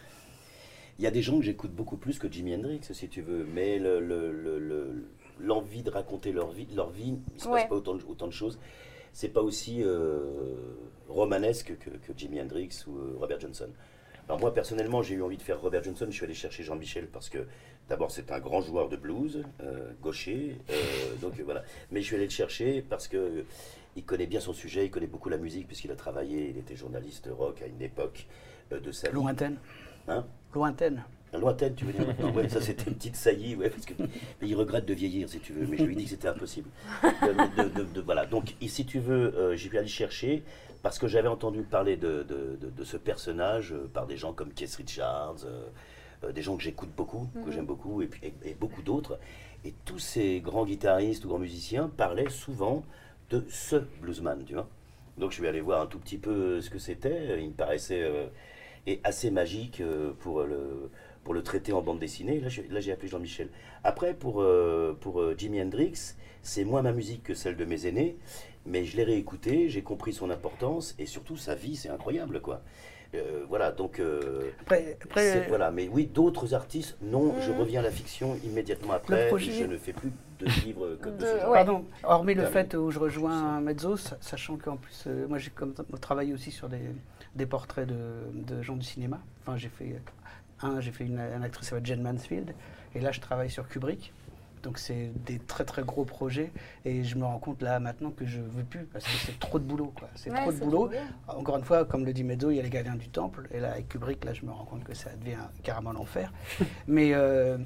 [1.00, 3.44] Il y a des gens que j'écoute beaucoup plus que Jimi Hendrix, si tu veux,
[3.44, 5.08] mais le- le- le- le-
[5.40, 7.60] l'envie de raconter leur vie, leur vie, il se Ouais.
[7.62, 8.58] passe pas autant de, autant de choses.
[9.14, 10.56] C'est pas aussi euh,
[11.08, 13.70] romanesque que, que Jimi Hendrix ou euh, Robert Johnson.
[14.28, 16.08] Alors moi personnellement, j'ai eu envie de faire Robert Johnson.
[16.10, 17.46] Je suis allé chercher Jean-Michel parce que
[17.90, 20.74] d'abord c'est un grand joueur de blues, euh, gaucher, euh,
[21.22, 21.64] donc voilà.
[21.92, 23.42] Mais je suis allé le chercher parce que euh,
[23.96, 26.76] il connaît bien son sujet, il connaît beaucoup la musique puisqu'il a travaillé, il était
[26.76, 28.28] journaliste rock à une époque
[28.72, 29.16] euh, de sa vie.
[29.16, 29.58] Lointaine.
[30.08, 30.26] Hein?
[30.54, 31.04] Lointaine.
[31.34, 32.32] Lointaine, tu veux dire maintenant?
[32.34, 35.40] Ouais, ça c'était une petite saillie, ouais, parce que mais il regrette de vieillir, si
[35.40, 35.68] tu veux.
[35.68, 36.70] Mais je lui dit que c'était impossible.
[37.04, 38.26] De- de- de- de- voilà.
[38.26, 40.44] Donc, si tu veux, j'ai pu aller chercher
[40.84, 42.26] parce que j'avais entendu parler de,
[42.86, 45.46] ce personnage par des gens comme Keith Richards,
[46.24, 47.52] euh, des gens que j'écoute beaucoup, que Mhm.
[47.52, 49.20] j'aime beaucoup, et, puis, et, et beaucoup d'autres.
[49.66, 52.84] Et tous ces grands guitaristes ou grands musiciens parlaient souvent
[53.30, 54.70] de ce bluesman, tu vois.
[55.18, 57.42] Donc, je suis allé voir un tout petit peu euh, ce que c'était.
[57.42, 58.28] Il me paraissait euh,
[58.86, 60.90] et assez magique euh, pour le
[61.24, 62.40] pour le traiter en bande dessinée.
[62.40, 63.50] Là, j'ai appelé Jean-Michel.
[63.84, 64.42] Après, pour,
[65.02, 68.16] pour Jimi Hendrix, c'est moins ma musique que celle de mes aînés,
[68.66, 72.62] mais je l'ai réécouté, j'ai compris son importance, et surtout sa vie, c'est incroyable, quoi.
[73.16, 74.00] Euh, voilà, donc...
[74.00, 77.60] euh, Après, après, c'est- voilà, mais oui, d'autres artistes, non, je Mhm.
[77.60, 81.18] reviens à la fiction immédiatement après, projet- je ne fais plus de livres que de,
[81.18, 81.54] De- ce genre.
[81.54, 85.74] Pardon, hormis le fait où je rejoins Mezzos, sachant qu'en plus, euh, moi j'ai comme
[86.02, 86.82] travaillé aussi sur des,
[87.36, 87.96] des portraits de,
[88.34, 89.20] de gens du cinéma.
[89.42, 90.00] Enfin, j'ai fait
[90.62, 92.54] un, j'ai fait une, une actrice qui s'appelle Jen Mansfield,
[92.94, 94.12] et là je travaille sur Kubrick.
[94.68, 96.52] Donc c'est des très très gros projets,
[96.84, 99.60] et je me rends compte là maintenant que je veux plus parce que c'est trop
[99.60, 100.10] de boulot, quoi.
[100.16, 100.90] C'est Ouais, trop de boulot.
[101.30, 103.48] Encore une fois, comme le dit Mezzo, il y a les gardiens du temple.
[103.52, 106.34] Et là, avec Kubrick, là, je me rends compte que ça devient carrément l'enfer.
[106.88, 107.58] mais, euh,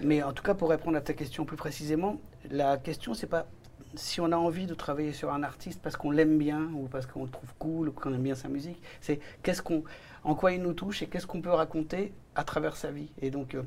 [0.00, 3.48] mais en tout cas, pour répondre à ta question plus précisément, la question, c'est pas
[3.96, 7.06] si on a envie de travailler sur un artiste parce qu'on l'aime bien ou parce
[7.06, 8.80] qu'on le trouve cool ou qu'on aime bien sa musique.
[9.00, 9.82] C'est qu'est-ce qu'on,
[10.22, 13.10] en quoi il nous touche et qu'est-ce qu'on peut raconter à travers sa vie.
[13.20, 13.62] Et donc, euh,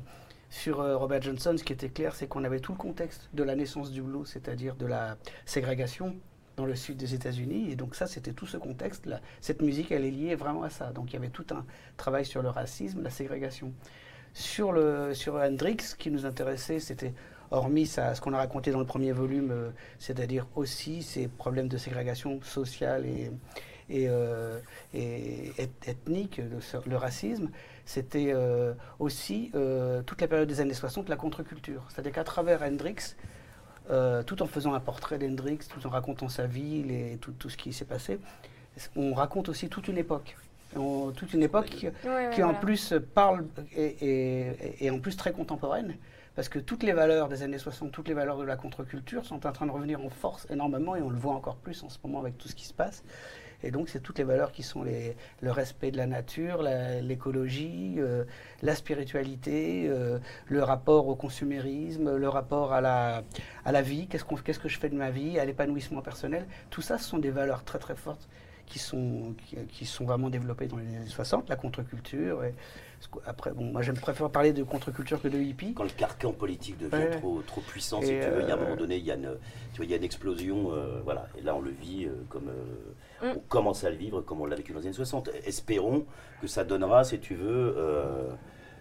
[0.50, 3.42] sur euh, Robert Johnson, ce qui était clair, c'est qu'on avait tout le contexte de
[3.42, 6.16] la naissance du blues, c'est-à-dire de la ségrégation
[6.56, 7.70] dans le sud des États-Unis.
[7.70, 9.06] Et donc ça, c'était tout ce contexte.
[9.06, 9.20] Là.
[9.40, 10.90] Cette musique, elle est liée vraiment à ça.
[10.92, 11.64] Donc il y avait tout un
[11.96, 13.72] travail sur le racisme, la ségrégation.
[14.34, 17.12] Sur, le, sur Hendrix, ce qui nous intéressait, c'était,
[17.50, 21.78] hormis ce qu'on a raconté dans le premier volume, euh, c'est-à-dire aussi ces problèmes de
[21.78, 23.30] ségrégation sociale et,
[24.08, 24.60] euh,
[24.92, 26.42] et eth- ethnique,
[26.86, 27.48] le racisme,
[27.88, 31.82] c'était euh, aussi euh, toute la période des années 60, la contre-culture.
[31.88, 33.16] C'est-à-dire qu'à travers Hendrix,
[33.90, 37.48] euh, tout en faisant un portrait d'Hendrix, tout en racontant sa vie, les- tout, tout
[37.48, 38.18] ce qui s'est passé,
[38.94, 40.36] on raconte aussi toute une époque.
[40.76, 44.98] On- toute une époque qui, Ouais, ouais, qui en plus parle et, et- et en
[44.98, 45.96] plus très contemporaine,
[46.36, 49.46] parce que toutes les valeurs des années 60, toutes les valeurs de la contre-culture sont
[49.46, 51.96] en train de revenir en force énormément, et on le voit encore plus en ce
[52.04, 53.02] moment avec tout ce qui se passe.
[53.62, 56.62] Et donc, c'est toutes les valeurs qui sont le respect de la nature,
[57.02, 58.24] l'écologie, euh,
[58.62, 63.24] la spiritualité, euh, le rapport au consumérisme, le rapport à la,
[63.64, 66.46] à vie, qu'est-ce, qu'est-ce que je fais de ma vie, à l'épanouissement personnel.
[66.70, 68.28] Tout ça, ce sont des valeurs très très fortes
[68.68, 72.44] qui sont, qui, qui sont vraiment développées dans les années 60, la contre-culture.
[72.44, 72.54] et-
[73.26, 75.72] après, bon, moi, j'aime préférer parler de contre-culture que de hippie.
[75.72, 77.10] Quand le carcan politique devient Ouais.
[77.10, 79.12] trop, trop puissant, si tu veux, il y a un euh, moment donné, il y
[79.12, 79.30] a une,
[79.72, 81.28] tu vois, il y a une explosion, euh, voilà.
[81.38, 82.92] Et là, on le vit euh, comme euh,
[83.32, 83.36] Mm.
[83.36, 85.30] on commence à le vivre comme on l'a vécu dans les années 60.
[85.44, 86.06] Espérons
[86.40, 88.28] que ça donnera, si tu veux, euh,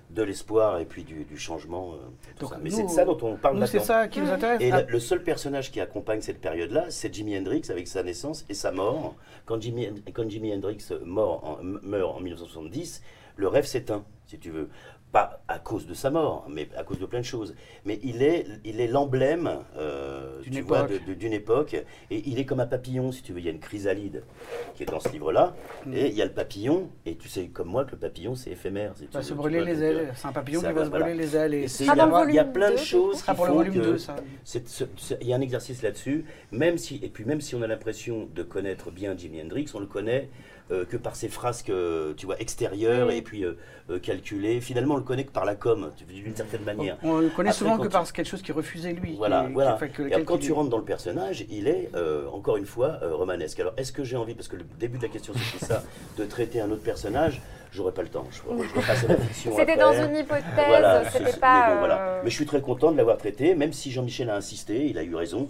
[0.09, 1.93] de l'espoir et puis du, du changement.
[1.93, 1.97] euh,
[2.37, 2.59] tout Donc, ça.
[2.63, 3.95] Mais c'est de ça dont on parle Nous, c'est maintenant.
[3.95, 4.61] ça qui nous intéresse.
[4.61, 8.03] Et Ah, le, le seul personnage qui accompagne cette période-là, c'est Jimi Hendrix avec sa
[8.03, 9.15] naissance et sa mort.
[9.45, 13.01] Quand Jimi, quand Jimi Hendrix mort en- meurt en 1970,
[13.35, 14.69] le rêve s'éteint, si tu veux.
[15.11, 17.55] Pas à cause de sa mort, mais à cause de plein de choses.
[17.85, 21.75] Mais il est, il est l'emblème euh, D'une époque.
[22.11, 23.39] Et il est comme un papillon, si tu veux.
[23.39, 24.23] Il y a une chrysalide
[24.75, 25.55] qui est dans ce livre-là.
[25.85, 25.93] Mm.
[25.93, 26.89] Et il y a le papillon.
[27.05, 28.91] Et tu sais comme moi que le papillon, c'est éphémère.
[28.97, 30.11] si tu va veux, se tu brûler vois, les ailes.
[30.15, 31.15] C'est un papillon qui va, se brûler voilà.
[31.15, 31.53] les ailes.
[31.53, 32.77] et Et c'est- Ah, il y a- dans le il y a volume plein de
[32.77, 34.15] choses qui ça pour le font volume que 2, ça.
[34.43, 37.55] c'est- ce- ce- Il y a un exercice là-dessus, même si, et puis même si
[37.55, 40.29] on a l'impression de connaître bien Jimi Hendrix, on le connaît
[40.71, 43.53] euh, que par ses frasques, euh, tu vois, extérieures et puis euh,
[43.89, 44.59] euh, calculées.
[44.61, 46.97] Finalement, on le connaît que par la com, d'une certaine manière.
[47.03, 49.15] On le connaît Après, souvent que tu- par quelque chose qui refusait lui.
[49.15, 49.77] Voilà, voilà.
[50.11, 53.59] Et quand tu rentres dans le personnage, il est, euh, encore une fois, euh, romanesque.
[53.59, 55.83] Alors, est-ce que j'ai envie, parce que le début de la question c'était ça,
[56.17, 58.25] de traiter un autre personnage J'aurais pas le temps.
[58.31, 59.51] Je, je à la fiction.
[59.55, 61.67] C'était dans une hypothèse, Voilà, c'était pas.
[61.67, 62.21] mais, bon, voilà.
[62.23, 65.03] Mais je suis très content de l'avoir traité, même si Jean-Michel a insisté, il a
[65.03, 65.49] eu raison.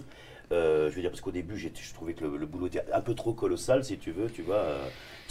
[0.52, 3.00] Euh, je veux dire, parce qu'au début, je trouvais que le, le boulot était un
[3.00, 4.64] peu trop colossal, si tu veux, tu vois.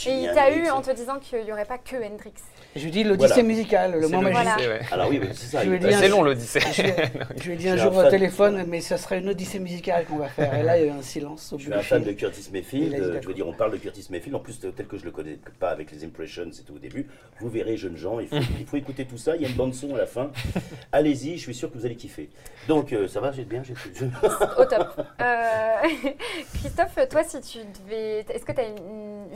[0.06, 2.34] Et il t'a eu en te disant qu'il n'y aurait pas que Hendrix.
[2.76, 3.44] Je lui dis l'Odyssée Voilà.
[3.48, 4.68] musicale, le mot magique.
[4.68, 4.82] ouais.
[4.92, 5.62] Alors oui, mais c'est ça.
[5.64, 6.60] C'est long l'Odyssée.
[6.72, 6.94] Je, lui ai-
[7.42, 10.18] je lui ai dit un jour au téléphone, mais ça serait une Odyssée musicale qu'on
[10.18, 10.54] va faire.
[10.54, 12.12] Et là, il y a eu un silence au Je suis un fan de.
[12.12, 12.94] Curtis Mayfield.
[12.94, 14.36] euh, je veux dire, on parle de Curtis Mayfield.
[14.36, 17.08] En plus, tel que je le connais pas avec les Impressions, c'était au début.
[17.40, 19.36] Vous verrez, jeunes gens, il faut, il faut écouter tout ça.
[19.36, 20.30] Il y a une bande son à la fin.
[20.92, 22.30] Allez-y, je suis sûr que vous allez kiffer.
[22.68, 23.64] Donc, euh, ça va, j'ai bien.
[23.64, 24.06] j'ai- je-
[24.62, 25.02] Au top.
[25.22, 25.88] Euh,
[26.56, 28.20] Christophe, toi, si tu devais.
[28.30, 28.78] Est-ce que tu as une,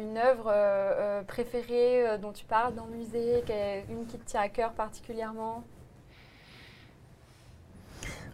[0.01, 3.43] une œuvre euh, euh, préférée euh, dont tu parles dans le musée,
[3.89, 5.63] une qui te tient à cœur particulièrement?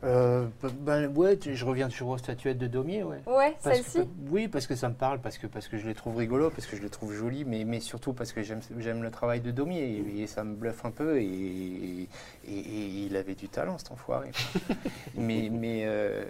[0.03, 0.45] Euh,
[0.81, 3.19] ben, ouais, je reviens toujours aux statuettes de Daumier, ouais.
[3.25, 4.03] Ouais, celle-ci?
[4.29, 6.67] Oui, parce que ça me parle, parce que, parce que je les trouve rigolos, parce
[6.67, 9.49] que je les trouve jolis, mais, mais surtout parce que j'aime j'aime le travail de
[9.49, 11.17] Daumier et, et ça me bluffe un peu.
[11.19, 12.07] Et, et-
[12.47, 14.29] et il avait du talent, cet enfoiré.
[15.15, 16.23] mais mais euh,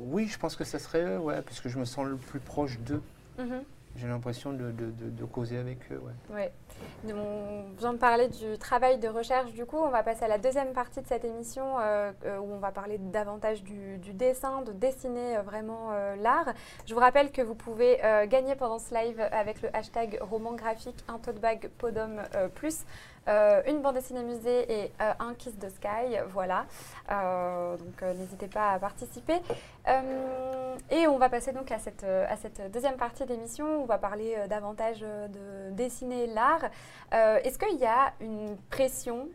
[0.00, 2.40] oui, je pense que ça serait eux, ouais, parce que je me sens le plus
[2.40, 3.02] proche d'eux.
[3.38, 3.64] Mhm.
[3.96, 6.34] J'ai l'impression de, de- de- causer avec eux, ouais.
[6.34, 6.52] Ouais.
[7.06, 9.52] On vient de parler du travail de recherche.
[9.52, 12.52] Du coup, on va passer à la deuxième partie de cette émission euh, euh, où
[12.52, 16.52] on va parler davantage du, du dessin, de dessiner euh, vraiment l'art.
[16.86, 21.02] Je vous rappelle que vous pouvez gagner pendant ce live avec le hashtag roman graphique
[21.08, 22.84] un tote bag Podum euh, plus.
[23.28, 26.66] Euh, une bande dessinée musée et euh, un Kiss the Sky, voilà.
[27.10, 29.40] Euh, donc n'hésitez pas à participer.
[30.90, 33.82] Et on va passer donc à cette, deuxième partie d'émission.
[33.82, 36.64] On va parler davantage de dessiner l'art.
[37.12, 39.28] Est-ce qu'il y a une pression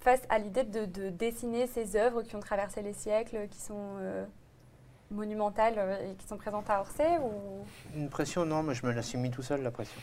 [0.00, 3.98] face à l'idée de, de dessiner ces œuvres qui ont traversé les siècles, qui sont
[5.10, 7.18] monumentales et qui sont présentes à Orsay.
[7.94, 10.00] Une pression, non, mais je me la suis tout seul, la pression.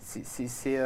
[0.00, 0.78] C'est-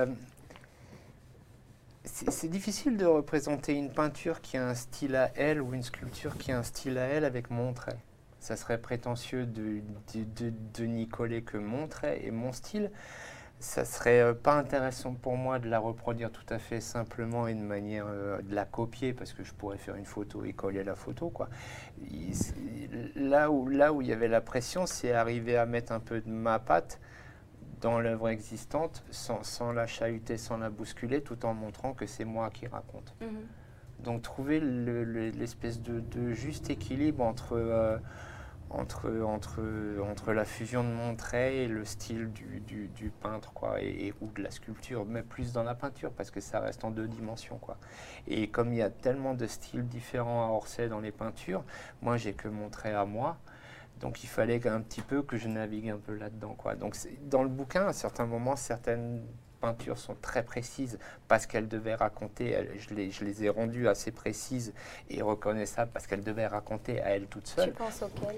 [2.05, 6.36] c'est- difficile de représenter une peinture qui a un style à elle ou une sculpture
[6.36, 7.96] qui a un style à elle avec mon trait.
[8.40, 9.80] Ça serait prétentieux de,
[10.14, 12.90] de, de, de n'y coller que mon trait et mon style.
[13.59, 17.55] Ça serait euh, pas intéressant pour moi de la reproduire tout à fait simplement et
[17.55, 20.84] de manière euh, de la copier parce que je pourrais faire une photo et coller
[20.84, 21.48] la photo quoi.
[23.14, 26.20] Là où là où il y avait la pression, c'est arriver à mettre un peu
[26.20, 27.00] de ma patte
[27.85, 32.24] dans l'œuvre existante sans, sans la chahuter, sans la bousculer, tout en montrant que c'est
[32.24, 33.14] moi qui raconte.
[33.20, 33.28] Mhm.
[34.03, 37.99] Donc trouver le- le- l'espèce de, de juste équilibre entre, euh,
[38.70, 39.61] entre, entre,
[40.11, 44.07] entre la fusion de mon trait et le style du, du- du peintre, quoi, et,
[44.07, 46.91] et- ou de la sculpture, mais plus dans la peinture, parce que ça reste en
[46.91, 47.59] deux dimensions.
[47.59, 47.76] Quoi.
[48.26, 51.62] Et comme il y a tellement de styles différents à Orsay dans les peintures,
[52.01, 53.37] moi j'ai que mon trait à moi.
[54.05, 56.55] Donc il fallait un petit peu que je navigue un peu là-dedans.
[56.59, 56.74] Quoi.
[56.74, 59.22] Donc dans le bouquin, à certains moments, certaines
[59.62, 63.88] peintures sont très précises parce qu'elles devaient raconter, elles- je, les, je les ai rendues
[63.88, 64.74] assez précises
[65.09, 67.72] et reconnaissables parce qu'elles devaient raconter à elles toutes Tu seules.
[67.72, 68.36] penses auquel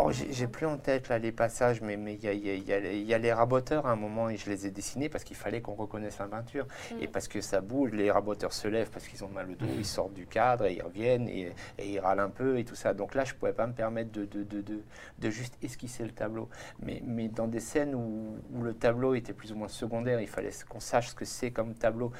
[0.00, 2.50] Oh, j'ai plus en tête là les passages, mais mais il y a, il y
[2.50, 4.48] a- il y a les- il y a les raboteurs à un moment et je
[4.48, 6.68] les ai dessinés parce qu'il fallait qu'on reconnaisse la peinture
[7.00, 7.10] et Mm.
[7.10, 7.90] parce que ça bouge.
[7.90, 10.74] Les raboteurs se lèvent parce qu'ils ont mal au dos, ils sortent du cadre et
[10.74, 12.94] ils reviennent et, et ils râlent un peu et tout ça.
[12.94, 14.82] Donc là, je pouvais pas me permettre de, de, de, de,
[15.18, 16.48] de juste esquisser le tableau.
[16.80, 20.28] Mais, mais dans des scènes où, où le tableau était plus ou moins secondaire, il
[20.28, 22.12] fallait qu'on sache ce que c'est comme tableau.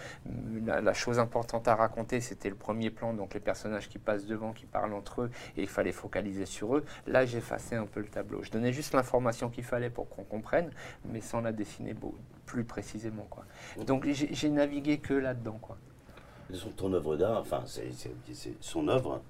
[0.67, 4.27] La, la chose importante à raconter, c'était le premier plan, donc les personnages qui passent
[4.27, 6.85] devant, qui parlent entre eux et il fallait focaliser sur eux.
[7.07, 7.25] Là,
[7.77, 8.43] un peu le tableau.
[8.43, 10.71] Je donnais juste l'information qu'il fallait pour qu'on comprenne,
[11.05, 12.15] mais sans la dessiner beau-
[12.47, 13.27] plus précisément.
[13.31, 13.45] Quoi.
[13.87, 15.59] Donc j'ai navigué que là-dedans.
[15.61, 15.77] Quoi.
[16.77, 17.91] Ton œuvre d'art, enfin, c'est
[18.61, 19.21] son œuvre,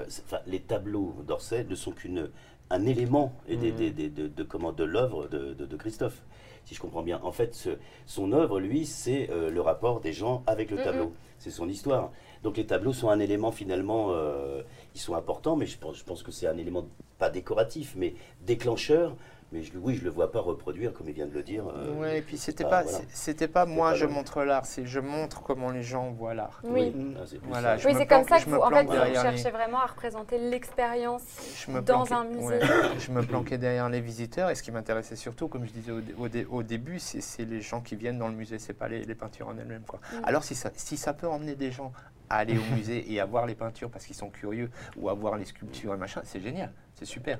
[0.00, 2.30] euh, enfin, les tableaux d'Orsay ne sont qu'une
[2.70, 6.22] un élément et des, des- des- de, de, comment, de l'œuvre de, de- de Christophe,
[6.64, 7.20] si je comprends bien.
[7.22, 7.76] En fait, ce-
[8.06, 10.84] son œuvre, lui, c'est euh, le rapport des gens avec le Mhm.
[10.84, 11.12] tableau.
[11.38, 12.10] C'est son histoire.
[12.44, 14.62] Donc les tableaux sont un élément finalement, euh,
[14.94, 16.84] ils sont importants, mais je pense, je pense que c'est un élément
[17.18, 19.16] pas décoratif, mais déclencheur.
[19.52, 21.64] Mais je, oui, je le vois pas reproduire, comme il vient de le dire.
[21.68, 22.98] euh, ouais, et puis c'était pas, voilà.
[22.98, 26.34] c'est- c'était pas moi pas je montre l'art, c'est je montre comment les gens voient
[26.34, 26.60] l'art.
[26.64, 26.92] Oui.
[27.16, 27.76] ah, c'est plus Voilà, ça.
[27.76, 29.86] je Oui, me c'est comme ça je que vous, en fait, vous les- vraiment à
[29.86, 31.22] représenter l'expérience
[31.68, 32.46] dans planquais- un musée.
[32.46, 32.60] ouais,
[32.98, 36.00] je me planquais derrière les visiteurs et ce qui m'intéressait surtout, comme je disais au,
[36.00, 38.88] dé- au dé- au début, c'est les gens qui viennent dans le musée, c'est pas
[38.88, 39.82] les, les peintures en elles-mêmes.
[39.82, 40.16] Mm.
[40.24, 41.92] Alors si ça, si ça peut emmener des gens
[42.30, 45.14] à aller au musée et à voir les peintures parce qu'ils sont curieux ou à
[45.14, 47.38] voir les sculptures et machin, c'est génial, c'est super.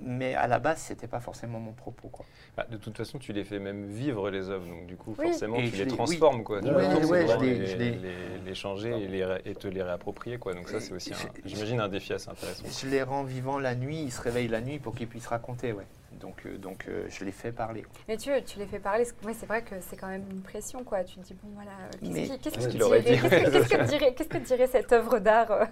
[0.00, 2.08] Mais à la base, c'était pas forcément mon propos.
[2.08, 2.26] Quoi.
[2.56, 5.28] Bah, de toute façon, tu les fais même vivre les œuvres, donc du coup, Oui.
[5.28, 6.58] forcément, Et tu les les- transformes, quoi.
[6.58, 9.08] Ouais, Tu ouais, peux ouais, pouvoir je les- les, je les- les- les changer et,
[9.08, 10.52] les ré- et te les réapproprier, quoi.
[10.54, 11.12] Donc ça, c'est aussi,
[11.44, 12.64] j'imagine, un défi assez intéressant.
[12.68, 15.72] Je les rends vivants la nuit, ils se réveillent la nuit pour qu'ils puissent raconter.
[15.72, 15.86] Ouais.
[16.20, 17.84] Donc, euh, donc euh, je les fais parler.
[18.08, 19.04] Mais tu, tu les fais parler.
[19.04, 21.02] c'est- ouais, c'est vrai que c'est quand même une pression, quoi.
[21.04, 22.08] Tu te dis, bon, voilà, qu'est-ce
[24.28, 25.64] que dirait- cette œuvre d'art euh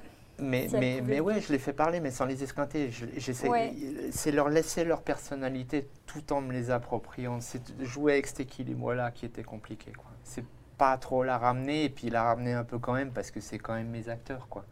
[0.43, 2.91] Mais, Si mais, mais ouais, je les fais parler, mais sans les esquinter.
[2.91, 3.74] Je- j'essaie- Ouais.
[4.11, 7.41] C'est leur laisser leur personnalité tout en me les appropriant.
[7.41, 9.93] C'est jouer avec cet équilibre-là qui était compliqué.
[9.93, 10.11] quoi.
[10.24, 10.45] C'est
[10.78, 13.59] pas trop la ramener, et puis la ramener un peu quand même, parce que c'est
[13.59, 14.49] quand même mes acteurs.
[14.49, 14.64] quoi.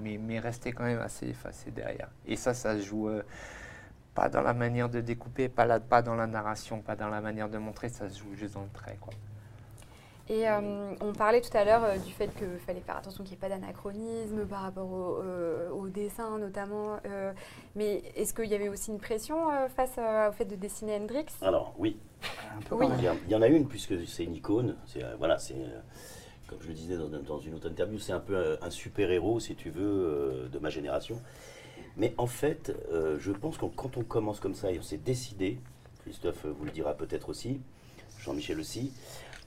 [0.00, 2.08] Mais, mais rester quand même assez effacé derrière.
[2.26, 3.22] Et ça, ça se joue euh,
[4.14, 7.20] pas dans la manière de découper, pas, la, pas dans la narration, pas dans la
[7.20, 8.96] manière de montrer, ça se joue juste dans le trait.
[9.00, 9.12] Quoi.
[10.28, 13.32] Et euh, on parlait tout à l'heure euh, du fait qu'il fallait faire attention qu'il
[13.32, 16.98] n'y ait pas d'anachronisme par rapport au, euh, au dessin notamment.
[17.06, 17.32] euh,
[17.74, 20.96] mais est-ce qu'il y avait aussi une pression euh, face euh, au fait de dessiner
[20.96, 21.26] Hendrix?
[21.42, 21.98] Alors, oui,
[22.56, 22.86] Un peu Oui.
[23.26, 24.76] Il y, en a une puisque c'est une icône.
[24.86, 25.80] C'est euh, voilà, c'est euh,
[26.46, 29.40] comme je le disais dans, dans une autre interview, c'est un peu un, super héros
[29.40, 31.20] si tu veux euh, de ma génération.
[31.96, 34.96] Mais en fait, euh, je pense que quand on commence comme ça et on s'est
[34.98, 35.58] décidé,
[36.02, 37.60] Christophe vous le dira peut-être aussi,
[38.20, 38.92] Jean-Michel aussi.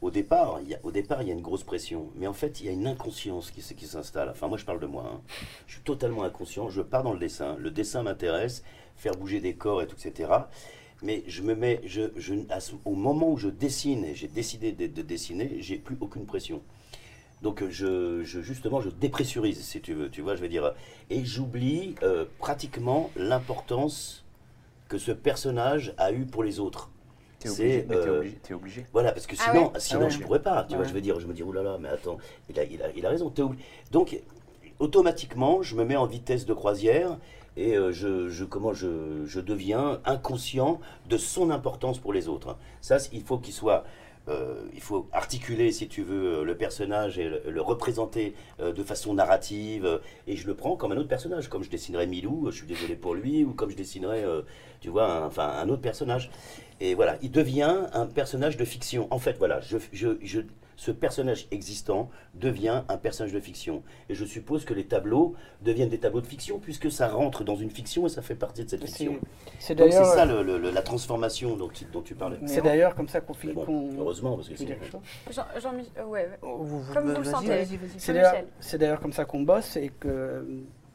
[0.02, 2.34] Au départ, il y a, au départ, il y a une grosse pression, mais en
[2.34, 4.30] fait, il y a une inconscience qui, s'installe.
[4.30, 5.10] Enfin, moi, je parle de moi.
[5.14, 5.22] hein.
[5.66, 6.70] Je suis totalement inconscient.
[6.70, 7.56] Je pars dans le dessin.
[7.58, 8.64] Le dessin m'intéresse,
[8.98, 10.30] faire bouger des corps et tout, etc
[11.04, 12.34] mais je me mets, je, je,
[12.86, 16.62] au moment où je dessine, et j'ai décidé de, de dessiner, j'ai plus aucune pression.
[17.44, 20.74] Donc euh, je, je- justement, je dépressurise, si tu veux, tu vois, je veux dire,
[21.10, 24.24] et j'oublie euh, pratiquement l'importance
[24.88, 26.90] que ce personnage a eu pour les autres.
[27.40, 28.86] T'es obligé, euh, obligé, t'es obligé.
[28.94, 30.10] Voilà, parce que Ah sinon, ouais sinon Ah ouais.
[30.10, 30.64] je pourrais pas.
[30.64, 30.90] Tu vois, Ouais.
[30.90, 32.18] je veux dire, je me dis, oulala, mais attends,
[32.50, 33.30] il a, il a, il a raison.
[33.30, 33.58] t'es obli-
[33.92, 34.18] Donc,
[34.80, 37.18] automatiquement, je me mets en vitesse de croisière
[37.58, 40.80] et euh, je, je, comment je, je deviens inconscient
[41.10, 42.56] de son importance pour les autres.
[42.80, 43.84] Ça, il faut qu'il soit.
[44.30, 48.84] Euh, il faut articuler, si tu veux, euh, le personnage et le, représenter euh, de
[48.84, 50.00] façon narrative.
[50.28, 52.96] et je le prends comme un autre personnage, comme je dessinerais Milou, je suis désolé
[52.96, 54.24] pour lui, ou comme je dessinerais,
[54.80, 56.30] tu vois, un, enfin, un autre personnage.
[56.80, 59.08] Et voilà, il devient un personnage de fiction.
[59.12, 60.42] En fait, voilà, je, je-
[60.76, 63.84] ce personnage existant devient un personnage de fiction.
[64.10, 67.56] Et je suppose que les tableaux deviennent des tableaux de fiction, puisque ça rentre dans
[67.56, 69.20] une fiction et ça fait partie de cette fiction.
[69.60, 72.38] c'est ça le- le- le- la transformation dont, tu- dont tu parlais.
[72.46, 73.54] c'est d'ailleurs comme ça qu'on fait.
[73.54, 74.66] bon, heureusement, parce que c'est...
[74.66, 75.02] dire quelque chose
[75.32, 76.30] Jean, Jean-Mi- euh, ouais.
[76.42, 77.66] Oh, vous- vous- Comme vous le sentez.
[77.98, 80.46] C'est d'ailleurs, c'est d'ailleurs comme ça qu'on bosse et que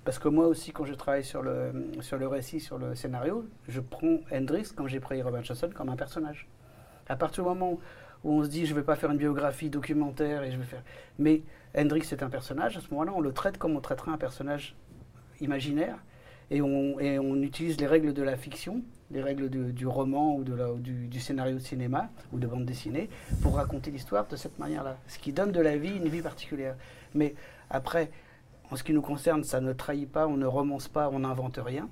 [0.05, 3.45] parce que moi aussi quand je travaille sur le sur le récit, sur le scénario,
[3.69, 6.49] je prends Hendrix comme j'ai pris Robert Johnson comme un personnage.
[7.09, 7.81] À partir du moment où
[8.25, 10.83] on se dit je vais pas faire une biographie documentaire et je vais faire.
[11.19, 11.43] Mais
[11.77, 12.77] Hendrix est un personnage.
[12.77, 14.75] À ce moment-là, on le traite comme on traiterait un personnage
[15.41, 15.97] imaginaire
[16.51, 20.35] et on, et on utilise les règles de la fiction, les règles de- du roman
[20.37, 23.09] ou, de la- ou du, du scénario de cinéma ou de bande dessinée
[23.43, 24.97] pour raconter l'histoire de cette manière-là.
[25.07, 26.75] Ce qui donne de la vie une vie particulière.
[27.15, 27.35] Mais
[27.71, 28.11] après,
[28.71, 31.59] en ce qui nous concerne, ça ne trahit pas, on ne romance pas, on n'invente
[31.63, 31.89] rien.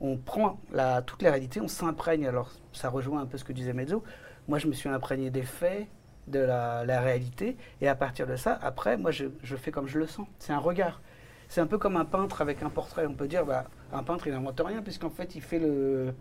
[0.00, 2.26] On prend la, toutes les réalités, on s'imprègne.
[2.26, 4.02] Alors, ça rejoint un peu ce que disait Mezzo.
[4.48, 5.86] Moi, je me suis imprégné des faits,
[6.26, 7.56] de la, réalité.
[7.80, 10.26] Et à partir de ça, après, moi, je fais comme je le sens.
[10.38, 11.00] C'est un regard.
[11.48, 13.06] C'est un peu comme un peintre avec un portrait.
[13.06, 16.14] On peut dire, bah, un peintre, il n'invente rien, puisqu'en fait, il fait le,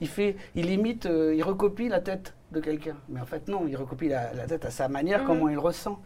[0.00, 2.96] il fait, il imite, euh, il recopie la tête de quelqu'un.
[3.08, 5.26] Mais en fait, non, il recopie la, la tête à sa manière, Mhm.
[5.26, 6.00] comment il ressent.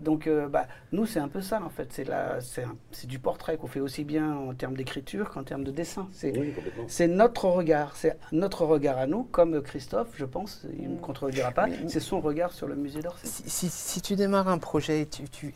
[0.00, 1.92] Donc, euh, bah, nous, c'est un peu ça, en fait.
[1.92, 5.72] C'est la- c'est du portrait qu'on fait aussi bien en termes d'écriture qu'en termes de
[5.72, 6.08] dessin.
[6.12, 6.84] C'est Oui, complètement.
[6.86, 11.00] c'est notre regard, c'est notre regard à nous, comme Christophe, je pense, il ne me
[11.00, 13.26] contredira pas, c'est son regard sur le musée d'Orsay.
[13.26, 15.54] Si, si- si tu démarres un projet, tu, tu-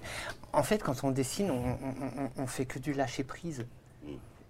[0.56, 3.66] en fait, quand on dessine, on, on, on- on fait que du lâcher prise.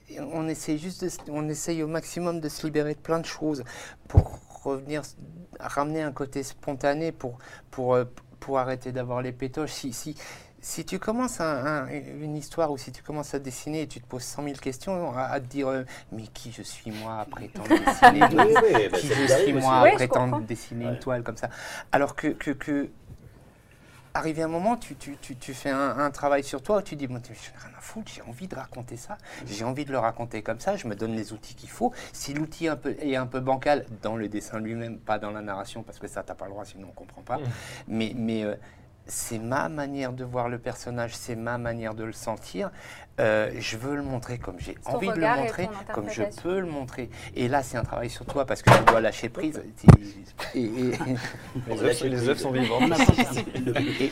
[0.09, 3.27] Et on essaye juste, de, on essaye au maximum de se libérer de plein de
[3.27, 3.65] choses
[4.07, 5.03] pour revenir,
[5.59, 7.39] ramener un côté spontané pour,
[7.73, 8.05] pour, euh,
[8.39, 9.73] pour arrêter d'avoir les pétoches.
[9.73, 10.15] Si, si,
[10.61, 14.01] si tu commences un- un- une histoire ou si tu commences à dessiner et tu
[14.01, 17.21] te poses 100 000 questions, à, à te dire euh, mais qui je suis moi
[17.21, 18.29] à prétendre dessiner?
[18.33, 20.93] Oui, oui, qui je suis moi Oui, à prétendre dessiner Ouais.
[20.93, 21.51] une toile comme ça?
[21.91, 22.91] Alors que, que, que
[24.17, 26.97] arrivé un moment, tu, tu, tu, tu fais un, un travail sur toi où tu
[26.97, 29.93] dis, bon, je n'ai rien à foutre, j'ai envie de raconter ça, j'ai envie de
[29.93, 31.93] le raconter comme ça, je me donne les outils qu'il faut.
[32.13, 35.99] Si l'outil est un peu bancal dans le dessin lui-même, pas dans la narration, parce
[35.99, 37.39] que ça, tu n'as pas le droit, sinon on ne comprend pas.
[37.89, 38.55] Mais, mais euh,
[39.07, 42.71] c'est ma manière de voir le personnage, c'est ma manière de le sentir.
[43.19, 46.67] Euh, je veux le montrer comme j'ai envie de le montrer, comme je peux le
[46.67, 47.09] montrer.
[47.35, 49.63] Et là, c'est un travail sur toi parce que tu dois lâcher prise.
[50.55, 50.93] Et, et-
[52.09, 52.81] Les œufs, sont vivants.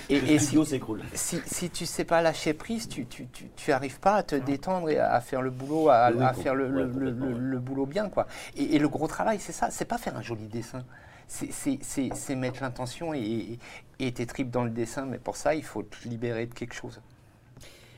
[0.08, 1.02] Et- et- studio s'écroule.
[1.12, 4.36] si, si tu sais pas lâcher prise, tu tu, tu, tu arrives pas à te
[4.36, 8.26] détendre et à, faire le boulot, à, faire le, le boulot bien quoi.
[8.56, 10.82] Et, et le gros travail, c'est ça, c'est pas faire un joli dessin.
[11.28, 13.58] C'est- mettre l'intention et,
[13.98, 16.74] et, tes tripes dans le dessin, mais pour ça, il faut te libérer de quelque
[16.74, 17.00] chose.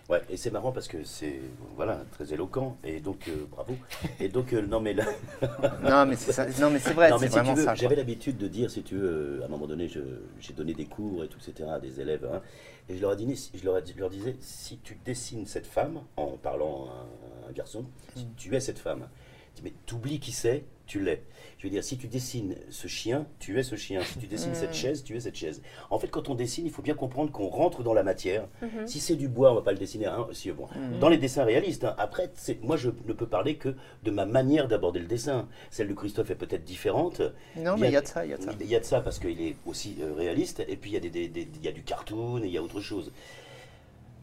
[0.09, 1.40] Ouais, et c'est marrant parce que c'est
[1.74, 3.74] voilà très éloquent et donc euh, bravo.
[4.20, 5.05] Et donc euh, non mais là,
[5.82, 7.74] Non, mais c'est ça- non, mais c'est vrai, c'est si vraiment ça.
[7.74, 10.85] J'avais l'habitude de dire, si tu veux, euh, à un moment donné, j'ai donné des
[10.85, 11.69] cours et tout, etc.
[11.70, 12.40] à des élèves, hein,
[12.89, 16.36] et je leur, ai dit, je, leur je disais, si tu dessines cette femme en
[16.40, 17.85] parlant à un, un garçon,
[18.15, 19.09] si tu es cette femme,
[19.62, 21.23] mais t'oublies qui c'est, tu l'es.
[21.59, 24.03] Je veux dire, si tu dessines ce chien, tu es ce chien.
[24.05, 25.62] Si tu dessines cette chaise, tu es cette chaise.
[25.91, 28.47] En fait, quand on dessine, il faut bien comprendre qu'on rentre dans la matière.
[28.62, 28.87] Mhm.
[28.87, 30.07] Si c'est du bois, on va pas le dessiner.
[30.07, 30.69] hein, si, bon.
[31.01, 32.31] Dans les dessins réalistes, hein, après,
[32.62, 33.74] moi, je ne peux parler que
[34.05, 35.49] de ma manière d'aborder le dessin.
[35.70, 37.20] Celle de Christophe est peut-être différente.
[37.57, 38.53] Non, mais il y a de ça, il y a de ça.
[38.61, 40.62] Il y a de ça parce qu'il est aussi euh, réaliste.
[40.69, 42.53] Et puis, il y, a des, des- des- il y a du cartoon et il
[42.53, 43.11] y a autre chose.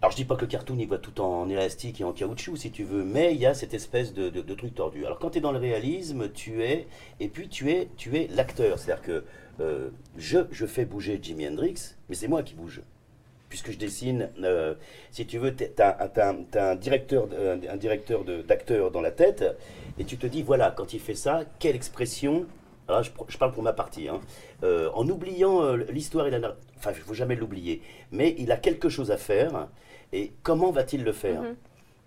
[0.04, 2.58] Alors, je dis pas que le cartoon, il voit tout en élastique et en caoutchouc,
[2.58, 5.06] si tu veux, mais il y a cette espèce de, truc tordu.
[5.06, 6.88] Alors, quand tu es dans le réalisme, tu es,
[7.22, 8.78] et puis tu es, tu es l'acteur.
[8.78, 9.24] C'est-à-dire que
[9.62, 12.82] euh, je, je fais bouger Jimi Hendrix, mais c'est moi qui bouge.
[13.48, 14.74] Puisque je dessine, euh,
[15.10, 16.12] si tu veux, tu as,
[16.58, 17.30] un directeur,
[17.72, 19.46] un, directeur d'acteur dans la tête,
[19.98, 22.46] et tu te dis, voilà, quand il fait ça, quelle expression
[22.90, 24.10] alors, je, pr- je parle pour ma partie.
[24.10, 24.20] hein.
[24.64, 26.28] Euh, en oubliant euh, l'histoire
[26.78, 27.82] enfin, il ne faut jamais l'oublier,
[28.12, 29.70] mais il a quelque chose à faire,
[30.14, 31.56] et comment va-t-il le faire Mhm.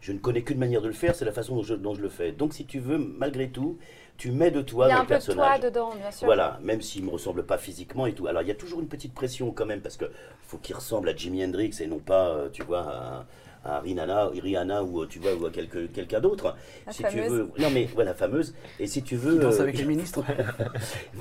[0.01, 2.01] Je ne connais qu'une manière de le faire, c'est la façon dont je, dont je
[2.01, 2.31] le fais.
[2.31, 3.77] Donc, si tu veux, malgré tout,
[4.19, 5.61] tu mets de toi Il y a un le peu de toi personnage.
[5.61, 6.27] dedans, bien sûr.
[6.27, 8.27] Voilà, même s'il ne me ressemble pas physiquement et tout.
[8.29, 10.05] Alors, il y a toujours une petite pression quand même, parce que
[10.43, 13.27] faut qu'il ressemble à Jimi Hendrix et non pas, euh, tu vois, à,
[13.65, 16.55] à Rihanna, Rihanna ou, tu vois, ou à quelque- quelqu'un d'autre.
[16.87, 17.29] La Si tu fameuse.
[17.33, 17.51] veux.
[17.59, 18.55] Non, mais voilà, fameuse.
[18.79, 19.33] Et si tu veux.
[19.35, 20.23] Qui danse euh, avec les ministres.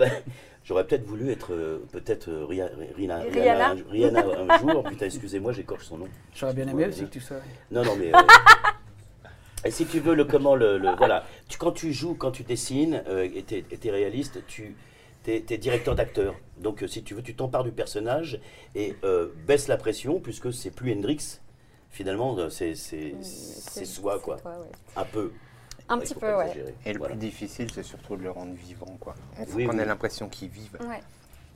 [0.65, 3.75] J'aurais peut-être voulu être euh, peut-être euh, Ria- Rina- Rihanna.
[3.91, 4.25] Rihanna, Rihanna
[4.55, 4.83] un jour.
[4.89, 6.07] Putain, excusez-moi, j'écorche son nom.
[6.33, 7.37] J'aurais bien aimé aussi que tu sois.
[7.69, 8.13] Non, non, mais.
[8.13, 8.17] euh,
[9.65, 10.77] et si tu veux, le comment, le.
[10.79, 11.23] le- voilà.
[11.47, 14.75] Tu, quand tu joues, quand tu dessines, euh, et t'es et t'es réaliste, tu.
[15.23, 16.35] T'es es directeur d'acteur.
[16.57, 18.39] Donc, euh, si tu veux, tu t'empares du personnage
[18.75, 21.39] et euh, baisse la pression, puisque c'est plus Hendrix.
[21.91, 24.37] Finalement, euh, c'est c'est- Mm, c'est soi, quoi.
[24.37, 24.67] toi, ouais.
[24.95, 25.31] Un peu.
[25.89, 26.47] Un petit peu, ouais.
[26.47, 26.75] exagérer.
[26.85, 27.13] Et le Voilà.
[27.15, 29.15] plus difficile, c'est surtout de le rendre vivant, quoi.
[29.39, 30.77] Il faut Oui, qu'on ait l'impression qu'il vive.
[30.81, 31.01] Ouais.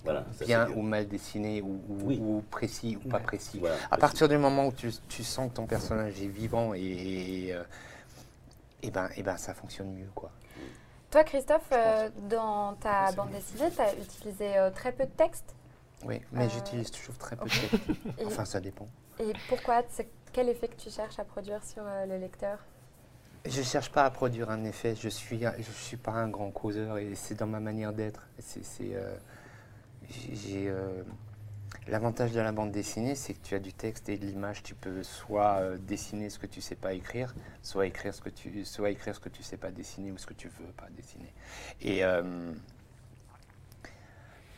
[0.03, 2.19] Voilà, ça, bien ou mal dessiné, ou, ou- Oui.
[2.21, 3.59] ou précis ou pas précis.
[3.59, 6.79] Voilà, À partir du moment où tu, tu sens que ton personnage est vivant et,
[6.79, 7.63] et, euh,
[8.81, 10.31] et ben, et ben ça fonctionne mieux, quoi.
[11.11, 15.55] Toi, Christophe, euh, dans ta bande dessinée, tu as utilisé euh, très peu de texte.
[16.05, 18.25] Oui, mais Euh, j'utilise toujours très peu de texte.
[18.25, 18.87] Enfin, ça dépend.
[19.19, 19.81] et pourquoi
[20.31, 22.59] quel effet que tu cherches à produire sur euh, le lecteur?
[23.45, 24.95] Je cherche pas à produire un effet.
[24.95, 28.27] Je suis, je suis pas un grand causeur et c'est dans ma manière d'être.
[28.81, 29.15] Euh,
[30.51, 31.03] euh,
[31.87, 34.61] l'avantage de la bande dessinée, c'est que tu as du texte et de l'image.
[34.61, 38.29] Tu peux soit euh, dessiner ce que tu sais pas écrire, soit écrire ce que
[38.29, 40.87] tu, soit écrire ce que tu sais pas dessiner ou ce que tu veux pas
[40.97, 41.33] dessiner.
[41.81, 42.01] Et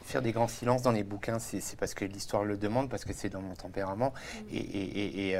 [0.04, 3.14] faire des grands silences dans les bouquins, c'est parce que l'histoire le demande, parce que
[3.14, 4.14] c'est dans mon tempérament.
[4.52, 5.38] Et,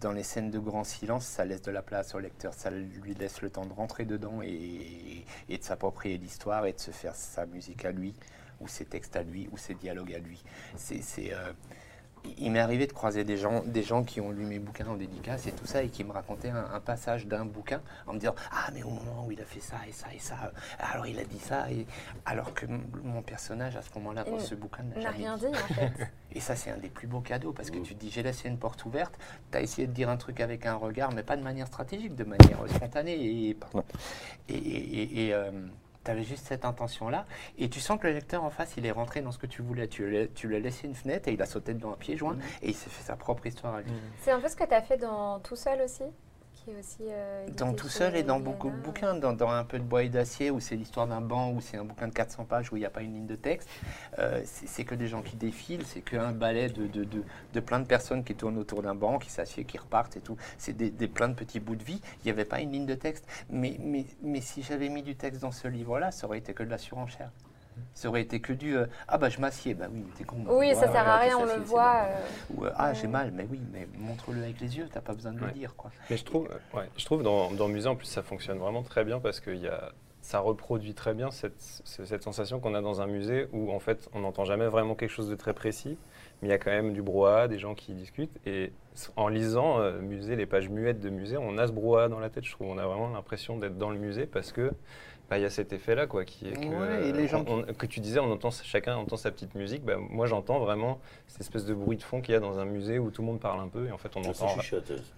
[0.00, 3.14] dans les scènes de grand silence, ça laisse de la place au lecteur, ça lui
[3.14, 7.46] laisse le temps de rentrer dedans et, de s'approprier l'histoire et de se faire sa
[7.46, 8.14] musique à lui,
[8.60, 10.42] ou ses textes à lui, ou ses dialogues à lui.
[10.76, 11.52] C'est, c'est, euh,
[12.38, 14.94] il m'est arrivé de croiser des gens, des gens qui ont lu mes bouquins en
[14.96, 18.18] dédicace et tout ça, et qui me racontaient un, un passage d'un bouquin en me
[18.18, 20.50] disant Ah, mais au moment où il a fait ça et ça et ça, euh,
[20.92, 21.86] alors il a dit ça, et...
[22.26, 25.46] alors que m- mon personnage à ce moment-là dans ce bouquin n'a rien dit.
[25.46, 25.92] dit en fait.
[26.32, 27.82] Et ça, c'est un des plus beaux cadeaux parce que Mm.
[27.84, 29.18] tu te dis j'ai laissé une porte ouverte,
[29.50, 32.14] tu as essayé de dire un truc avec un regard, mais pas de manière stratégique,
[32.14, 33.48] de manière euh, spontanée.
[33.48, 33.82] Et, pardon.
[34.50, 34.54] Et,
[35.28, 35.34] et,
[36.08, 37.26] tu avais juste cette intention-là.
[37.58, 39.60] Et tu sens que le lecteur en face, il est rentré dans ce que tu
[39.60, 39.88] voulais.
[39.88, 41.96] Tu, lui as- tu lui as laissé une fenêtre et il a sauté dedans à
[41.96, 42.40] pieds joints Mm.
[42.62, 43.92] et il s'est fait sa propre histoire à lui.
[44.22, 46.04] C'est un peu ce que tu as fait dans Tout seul aussi?
[46.68, 47.02] Qui est aussi.
[47.10, 50.02] euh, Dans tout seul et dans beaucoup de bouquins, dans, dans un peu de bois
[50.02, 52.76] et d'acier, où c'est l'histoire d'un banc, où c'est un bouquin de 400 pages, où
[52.76, 53.68] il n'y a pas une ligne de texte,
[54.18, 57.22] euh, c'est c'est que des gens qui défilent, c'est qu'un ballet de, de, de,
[57.52, 60.36] de plein de personnes qui tournent autour d'un banc, qui s'assiedent, qui repartent et tout.
[60.58, 62.86] C'est des, des plein de petits bouts de vie, il n'y avait pas une ligne
[62.86, 63.26] de texte.
[63.50, 66.62] Mais, mais, mais si j'avais mis du texte dans ce livre-là, ça aurait été que
[66.62, 67.30] de la surenchère.
[67.94, 70.36] Ça aurait été que du euh, Ah bah je m'assieds, bah oui, mais t'es con.
[70.48, 72.02] Oui, Ouais, ça sert à rien, on le voit.
[72.06, 72.26] euh,
[72.56, 72.94] Ou euh, Ah Ouais.
[72.94, 75.74] j'ai mal, mais oui, mais montre-le avec les yeux, t'as pas besoin de le dire.
[75.76, 75.90] quoi.
[76.10, 79.04] Mais je trouve, ouais, je trouve dans, dans Musée, en plus, ça fonctionne vraiment très
[79.04, 82.80] bien parce que y a, ça reproduit très bien cette, ce- cette sensation qu'on a
[82.82, 85.96] dans un musée où, en fait, on n'entend jamais vraiment quelque chose de très précis,
[86.42, 88.36] mais il y a quand même du brouhaha, des gens qui discutent.
[88.46, 88.72] Et
[89.16, 92.28] en lisant euh, Musée, les pages muettes de Musée, on a ce brouhaha dans la
[92.30, 92.68] tête, je trouve.
[92.68, 94.72] On a vraiment l'impression d'être dans le musée parce que
[95.30, 97.58] bah, il y a cet effet-là, quoi, qui est que, Ouais, et les gens on-
[97.58, 99.84] on- que tu disais, on entend, chacun entend sa petite musique.
[99.84, 102.64] Bah, moi, j'entends vraiment cette espèce de bruit de fond qu'il y a dans un
[102.64, 104.62] musée où tout le monde parle un peu et en fait, on Ça entend.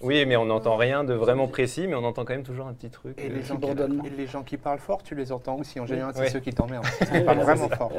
[0.00, 2.72] Oui, mais on n'entend rien de vraiment précis, mais on entend quand même toujours un
[2.74, 3.16] petit truc.
[3.20, 4.04] Et euh, les, gens qui, bourdonnement.
[4.04, 5.78] et les gens qui parlent fort, tu les entends aussi.
[5.78, 6.30] En général, c'est Ouais.
[6.30, 6.86] ceux qui t'emmerdent.
[7.14, 7.92] Ils parlent vraiment fort.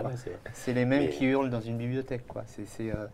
[0.53, 2.27] c'est- les mêmes Mais- qui hurlent dans une bibliothèque.
[2.27, 2.43] Quoi.
[2.45, 3.05] C'est, c'est, euh,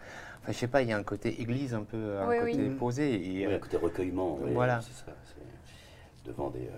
[0.41, 2.63] enfin, je sais pas, il y a un côté église un peu, un Oui, côté
[2.63, 2.69] oui.
[2.79, 3.13] posé.
[3.41, 4.39] Et, euh, un côté recueillement.
[4.41, 4.81] oui, Voilà.
[4.81, 5.11] C'est ça.
[5.23, 6.59] c'est Devant des.
[6.61, 6.71] euh.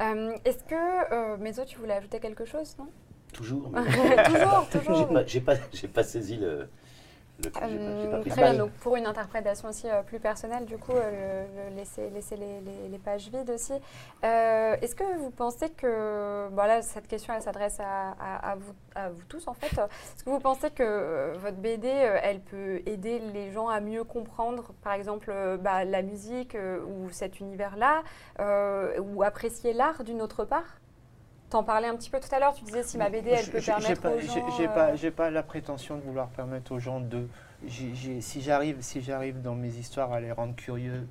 [0.00, 2.86] Euh, Est-ce que, euh, Mézo, tu voulais ajouter quelque chose, non?
[3.32, 3.70] Toujours.
[3.72, 3.82] mais-
[4.24, 5.08] Toujours, J'ai toujours.
[5.12, 6.68] pas, j'ai pas, j'ai pas saisi le.
[7.42, 10.78] Le pas- Euh, pas très bien, donc pour une interprétation aussi euh, plus personnelle, du
[10.78, 13.72] coup, euh, le- le laisser, laisser les, les- les pages vides aussi.
[14.24, 18.54] Euh, Est-ce que vous pensez que, bon là, cette question, elle s'adresse à, à- à
[18.54, 22.40] vous, à vous tous en fait, est-ce que vous pensez que euh, votre BD, elle
[22.40, 26.56] peut aider les gens à mieux comprendre, par exemple, bah, la musique
[26.86, 28.02] ou cet univers-là,
[29.00, 30.78] ou apprécier l'art d'une autre part?
[31.54, 33.60] T'en parlais un petit peu tout à l'heure, tu disais si ma BD, elle peut
[33.60, 34.56] permettre pas, aux gens...
[34.56, 37.28] j'ai euh, pas, la prétention de vouloir permettre aux gens de.
[37.68, 41.06] si j'arrive, si j'arrive dans mes histoires à les rendre curieux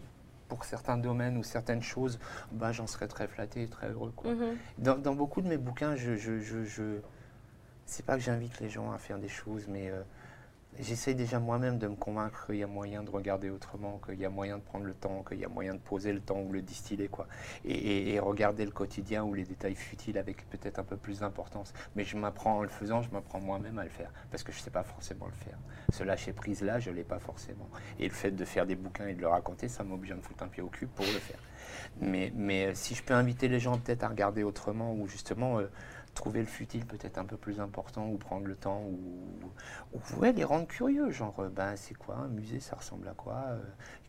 [0.49, 2.19] pour certains domaines ou certaines choses,
[2.51, 4.11] bah, j'en serais très flatté et très heureux.
[4.13, 4.31] Quoi.
[4.33, 4.57] mhm.
[4.79, 6.99] Dans, dans beaucoup de mes bouquins, je, je, je, je-
[7.85, 10.01] c'est pas que j'invite les gens à faire des choses, mais euh,
[10.79, 14.25] j'essaye déjà moi-même de me convaincre qu'il y a moyen de regarder autrement, qu'il y
[14.25, 16.51] a moyen de prendre le temps, qu'il y a moyen de poser le temps ou
[16.51, 17.27] le distiller, quoi.
[17.65, 21.73] Et, et- regarder le quotidien ou les détails futiles avec peut-être un peu plus d'importance.
[21.95, 24.59] Mais je m'apprends en le faisant, je m'apprends moi-même à le faire, parce que je
[24.59, 25.57] sais pas forcément le faire.
[25.91, 27.69] Ce lâcher prise là, je l'ai pas forcément.
[27.99, 30.21] Et le fait de faire des bouquins et de le raconter, ça m'oblige à me
[30.21, 31.39] foutre un pied au cul pour le faire.
[32.01, 35.59] Mais, mais euh, si je peux inviter les gens peut-être à regarder autrement, ou justement
[35.59, 35.69] euh,
[36.13, 39.29] trouver le futile peut-être un peu plus important, ou prendre le temps, ou,
[39.93, 43.13] ou ouais, les rendre curieux, genre, euh, ben c'est quoi un musée, ça ressemble à
[43.13, 43.59] quoi euh,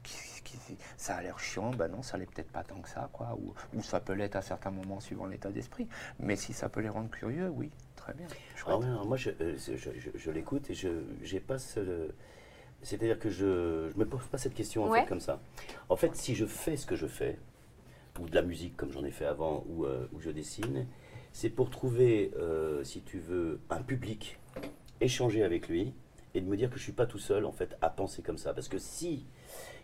[0.03, 3.09] qui- qui- Ça a l'air chiant, ben non, ça l'est peut-être pas tant que ça,
[3.13, 5.89] quoi, ou, ou ça peut l'être à certains moments suivant l'état d'esprit.
[6.21, 8.27] Mais si ça peut les rendre curieux, oui, très bien.
[8.67, 10.89] Ah ouais, non, moi, je, euh, je, je- je l'écoute et je
[11.23, 12.11] j'ai pas ce.
[12.83, 15.01] C'est-à-dire que je ne me pose pas cette question en Ouais.
[15.01, 15.41] fait comme ça.
[15.89, 17.39] En fait, si je fais ce que je fais,
[18.21, 20.87] ou de la musique comme j'en ai fait avant, ou, euh, je dessine,
[21.33, 24.39] c'est pour trouver, euh, si tu veux, un public,
[25.01, 25.93] échanger avec lui
[26.35, 28.39] et de me dire que je suis pas tout seul en fait à penser comme
[28.39, 28.55] ça.
[28.55, 29.27] Parce que si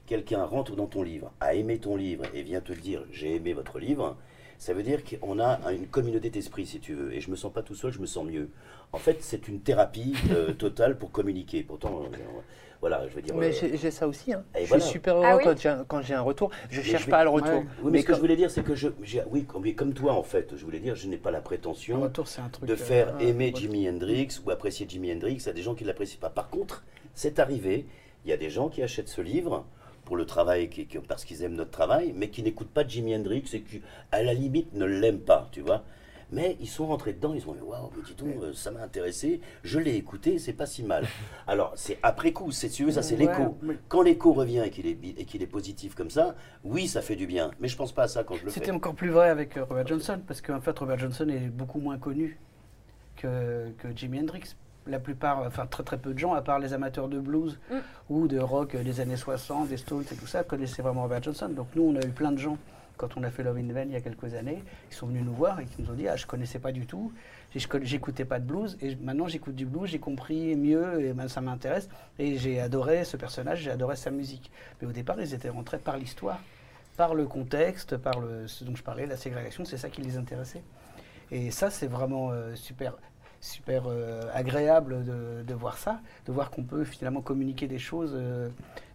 [0.07, 3.53] quelqu'un rentre dans ton livre, a aimé ton livre et vient te dire j'ai aimé
[3.53, 4.17] votre livre,
[4.61, 7.15] ça veut dire qu'on a une communauté d'esprit, si tu veux.
[7.15, 8.51] Et je me sens pas tout seul, je me sens mieux.
[8.93, 11.63] En fait, c'est une thérapie euh, totale pour communiquer.
[11.63, 12.17] Pourtant, euh,
[12.83, 13.35] voilà, je veux dire.
[13.37, 14.35] Mais euh, j'ai ça aussi.
[14.35, 14.45] Hein.
[14.55, 14.83] Je voilà.
[14.85, 15.45] suis super heureux Ah oui
[15.89, 16.51] quand j'ai un- retour.
[16.69, 17.49] Je Mais cherche je vais- pas le retour.
[17.51, 17.59] Ouais.
[17.79, 20.13] Oui, mais, Mais ce que je voulais dire, c'est que je, j'ai- oui, comme, toi
[20.13, 22.69] en fait, je voulais dire, je n'ai pas la Un prétention retour, c'est un truc.
[22.69, 23.59] de faire ah, aimer ouais.
[23.59, 26.29] Jimi Hendrix ou apprécier Jimi Hendrix à des gens qui ne l'apprécient pas.
[26.29, 26.85] Par contre,
[27.15, 27.87] c'est arrivé,
[28.27, 29.65] il y a des gens qui achètent ce livre
[30.11, 33.15] pour le travail, qui, qui- parce qu'ils aiment notre travail, mais qui n'écoutent pas Jimi
[33.15, 33.81] Hendrix et qui,
[34.11, 35.85] à la limite, ne l'aiment pas, tu vois.
[36.33, 38.83] Mais ils sont rentrés dedans, ils ont dit waouh, mais dis donc, euh, ça m'a
[38.83, 41.05] intéressé, je l'ai écouté, c'est pas si mal.
[41.47, 43.57] Alors, c'est après coup, c'est tu veux, ça c'est Ouais, l'écho.
[43.63, 46.35] mais- Quand l'écho revient et qu'il est, bi- et qu'il est positif comme ça,
[46.65, 47.53] oui, ça fait du bien.
[47.61, 48.73] Mais je pense pas à ça quand je le C'était fais.
[48.73, 51.99] encore plus vrai avec euh, Robert Johnson, parce qu'en fait, Robert Johnson est beaucoup moins
[51.99, 52.37] connu
[53.15, 54.57] que, que Jimi Hendrix.
[54.87, 57.75] La plupart, enfin très très peu de gens, à part les amateurs de blues Mm.
[58.09, 61.49] ou de rock des années 60, des Stones et tout ça, connaissaient vraiment Robert Johnson.
[61.49, 62.57] Donc nous, on a eu plein de gens,
[62.97, 65.25] quand on a fait Love in Vain il y a quelques années, qui sont venus
[65.25, 67.13] nous voir et qui nous ont dit Ah, je connaissais pas du tout,
[67.55, 71.41] j'écoutais pas de blues, et maintenant j'écoute du blues, j'ai compris mieux, et ben, ça
[71.41, 71.89] m'intéresse,
[72.19, 74.51] et j'ai adoré ce personnage, j'ai adoré sa musique.
[74.81, 76.41] Mais au départ, ils étaient rentrés par l'histoire
[76.97, 80.19] par le contexte, par le, ce dont je parlais, la ségrégation, c'est ça qui les
[80.19, 80.63] intéressait.
[81.31, 82.93] Et ça, c'est vraiment euh, super,
[83.41, 88.13] super euh, agréable de, de voir ça, de voir qu'on peut finalement communiquer des choses
[88.15, 88.49] euh,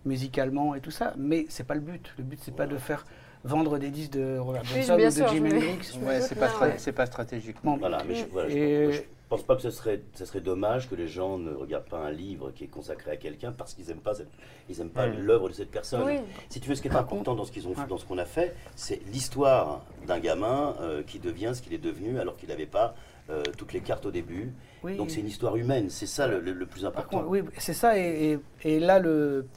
[0.06, 1.14] musicalement et tout ça.
[1.18, 2.14] Mais c'est pas le but.
[2.18, 3.06] Le but, c'est pas de faire
[3.44, 6.00] vendre des disques de Robert Johnson ou de me- Hendrix.
[6.04, 6.76] Ouais, c'est pas, ouais.
[6.78, 7.58] c'est pas stratégique.
[7.64, 10.40] Bon, Voilà, mais je, voilà, je- Et- je pense pas que ce serait, ce serait
[10.42, 13.74] dommage que les gens ne regardent pas un livre qui est consacré à quelqu'un parce
[13.74, 14.30] qu'ils aiment pas, cette-
[14.70, 15.18] ils aiment pas Mm.
[15.20, 16.04] l'œuvre de cette personne.
[16.06, 16.20] Oui.
[16.50, 17.88] Si tu veux, ce qui est Par important dans ce qu'ils ont, ouais.
[17.90, 21.80] dans ce qu'on a fait, c'est l'histoire d'un gamin euh, qui devient ce qu'il est
[21.80, 22.96] devenu alors qu'il n'avait pas
[23.30, 24.52] euh, toutes les cartes au début.
[24.84, 24.98] Oui.
[24.98, 27.18] Donc c'est une histoire humaine, c'est ça le, le- le plus important.
[27.20, 27.98] contre, oui, c'est ça.
[27.98, 29.48] Et, et- et là, le,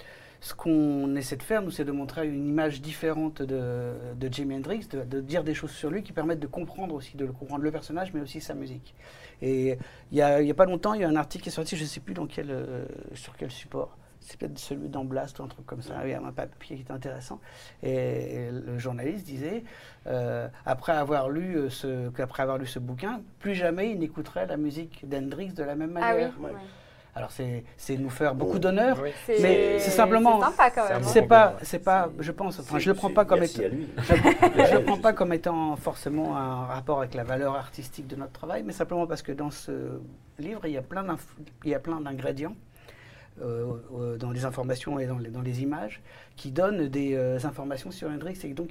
[0.40, 4.54] ce qu'on essaie de faire, nous, c'est de montrer une image différente de, de Jimi
[4.54, 7.32] Hendrix, de, de dire des choses sur lui qui permettent de comprendre aussi, de le
[7.32, 8.94] comprendre le personnage, mais aussi sa musique.
[9.42, 9.76] Et
[10.12, 11.52] il y a, il y a pas longtemps, il y a un article qui est
[11.52, 13.97] sorti, je ne sais plus dans quel, euh, sur quel support.
[14.28, 15.94] C'est peut-être celui d'Amblast ou un truc comme ça.
[16.04, 17.40] Il y a un papier qui est intéressant.
[17.82, 19.64] Et, le journaliste disait,
[20.06, 24.46] euh, après avoir lu euh, ce, qu'après avoir lu ce bouquin, plus jamais il n'écouterait
[24.46, 26.14] la musique d'Hendrix de la même Ah oui.
[26.14, 26.40] manière.
[26.40, 26.50] Ouais.
[26.50, 26.56] ouais.
[27.14, 29.00] Alors c'est nous faire beaucoup d'honneur.
[29.02, 29.10] Oui.
[29.40, 30.40] Mais c'est simplement-
[31.02, 33.88] c'est pas, c'est pas, je pense, enfin je le prends pas comme étant, lui.
[33.96, 34.14] je,
[34.70, 38.32] je le prends pas comme étant forcément un rapport avec la valeur artistique de notre
[38.32, 40.00] travail, mais simplement parce que dans ce
[40.38, 41.16] livre il y a plein
[41.64, 42.54] il y a plein d'ingrédients
[43.40, 46.00] dans les informations et dans les, images
[46.36, 48.68] qui donnent des euh, informations sur Hendrix et donc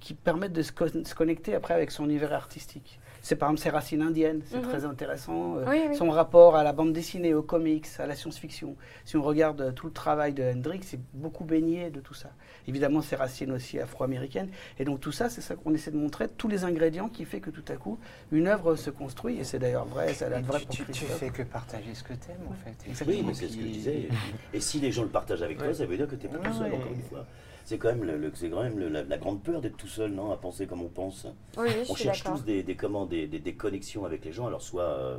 [0.00, 0.72] qui, permettent de se,
[1.04, 3.00] se connecter après avec son univers artistique.
[3.24, 4.62] C'est par exemple ses racines indiennes, c'est Mhm.
[4.68, 5.56] très intéressant.
[5.56, 5.96] euh, Oui, oui.
[5.96, 8.76] Son rapport à la bande dessinée, aux comics, à la science-fiction.
[9.06, 12.28] Si on regarde euh, tout le travail de Hendrix, c'est beaucoup baigné de tout ça.
[12.68, 14.50] Évidemment, ses racines aussi afro-américaines.
[14.78, 17.40] Et donc tout ça, c'est ça qu'on essaie de montrer, tous les ingrédients qui fait
[17.40, 17.98] que tout à coup,
[18.30, 19.38] une œuvre se construit.
[19.38, 22.02] Et c'est d'ailleurs vrai, ça être vrai tu, pour tu, tu fais que partager ce
[22.04, 22.76] que t'aimes en fait.
[22.86, 23.16] Exactement.
[23.20, 24.08] Oui, mais c'est ce que je disais.
[24.52, 26.46] Et si les gens le partagent avec toi, ça veut dire que tu n'es pas
[26.46, 26.76] tout seul, Ouais.
[26.76, 27.26] encore une fois.
[27.64, 29.86] C'est quand même, le, le- c'est quand même le- la, la grande peur d'être tout
[29.88, 31.26] seul, non À penser comme on pense.
[31.56, 34.32] Oui, je On suis cherche tous des, des, comment, des, des- des connexions avec les
[34.32, 35.16] gens, alors soit euh,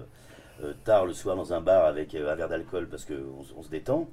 [0.64, 3.64] euh, tard le soir dans un bar avec euh, un verre d'alcool parce qu'on on
[3.64, 4.08] se détend.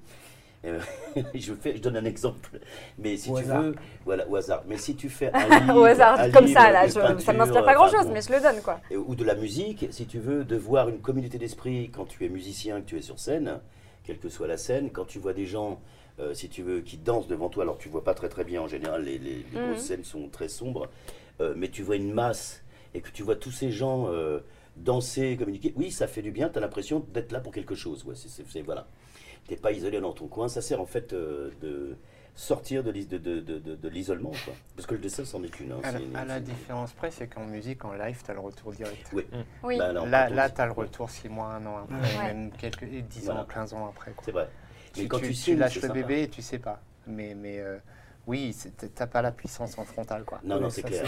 [0.64, 0.78] Euh,
[1.34, 2.60] je, fais, je donne un exemple,
[2.96, 3.62] mais si Au tu hasard.
[3.62, 4.62] veux, voilà, au hasard.
[4.66, 7.02] Mais si tu fais un livre, Au hasard, un comme livre, ça, là, ça
[7.32, 8.80] ne m'inspire pas grand-chose, bon, mais je le donne, quoi.
[8.90, 12.24] et- ou de la musique, si tu veux, de voir une communauté d'esprit quand tu
[12.24, 13.58] es musicien, que tu es sur scène,
[14.04, 15.80] quelle que soit la scène, quand tu vois des gens,
[16.20, 18.60] euh, si tu veux, qui dansent devant toi, alors tu vois pas très très bien
[18.62, 19.70] en général, les, les- les Mhm.
[19.72, 20.88] grosses scènes sont très sombres,
[21.40, 22.62] euh, mais tu vois une masse
[22.94, 24.40] et que tu vois tous ces gens euh,
[24.76, 28.04] danser, communiquer, oui, ça fait du bien, tu as l'impression d'être là pour quelque chose.
[28.04, 28.86] Ouais, c'est, c'est- c'est- voilà.
[29.48, 31.96] Tu pas isolé dans ton coin, ça sert en fait euh, de
[32.34, 34.54] sortir de, l'is- de, de, de, de- de l'isolement, quoi.
[34.76, 35.72] Parce que le dessin, c'en est une.
[35.72, 38.22] hein, À la, c'est une- à la c'est- différence près, c'est qu'en musique, en live,
[38.24, 39.06] tu as le retour direct.
[39.12, 39.24] Oui.
[39.62, 39.76] Oui.
[39.78, 42.32] Bah, Là, tu as le retour 6 mois, 1 an après, Ouais.
[42.34, 43.40] même quelques, et 10 Voilà.
[43.42, 44.12] ans, 15 ans après.
[44.12, 44.22] quoi.
[44.24, 44.48] C'est vrai.
[44.96, 45.94] Mais Tu, quand tu- tu, tu signes, lâches le sympa.
[45.94, 46.80] bébé et tu sais pas.
[47.06, 47.78] Mais, mais euh,
[48.26, 48.54] oui,
[48.94, 50.24] t'as pas la puissance en frontal.
[50.24, 50.40] Quoi.
[50.44, 51.02] Non, non, c'est clair.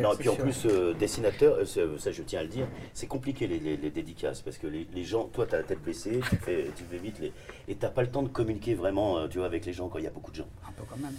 [0.00, 0.42] Non, c'est puis en sûr.
[0.44, 3.90] plus, euh, dessinateur, euh, ça, je tiens à le dire, c'est compliqué les, les- les
[3.90, 6.84] dédicaces parce que les, les gens, toi, tu as la tête baissée, tu fais, tu
[6.84, 7.32] fais vite, les,
[7.66, 9.98] et tu pas le temps de communiquer vraiment euh, tu vois, avec les gens quand
[9.98, 10.48] il y a beaucoup de gens.
[10.68, 11.14] Un peu quand même.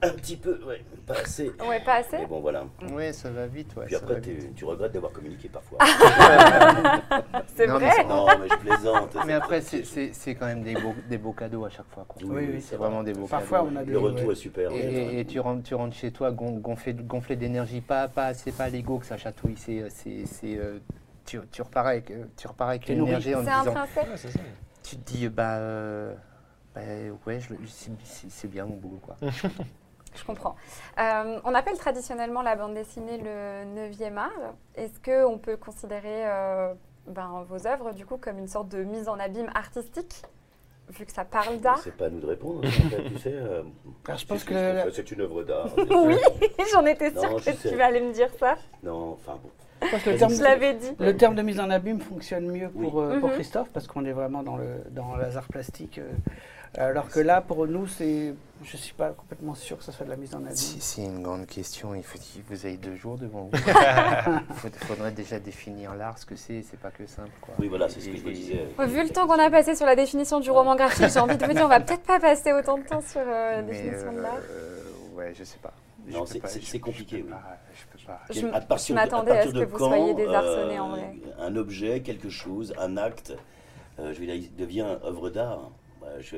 [0.00, 1.50] Un petit peu, ouais, pas assez.
[1.68, 2.64] Ouais, pas assez Mais bon, voilà.
[2.92, 3.74] Oui, ça va vite.
[3.76, 4.54] Ouais, Puis ça après, va tu, vite.
[4.54, 5.78] tu regrettes d'avoir communiqué parfois.
[7.56, 9.16] C'est Non, mais vrai c'est- non, mais je plaisante.
[9.26, 12.04] Mais après, c'est- c'est c'est quand même des beaux, des beaux cadeaux à chaque fois.
[12.06, 12.22] Quoi.
[12.22, 13.70] Oui, Oui, oui, oui, C'est vraiment des beaux Parfois, cadeaux.
[13.72, 13.90] on a des.
[13.90, 14.32] Le retour ouais.
[14.32, 14.70] est super.
[14.70, 18.34] Et, ouais, et- tu, rentres, tu rentres chez toi gon- gonflé, gonflé d'énergie, pas, pas,
[18.34, 20.78] c'est pas l'ego que ça chatouille, c'est, c'est, c'est, euh,
[21.26, 23.10] tu, tu repars avec, euh, tu repars avec T'es une nourri.
[23.10, 23.64] énergie en disant.
[23.66, 23.72] Ouais,
[24.16, 24.38] c'est ça.
[24.84, 26.14] tu te dis, bah, euh,
[26.74, 26.82] bah,
[27.26, 29.00] ouais, je le- c'est, c'est- c'est bien mon boulot.
[29.02, 29.16] Quoi.
[30.18, 30.56] Je comprends.
[30.98, 34.54] Euh, on appelle traditionnellement la bande dessinée le 9e art.
[34.74, 36.74] Est-ce qu'on peut considérer euh,
[37.06, 40.22] ben, vos œuvres du coup comme une sorte de mise en abîme artistique
[40.90, 41.78] vu que ça parle d'art?
[41.78, 42.60] C'est pas à nous de répondre.
[42.66, 43.62] en fait, tu sais, euh,
[44.06, 45.68] Alors, je pense que c'est- la- c'est une œuvre d'art.
[45.76, 46.16] Oui,
[46.72, 47.68] j'en étais sûre que sais.
[47.70, 48.56] tu allais me dire ça.
[48.82, 49.50] Non, enfin bon.
[49.80, 50.90] Je pense que le terme, Je l'avais dit.
[50.98, 53.04] le terme de mise en abîme fonctionne mieux pour, Oui.
[53.14, 53.34] euh, pour Mhm.
[53.36, 55.98] Christophe parce qu'on est vraiment dans le dans les arts plastiques.
[55.98, 56.10] euh,
[56.76, 60.10] Alors que là, pour nous, c'est, je suis pas complètement sûr que ce soit de
[60.10, 60.54] la mise en abîme.
[60.54, 62.24] Si c'est une grande question, il faut que
[62.54, 63.50] vous ayez deux jours devant vous.
[64.64, 67.30] Il faudrait déjà définir l'art, ce que c'est, c'est pas que simple.
[67.40, 67.54] Quoi.
[67.58, 68.68] Oui, voilà, c'est ce que je Et- disais.
[68.78, 71.36] Ouais, Vu le temps qu'on a passé sur la définition du roman graphique, j'ai envie
[71.36, 73.72] de vous dire, on va peut-être pas passer autant de temps sur euh, la Mais,
[73.72, 74.38] définition de euh, l'art.
[75.16, 75.72] ouais, je sais pas.
[76.06, 77.32] Non, c'est- pas- c'est- je- c'est compliqué, Je peux oui.
[77.34, 78.20] pas, je peux pas.
[78.30, 81.14] Je à partir m'attendais à ce que vous quand, soyez désarçonné, en euh, vrai.
[81.40, 83.34] Un objet, quelque chose, un acte,
[83.98, 85.70] euh, je veux dire, il devient œuvre d'art.
[86.20, 86.36] Je-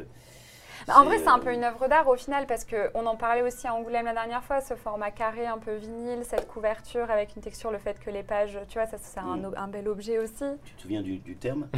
[0.86, 3.14] Bah, en vrai, c'est, un euh, peu une œuvre d'art au final, parce qu'on en
[3.16, 7.10] parlait aussi à Angoulême la dernière fois, ce format carré un peu vinyle, cette couverture
[7.10, 9.54] avec une texture, le fait que les pages, tu vois, ça c'est un, Mm.
[9.58, 11.68] un bel objet aussi, Tu te souviens du, du terme?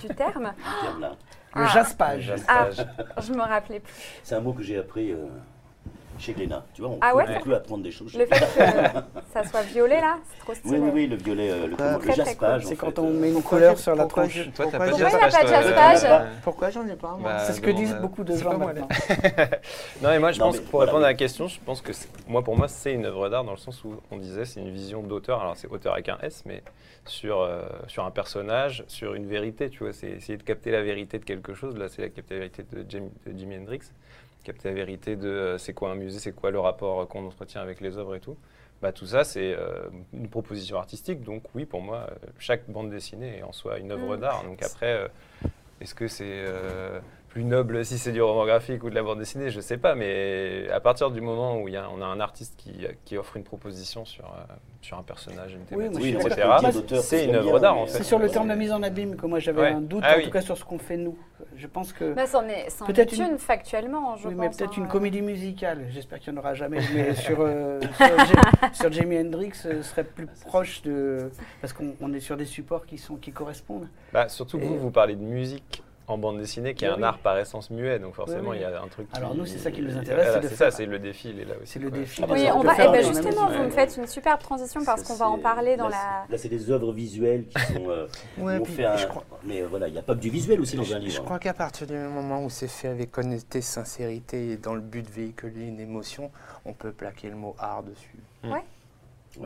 [0.00, 0.54] Du terme?
[0.80, 1.12] Du terme là.
[1.54, 1.66] Le Ah.
[1.68, 2.32] jaspage.
[2.48, 2.68] Ah,
[3.20, 3.92] je me rappelais plus.
[4.22, 5.26] C'est un mot que j'ai appris euh,
[6.18, 6.64] chez Glénat.
[6.74, 8.14] Tu vois, on Ah peut, ouais, peut apprendre des choses.
[8.16, 10.78] Le fait que ça soit violet là, c'est trop stylé.
[10.78, 12.64] Oui, oui, oui, le violet, euh, le, très jaspage.
[12.66, 14.92] C'est quand fait, on euh, met une couleur sur la je- Toi, t'as pourquoi pas
[14.92, 18.58] de jaspage, euh, Pourquoi j'en ai pas Bah, C'est ce que disent beaucoup de gens
[18.58, 18.88] maintenant.
[20.02, 21.80] Non, et moi, je Non, pense mais pour voilà, répondre à la question, je pense
[21.80, 21.92] que
[22.26, 24.70] moi, pour moi, c'est une œuvre d'art dans le sens où on disait c'est une
[24.72, 25.40] vision d'auteur.
[25.40, 26.62] Alors, c'est auteur avec un S, mais
[27.06, 29.92] sur, euh, sur un personnage, sur une vérité, tu vois.
[29.92, 31.76] C'est essayer de capter la vérité de quelque chose.
[31.76, 32.84] Là, c'est la capter la vérité de
[33.36, 33.80] Jimi Hendrix,
[34.44, 37.26] capter la vérité de euh, c'est quoi un musée, c'est quoi le rapport euh, qu'on
[37.26, 38.36] entretient avec les œuvres et tout.
[38.80, 41.22] Bah, tout ça, c'est euh, une proposition artistique.
[41.22, 42.08] Donc, oui, pour moi,
[42.38, 44.20] chaque bande dessinée est en soi une œuvre Mm.
[44.20, 44.44] d'art.
[44.44, 45.08] Donc, après, euh,
[45.80, 49.18] est-ce que c'est euh, plus noble si c'est du roman graphique ou de la bande
[49.18, 52.06] dessinée Je sais pas, mais à partir du moment où il y a, on a
[52.06, 56.16] un artiste qui, qui offre une proposition sur, euh, sur un personnage, une thématique, Oui,
[56.18, 56.48] etc.,
[57.02, 57.98] c'est une œuvre d'art en fait.
[57.98, 59.68] C'est sur le terme de mise en abîme que moi j'avais Ouais.
[59.72, 60.24] un doute, Ah en oui.
[60.24, 61.18] tout cas sur ce qu'on fait nous.
[61.56, 62.14] Je pense que.
[62.14, 64.40] Bah, c'en est, c'en Peut-être est une- une factuellement, je oui, pense.
[64.44, 64.88] mais peut-être hein, une euh.
[64.88, 65.86] comédie musicale.
[65.90, 66.78] J'espère qu'il n'y en aura jamais.
[66.94, 71.30] Mais sur, euh, sur, Jim- sur Jimi Hendrix, ce serait plus proche de.
[71.60, 73.88] Parce qu'on on est sur des supports qui, sont, qui correspondent.
[74.12, 76.98] Bah, surtout que vous, vous parlez de musique en bande dessinée, qui est Oui, un
[76.98, 77.04] oui.
[77.04, 78.56] art par essence muet, donc forcément oui.
[78.58, 79.06] il y a un truc.
[79.12, 81.40] Alors, qui- nous, c'est ça qui nous intéresse, Voilà, c'est ça, c'est le défi, il
[81.40, 81.72] est là aussi.
[81.74, 81.98] C'est le quoi.
[81.98, 82.20] défi.
[82.24, 82.72] Ah bah, Oui, on va.
[82.78, 85.88] Eh ben justement, vous me faites une superbe transition parce qu'on va en parler dans
[85.88, 86.24] là, la.
[86.26, 87.88] c'est- Là, c'est des œuvres visuelles qui sont.
[87.90, 88.06] euh,
[88.38, 90.20] Ouais, où on puis fait un- je crois- Mais voilà, il n'y a pas que
[90.20, 91.12] du visuel aussi dans un livre.
[91.14, 94.80] je crois qu'à partir du moment où c'est fait avec honnêteté, sincérité et dans le
[94.80, 96.30] but de véhiculer une émotion,
[96.64, 98.16] on peut plaquer le mot art dessus.
[98.44, 98.62] Ouais,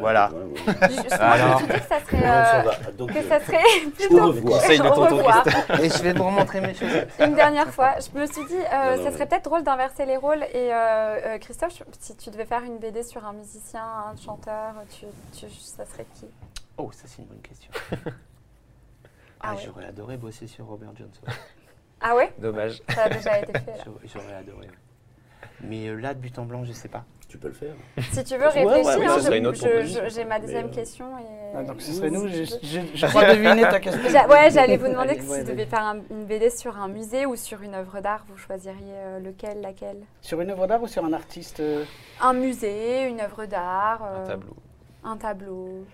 [0.00, 0.30] Voilà.
[0.30, 0.88] ouais, ouais.
[0.90, 1.58] Justement, Alors.
[1.58, 2.22] je me suis dit que ça serait.
[2.24, 2.90] Euh, va.
[2.92, 3.90] Donc, que euh, ça serait au
[4.32, 4.48] plutôt.
[4.48, 5.82] Conseil de tonton.
[5.82, 6.88] Et je vais vous remontrer mes choses.
[7.20, 10.06] Une dernière fois, je me suis dit, euh, Non, non, ça serait peut-être drôle d'inverser
[10.06, 10.42] les rôles.
[10.44, 10.74] Et euh,
[11.34, 15.06] euh, Christophe, si tu devais faire une BD sur un musicien, un chanteur, tu,
[15.38, 16.26] tu- ça serait qui?
[16.78, 17.70] Oh, ça c'est une bonne question.
[19.44, 19.62] Ah Ah, ouais.
[19.66, 21.22] J'aurais adoré bosser sur Robert Johnson.
[22.00, 22.32] Ah ouais?
[22.38, 22.80] Dommage.
[22.94, 23.74] Ça a déjà été fait.
[24.06, 24.68] J'aurais- adoré.
[25.60, 27.04] Mais là, de but en blanc, je sais pas.
[27.32, 27.72] Tu peux le faire.
[28.12, 31.06] Si tu veux Ouais, ouais, réfléchir, hein, je- j'ai ma deuxième euh, question.
[31.18, 31.22] Et...
[31.56, 32.28] Ah, donc ce serait nous.
[32.28, 34.02] Je, tu je, je crois deviner ta question.
[34.28, 36.76] Ouais, j'allais vous demander Allez, que ouais, si vous devez faire un- une BD sur
[36.78, 39.96] un musée ou sur une œuvre d'art, vous choisiriez euh, lequel, laquelle?
[40.20, 41.84] Sur une œuvre d'art ou sur un artiste euh,
[42.20, 44.56] Un musée, une œuvre d'art, Un tableau.
[45.02, 45.86] un tableau.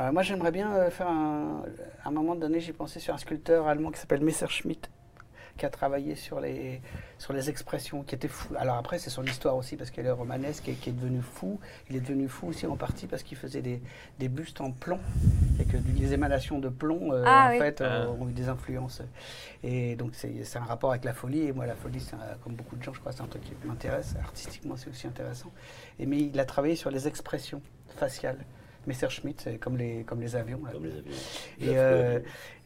[0.00, 1.62] Euh, moi, j'aimerais bien euh, faire un.
[2.04, 4.90] À un moment donné, j'ai pensé sur un sculpteur allemand qui s'appelle Messerschmitt,
[5.60, 6.80] qui a travaillé sur les,
[7.18, 8.54] sur les expressions, qui était fou.
[8.58, 11.60] Alors après, c'est son histoire aussi, parce qu'elle est romanesque et qui est devenu fou.
[11.90, 13.82] Il est devenu fou aussi en partie parce qu'il faisait des,
[14.18, 14.98] des bustes en plomb,
[15.60, 17.58] et que les émanations de plomb, euh, Ah en oui.
[17.58, 18.10] fait, euh, Ah.
[18.10, 19.02] ont eu des influences.
[19.62, 21.42] Et donc, c'est c'est un rapport avec la folie.
[21.42, 23.42] Et moi, la folie, c'est un- comme beaucoup de gens, je crois, c'est un truc
[23.44, 24.14] qui m'intéresse.
[24.24, 25.50] Artistiquement, c'est aussi intéressant.
[25.98, 27.60] Et, mais il a travaillé sur les expressions
[27.98, 28.38] faciales.
[28.86, 30.60] Messerschmitt, c'est comme les, comme les avions.
[30.64, 30.72] là.
[30.72, 31.12] Comme les avions.
[31.60, 32.18] Et, euh,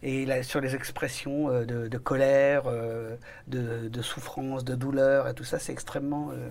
[0.02, 3.16] et sur les expressions euh, de, de colère, euh,
[3.48, 6.48] de, de souffrance, de douleur, et tout ça, c'est extrêmement, euh,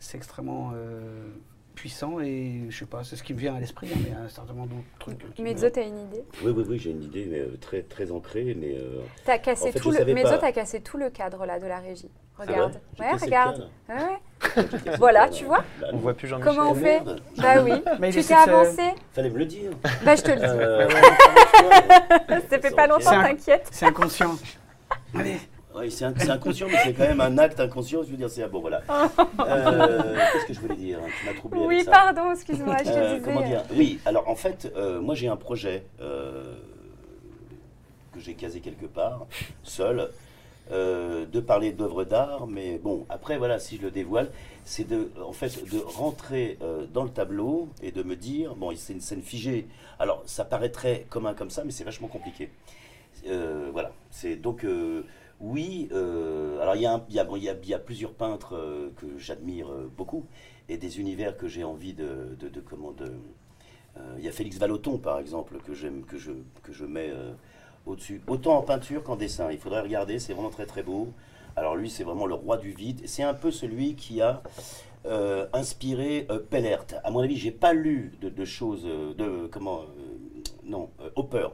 [0.00, 1.28] c'est extrêmement euh,
[1.74, 2.20] puissant.
[2.20, 4.26] Et je sais pas, c'est ce qui me vient à l'esprit, hein, mais il y
[4.26, 5.38] a certainement d'autres trucs.
[5.38, 6.24] Mezzo, t'as une idée?
[6.44, 9.68] Oui, oui, oui, j'ai une idée mais, euh, très, très ancrée, mais euh, T'as cassé
[9.68, 10.04] En fait, tout le.
[10.12, 12.10] Mezzo, t'as cassé tout le cadre là de la régie.
[12.38, 12.80] c'est Regarde.
[12.98, 13.56] ouais, le regarde.
[13.56, 13.70] cadre.
[13.88, 14.18] Ouais, ouais.
[14.98, 16.54] Voilà, tu vois On voit plus Jean-Michel.
[16.56, 17.00] Comment on Oh, fait.
[17.38, 17.72] Bah oui.
[18.00, 18.82] Mais tu t'es avancé
[19.12, 19.70] Fallait me le dire.
[20.04, 20.42] Bah je te le dis.
[20.46, 20.88] Euh,
[22.50, 23.68] Ça fait pas longtemps, t'inquiète.
[23.70, 24.36] C'est inconscient.
[25.14, 25.36] Allez,
[25.74, 28.02] Oui, c'est inconscient, mais c'est quand même un acte inconscient.
[28.02, 28.82] Je veux dire, c'est ah, bon, voilà.
[29.40, 31.90] Euh, Qu'est-ce que je voulais dire Tu m'as troublé Oui, avec ça.
[31.92, 33.20] pardon, excuse-moi, je te Euh, disais.
[33.24, 33.62] comment dire?
[33.74, 36.54] Oui, alors en fait, euh, moi j'ai un projet euh,
[38.12, 39.26] que j'ai casé quelque part,
[39.62, 40.08] seul,
[40.70, 44.30] euh, de parler d'œuvres d'art, mais bon, après voilà, si je le dévoile,
[44.64, 48.72] c'est de, en fait, de rentrer euh, dans le tableau et de me dire, bon,
[48.76, 49.66] c'est une scène figée.
[49.98, 52.48] Alors, ça paraîtrait commun comme ça, mais c'est vachement compliqué.
[53.26, 54.64] Euh, voilà, c'est donc.
[55.40, 59.66] oui, alors il y, a y, plusieurs peintres que j'admire
[59.96, 60.24] beaucoup
[60.68, 63.12] et des univers que j'ai envie de, comment de.
[64.16, 66.32] il y a Félix Vallotton par exemple que j'aime que je
[66.62, 67.12] que je mets
[67.86, 69.50] autant en peinture qu'en dessin.
[69.50, 71.08] Il faudrait regarder, c'est vraiment très très beau.
[71.56, 73.02] Alors lui, c'est vraiment le roi du vide.
[73.04, 74.42] C'est un peu celui qui a
[75.04, 76.86] euh, inspiré euh, Pellert.
[77.04, 79.82] À mon avis, j'ai pas lu de, choses euh, de comment
[80.64, 81.48] non Hopper.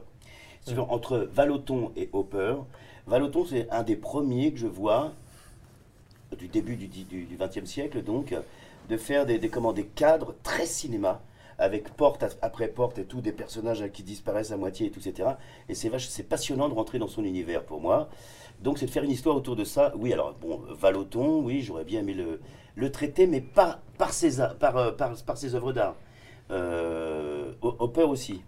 [0.89, 2.55] Entre Vallotton et Hopper,
[3.07, 5.13] Vallotton c'est un des premiers que je vois
[6.37, 8.35] du début du XXe siècle donc
[8.87, 11.21] de faire des, des, comment, des cadres très cinéma
[11.59, 15.29] avec porte après porte et tout des personnages qui disparaissent à moitié et tout etc.
[15.69, 18.09] Et c'est c'est passionnant de rentrer dans son univers pour moi.
[18.61, 19.93] Donc c'est de faire une histoire autour de ça.
[19.97, 22.39] Oui, alors bon, Vallotton, oui, j'aurais bien aimé le,
[22.75, 24.93] le traiter, mais pas par ses, euh, par,
[25.25, 25.95] par ses œuvres d'art.
[26.51, 28.41] Euh, Ho- Hopper aussi.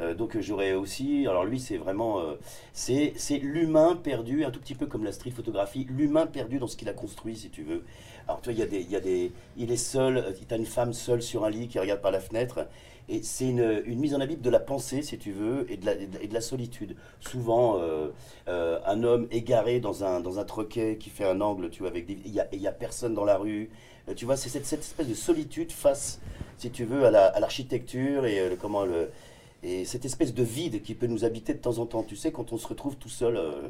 [0.00, 2.34] Euh, donc euh, j'aurais aussi, alors lui c'est vraiment, euh,
[2.72, 6.76] c'est l'humain perdu, un tout petit peu comme la street photographie, l'humain perdu dans ce
[6.76, 7.84] qu'il a construit si tu veux.
[8.28, 10.92] Alors tu vois, il y a des, il est seul, euh, il a une femme
[10.92, 12.66] seule sur un lit qui regarde par la fenêtre,
[13.08, 16.40] et c'est une, mise en abîme de la pensée si tu veux, et de la,
[16.42, 16.94] solitude.
[17.20, 18.08] Souvent euh,
[18.48, 21.90] euh, un homme égaré dans un, dans un troquet qui fait un angle, tu vois,
[21.90, 23.70] avec il y a, personne dans la rue.
[24.08, 26.20] Euh, tu vois, c'est cette, espèce de solitude face,
[26.58, 29.10] si tu veux, à la- à l'architecture et euh, comment le
[29.62, 32.02] et cette espèce de vide qui peut nous habiter de temps en temps.
[32.02, 33.36] Tu sais, quand on se retrouve tout seul.
[33.36, 33.68] euh,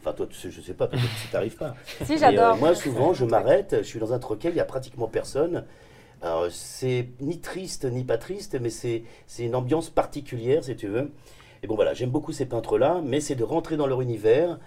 [0.00, 1.76] Enfin, toi, tu sais, je sais pas, peut-être que ça t'arrive pas.
[2.04, 2.54] Si, j'adore.
[2.54, 5.64] euh, moi, souvent, je m'arrête, je suis dans un troquet, il y a pratiquement personne.
[6.22, 9.04] Alors, c'est ni triste ni pas triste, mais c'est
[9.38, 11.12] une ambiance particulière, si tu veux.
[11.62, 14.58] Et bon, voilà, j'aime beaucoup ces peintres-là, mais c'est de rentrer dans leur univers.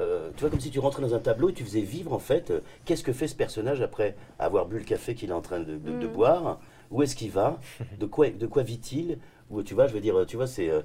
[0.00, 2.18] Euh, tu vois, comme si tu rentrais dans un tableau et tu faisais vivre, en
[2.20, 5.40] fait, euh, qu'est-ce que fait ce personnage après avoir bu le café qu'il est en
[5.40, 6.12] train de, de- de Mm.
[6.12, 6.60] boire?
[6.92, 7.58] Où est-ce qu'il va?
[7.98, 9.18] De quoi, de quoi vit-il?
[9.62, 10.80] Tu vois, je veux dire, tu vois, c'est euh,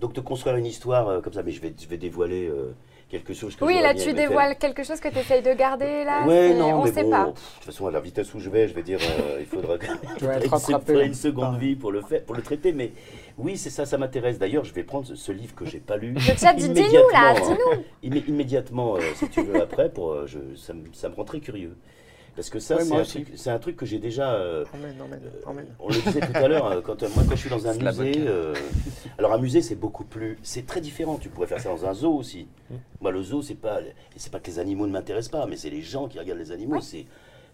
[0.00, 1.42] donc de construire une histoire euh, comme ça.
[1.42, 2.72] Mais je vais, je vais dévoiler euh,
[3.10, 4.14] quelque chose que Oui, là, tu faire.
[4.14, 6.26] dévoiles quelque chose que tu essayes de garder, là.
[6.26, 7.24] Ouais, non, on mais sait bon, pas.
[7.26, 9.76] de toute façon, à la vitesse où je vais, je vais dire, euh, il faudra
[10.18, 12.72] faudrait une seconde par- vie pour le faire, pour le traiter.
[12.72, 12.92] Mais
[13.38, 14.38] oui, c'est ça, ça m'intéresse.
[14.38, 16.12] D'ailleurs, je vais prendre ce, ce livre que j'ai pas lu.
[16.12, 17.56] Le chat, dis- dis-nous, là, immédiatement,
[18.02, 18.10] dis-nous.
[18.10, 21.24] Immé- immédiatement, euh, si tu veux, après, pour, euh, je, ça, me, ça me rend
[21.24, 21.76] très curieux.
[22.38, 24.32] Parce que ça, Ouais, c'est un, truc- c'est un truc que j'ai déjà.
[24.32, 25.66] euh, Emmène, emmène, emmène.
[25.80, 27.74] on le disait tout à l'heure, euh, quand, euh, moi quand je suis dans un
[27.74, 28.54] musée, euh,
[29.18, 31.16] alors un musée c'est beaucoup plus, c'est très différent.
[31.20, 32.46] Tu pourrais faire ça dans un zoo aussi.
[33.00, 35.56] Moi le zoo c'est pas, et c'est pas que les animaux ne m'intéressent pas, mais
[35.56, 36.80] c'est les gens qui regardent les animaux.
[36.80, 37.06] C'est,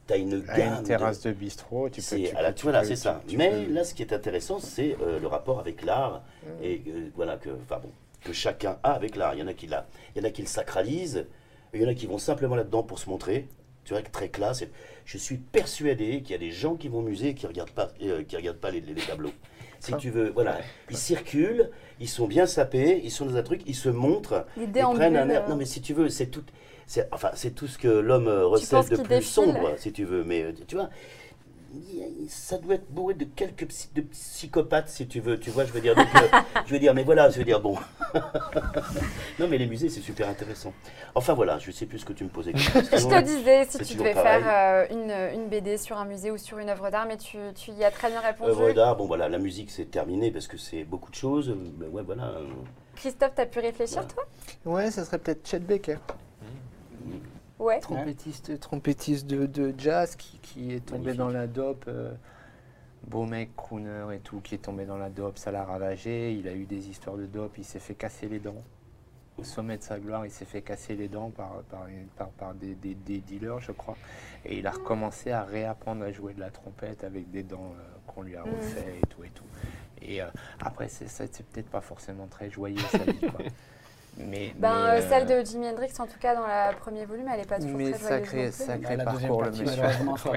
[0.07, 0.75] t'as une À gamme.
[0.81, 2.07] une terrasse de bistrot, tu peux.
[2.07, 3.23] c'est, tu à la- peux- tu vois, là, peux- c'est ça.
[3.23, 6.23] tu- tu Mais peux- là, ce qui est intéressant, c'est euh, le rapport avec l'art
[6.63, 7.89] et euh, voilà que, enfin bon,
[8.23, 9.33] que chacun a avec l'art.
[9.35, 11.25] Il y en a qui l'a, il y en a qui le sacralisent,
[11.73, 13.49] et il y en a qui vont simplement là-dedans pour se montrer.
[13.85, 14.63] Tu vois, très classe.
[14.63, 14.71] Et
[15.05, 17.71] je suis persuadé qu'il y a des gens qui vont au musée et qui regardent
[17.71, 19.33] pas, euh, qui regardent pas les, les- les tableaux.
[19.81, 20.59] Si tu veux, voilà,
[20.91, 21.71] ils circulent,
[22.01, 24.47] ils sont bien sapés, ils sont dans un truc, ils se montrent,
[24.93, 25.45] Ils prennent un air.
[25.45, 25.51] euh.
[25.51, 26.43] Non, mais si tu veux, c'est tout.
[26.87, 30.05] C'est, enfin, c'est tout ce que l'homme euh, recèle de plus défile sombre, si tu
[30.05, 30.25] veux.
[30.25, 30.89] Mais euh, tu vois,
[32.29, 35.39] ça doit être bourré de quelques psy- de psychopathes, si tu veux.
[35.39, 35.95] Tu vois, je veux dire.
[35.95, 36.29] donc, euh,
[36.67, 37.77] je veux dire, mais voilà, je veux dire, bon.
[39.39, 40.73] non, mais les musées, c'est super intéressant.
[41.15, 42.53] Enfin, voilà, je sais plus ce que tu me posais.
[42.57, 44.43] Je te disais si tu devais pareil.
[44.43, 47.39] faire euh, une, une BD sur un musée ou sur une œuvre d'art, mais tu,
[47.55, 48.51] tu y as très bien répondu.
[48.51, 51.55] Œuvre d'art, bon voilà, la musique c'est terminé parce que c'est beaucoup de choses.
[51.79, 52.33] Mais ouais, voilà.
[52.97, 54.07] Christophe, t'as pu réfléchir, Ouais.
[54.15, 54.25] toi?
[54.73, 55.97] Ouais, ça serait peut-être Chet Baker,
[57.59, 57.81] Ouais.
[57.81, 61.19] trompettiste, trompettiste de, de jazz qui, qui est tombé Magnifique.
[61.19, 61.85] dans la dope.
[61.89, 62.11] euh,
[63.07, 66.33] beau mec, crooner et tout, qui est tombé dans la dope, ça l'a ravagé.
[66.35, 68.63] Il a eu des histoires de dope, il s'est fait casser les dents.
[69.37, 71.87] Au sommet de sa gloire, il s'est fait casser les dents par, par,
[72.17, 73.97] par, par des, des- des dealers, je crois.
[74.45, 77.83] Et il a recommencé à réapprendre à jouer de la trompette avec des dents euh,
[78.07, 78.55] qu'on lui a Mhm.
[78.55, 79.45] refait et tout et tout.
[80.03, 80.27] Et euh,
[80.61, 81.07] après, c'est
[81.53, 83.41] peut-être pas forcément très joyeux sa vie, quoi.
[84.17, 87.05] Mais, Ben, mais, euh, celle euh, de Jimi Hendrix, en tout cas, dans le premier
[87.05, 89.83] volume, elle est pas toujours mais très sacré, sacré la deuxième parcours, le monsieur.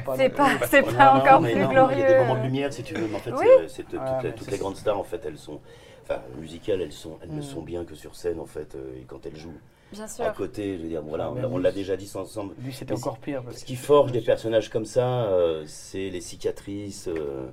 [0.04, 1.98] pas C'est pas, c'est pas encore plus non, glorieux.
[1.98, 3.46] Il y a des moments de lumière, si tu veux, mais en fait, Oui.
[3.68, 4.64] c'est- toutes, Ah, les- mais toutes c'est les ça.
[4.64, 5.60] grandes stars, en fait, elles sont,
[6.04, 7.44] enfin, musicales, elles sont, elles ne Mm.
[7.44, 9.60] sont bien que sur scène, en fait, euh, et quand elles jouent
[9.92, 11.62] Bien à côté, je veux dire, voilà, on, mais l'a- on oui.
[11.64, 12.56] l'a déjà dit ensemble.
[12.60, 13.44] Lui, c'était encore pire.
[13.54, 17.08] Ce qui forge des personnages comme ça, euh, c'est les cicatrices.
[17.08, 17.48] euh,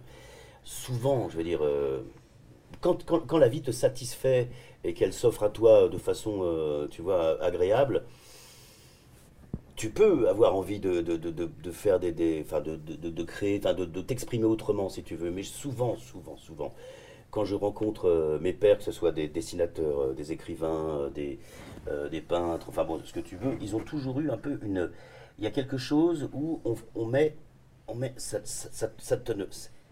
[0.65, 2.03] souvent, je veux dire, euh,
[2.81, 4.49] quand la vie te satisfait
[4.85, 8.05] et qu'elle s'offre à toi de façon, euh, tu vois, agréable,
[9.77, 14.01] tu peux avoir envie de, de, de, de- faire des, des de, de, créer, de,
[14.01, 15.31] t'exprimer autrement si tu veux.
[15.31, 16.73] Mais souvent, souvent, souvent,
[17.33, 21.39] quand je rencontre euh, mes pères, que ce soit des dessinateurs, euh, des écrivains, des,
[22.11, 24.91] des peintres, enfin bon, ce que tu veux, ils ont toujours eu un peu une.
[25.39, 26.61] Il y a quelque chose où
[26.95, 27.35] on, met,
[27.89, 28.91] on met, ça, ça, ça-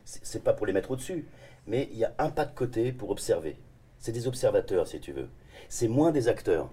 [0.05, 1.27] c'est pas pour les mettre au-dessus,
[1.67, 3.57] mais il y a un pas de côté pour observer.
[4.03, 5.29] C'est des observateurs, si tu veux.
[5.69, 6.69] C'est moins des acteurs.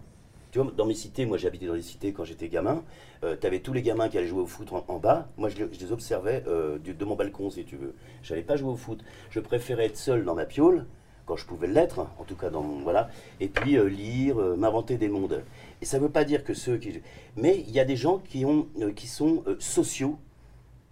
[0.51, 2.83] Tu vois, dans mes cités, moi j'habitais dans les cités quand j'étais gamin,
[3.21, 5.29] tu avais tous les gamins qui allaient jouer au foot en, bas.
[5.37, 7.93] Moi je, les- observais euh, de mon balcon, si tu veux.
[8.23, 9.03] Je n'allais pas jouer au foot.
[9.29, 10.87] Je préférais être seul dans ma piole
[11.27, 14.55] quand je pouvais l'être, en tout cas dans mon voilà, et puis euh, lire, euh,
[14.55, 15.43] m'inventer des mondes.
[15.79, 16.99] Et ça veut pas dire que ceux qui,
[17.35, 20.17] mais il y a des gens qui ont, euh, qui sont euh, sociaux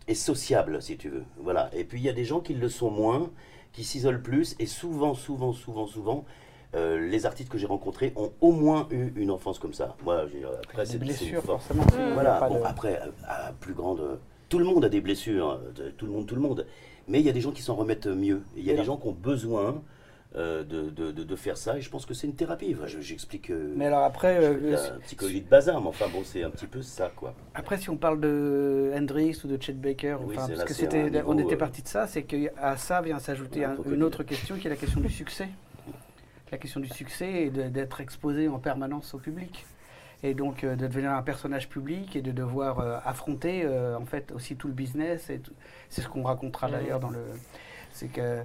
[0.08, 1.72] et sociables, si tu veux, voilà.
[1.74, 3.32] Et puis il y a des gens qui le sont moins,
[3.78, 6.26] qui s'isolent plus, et souvent, souvent, souvent, souvent.
[6.76, 9.96] euh, les artistes que j'ai rencontrés ont au moins eu une enfance comme ça.
[10.04, 11.84] Moi, j'ai- après, des c'est- blessures, forcément.
[11.84, 12.14] Mmh.
[12.14, 14.20] Voilà, pas bon, de- après, à plus grande.
[14.50, 16.66] Tout le monde a des blessures, euh, de- tout le monde, tout le monde.
[17.08, 18.42] Mais il y a des gens qui s'en remettent mieux.
[18.58, 19.82] Il y a des gens qui ont besoin
[20.36, 22.76] euh, de, de- de- de faire ça, et je pense que c'est une thérapie.
[22.78, 23.50] Enfin, je- J'explique.
[23.50, 26.50] euh, Mais alors après, je euh, la psychologie de bazar, mais enfin bon, c'est un
[26.50, 27.34] petit peu ça, quoi.
[27.56, 30.74] Après, si on parle de Hendrix ou de Chet Baker, Oui, enfin, parce là, que
[30.74, 33.96] c'était, on était euh, parti de ça, c'est qu'à ça vient s'ajouter un un- crocodile.
[33.98, 35.48] une autre question qui est la question du succès.
[36.52, 39.66] La question du succès et d'être exposé en permanence au public.
[40.24, 44.06] Et donc euh, de devenir un personnage public et de devoir euh, affronter euh, en
[44.06, 45.30] fait aussi tout le business.
[45.30, 45.42] Et
[45.90, 46.74] c'est ce qu'on racontera Mhm.
[46.74, 47.20] d'ailleurs dans le.
[47.92, 48.42] C'est que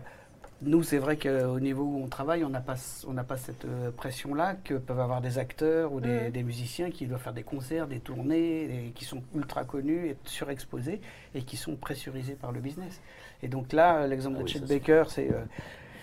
[0.63, 2.77] nous, c'est vrai qu'au niveau où on travaille, on n'a pas,
[3.09, 6.31] on pas cette euh, pression-là que peuvent avoir des acteurs ou des, Mhm.
[6.31, 10.17] des musiciens qui doivent faire des concerts, des tournées, et qui sont ultra connus et
[10.25, 11.01] surexposés
[11.35, 13.01] et qui sont pressurisés par le business.
[13.43, 15.45] Et donc là, l'exemple Ah de oui, Chet Baker, c'est euh,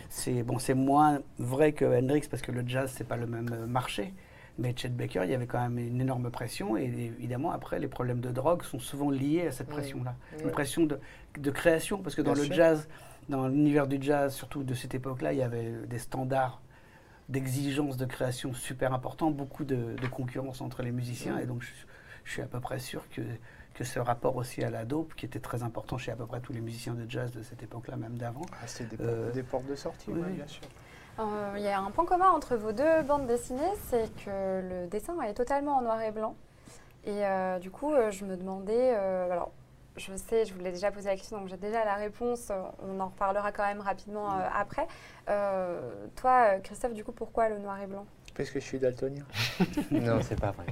[0.09, 3.51] c'est bon, c'est moins vrai que Hendrix parce que le jazz c'est pas le même
[3.53, 4.13] euh, marché.
[4.57, 7.87] Mais Chet Baker, il y avait quand même une énorme pression et évidemment après les
[7.87, 9.73] problèmes de drogue sont souvent liés à cette Oui.
[9.73, 10.99] pression-là, une pression de,
[11.39, 12.55] de création parce que dans Bien le sûr.
[12.55, 12.89] jazz,
[13.29, 16.61] dans l'univers du jazz, surtout de cette époque-là, il y avait des standards
[17.29, 21.69] d'exigence de création super importants, beaucoup de, de concurrence entre les musiciens et donc je,
[22.23, 23.21] je suis à peu près sûr que
[23.75, 26.41] que ce rapport aussi à la dope, qui était très important chez à peu près
[26.41, 29.35] tous les musiciens de jazz de cette époque-là, même d'avant, Ah, c'est des, Euh, portes-
[29.35, 30.63] des portes de sortie, oui, ouais, bien sûr.
[31.19, 34.87] Euh, Il y a un point commun entre vos deux bandes dessinées, c'est que le
[34.87, 36.35] dessin est totalement en noir et blanc.
[37.05, 39.51] Et euh, du coup, euh, je me demandais, euh, alors
[39.99, 42.51] je sais, je vous l'ai déjà posé la question, donc j'ai déjà la réponse,
[42.81, 44.87] on en reparlera quand même rapidement euh, après.
[45.29, 48.05] Euh, toi, Christophe, du coup, pourquoi le noir et blanc?
[48.35, 49.25] Parce que je suis daltonien.
[49.91, 50.65] non, c'est pas vrai.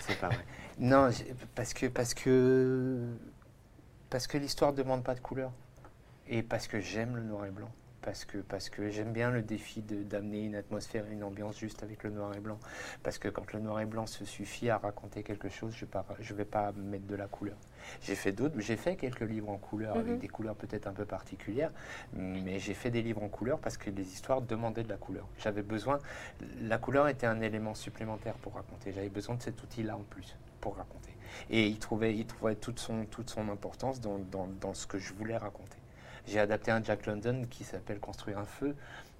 [0.00, 0.44] C'est pas vrai.
[0.78, 1.10] Non,
[1.54, 3.00] parce que parce que
[4.10, 5.52] parce que l'histoire ne demande pas de couleur
[6.28, 7.70] et parce que j'aime le noir et blanc.
[8.02, 11.84] Parce que, parce que j'aime bien le défi d'amener une atmosphère et une ambiance juste
[11.84, 12.58] avec le noir et blanc.
[13.04, 16.36] Parce que quand le noir et blanc se suffit à raconter quelque chose, je ne
[16.36, 17.56] vais pas mettre de la couleur.
[18.02, 20.00] J'ai fait d'autres, j'ai fait quelques livres en couleur Mhm.
[20.00, 21.70] avec des couleurs peut-être un peu particulières,
[22.12, 25.26] mais j'ai fait des livres en couleur parce que les histoires demandaient de la couleur.
[25.38, 25.98] J'avais besoin,
[26.62, 28.92] la couleur était un élément supplémentaire pour raconter.
[28.92, 31.12] J'avais besoin de cet outil-là en plus pour raconter.
[31.50, 34.98] Et il trouvait, il trouvait toute, son, toute son importance dans, dans- dans ce que
[34.98, 35.76] je voulais raconter.
[36.26, 38.76] J'ai adapté un Jack London qui s'appelle Construire un feu,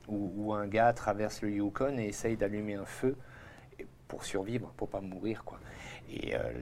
[0.08, 3.16] où, où un gars traverse le Yukon et essaye d'allumer un feu
[4.08, 5.42] pour survivre, pour pas mourir.
[5.44, 5.58] Quoi.
[6.10, 6.52] Et euh,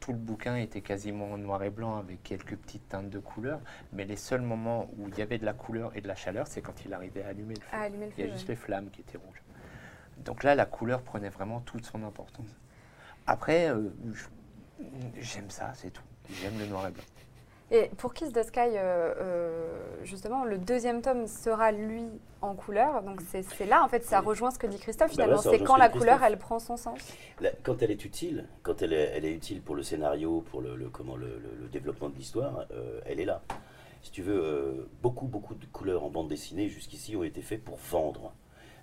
[0.00, 3.60] tout le bouquin était quasiment en noir et blanc avec quelques petites teintes de couleur,
[3.92, 6.46] mais les seuls moments où il y avait de la couleur et de la chaleur,
[6.46, 7.76] c'est quand il arrivait à allumer le feu.
[7.76, 9.42] À allumer le Il y a juste les flammes qui étaient rouges.
[10.18, 12.56] Donc là, la couleur prenait vraiment toute son importance.
[13.26, 13.90] Après, euh,
[15.18, 16.02] j'aime ça, c'est tout.
[16.42, 17.04] J'aime le noir et blanc.
[17.70, 22.04] Et pour Kiss the Sky, euh, euh, justement, le deuxième tome sera lui
[22.42, 23.02] en couleur.
[23.02, 25.08] Donc c'est là, en fait, ça rejoint ce que dit Christophe.
[25.16, 27.00] Bah Finalement, c'est quand la couleur, elle prend son sens.
[27.40, 30.60] La- quand elle est utile, quand elle est, elle est utile pour le scénario, pour
[30.60, 33.40] le, le- comment, le, le- le développement de l'histoire, euh, elle est là.
[34.02, 37.78] Si tu veux, beaucoup, beaucoup de couleurs en bande dessinée jusqu'ici ont été faites pour
[37.90, 38.32] vendre.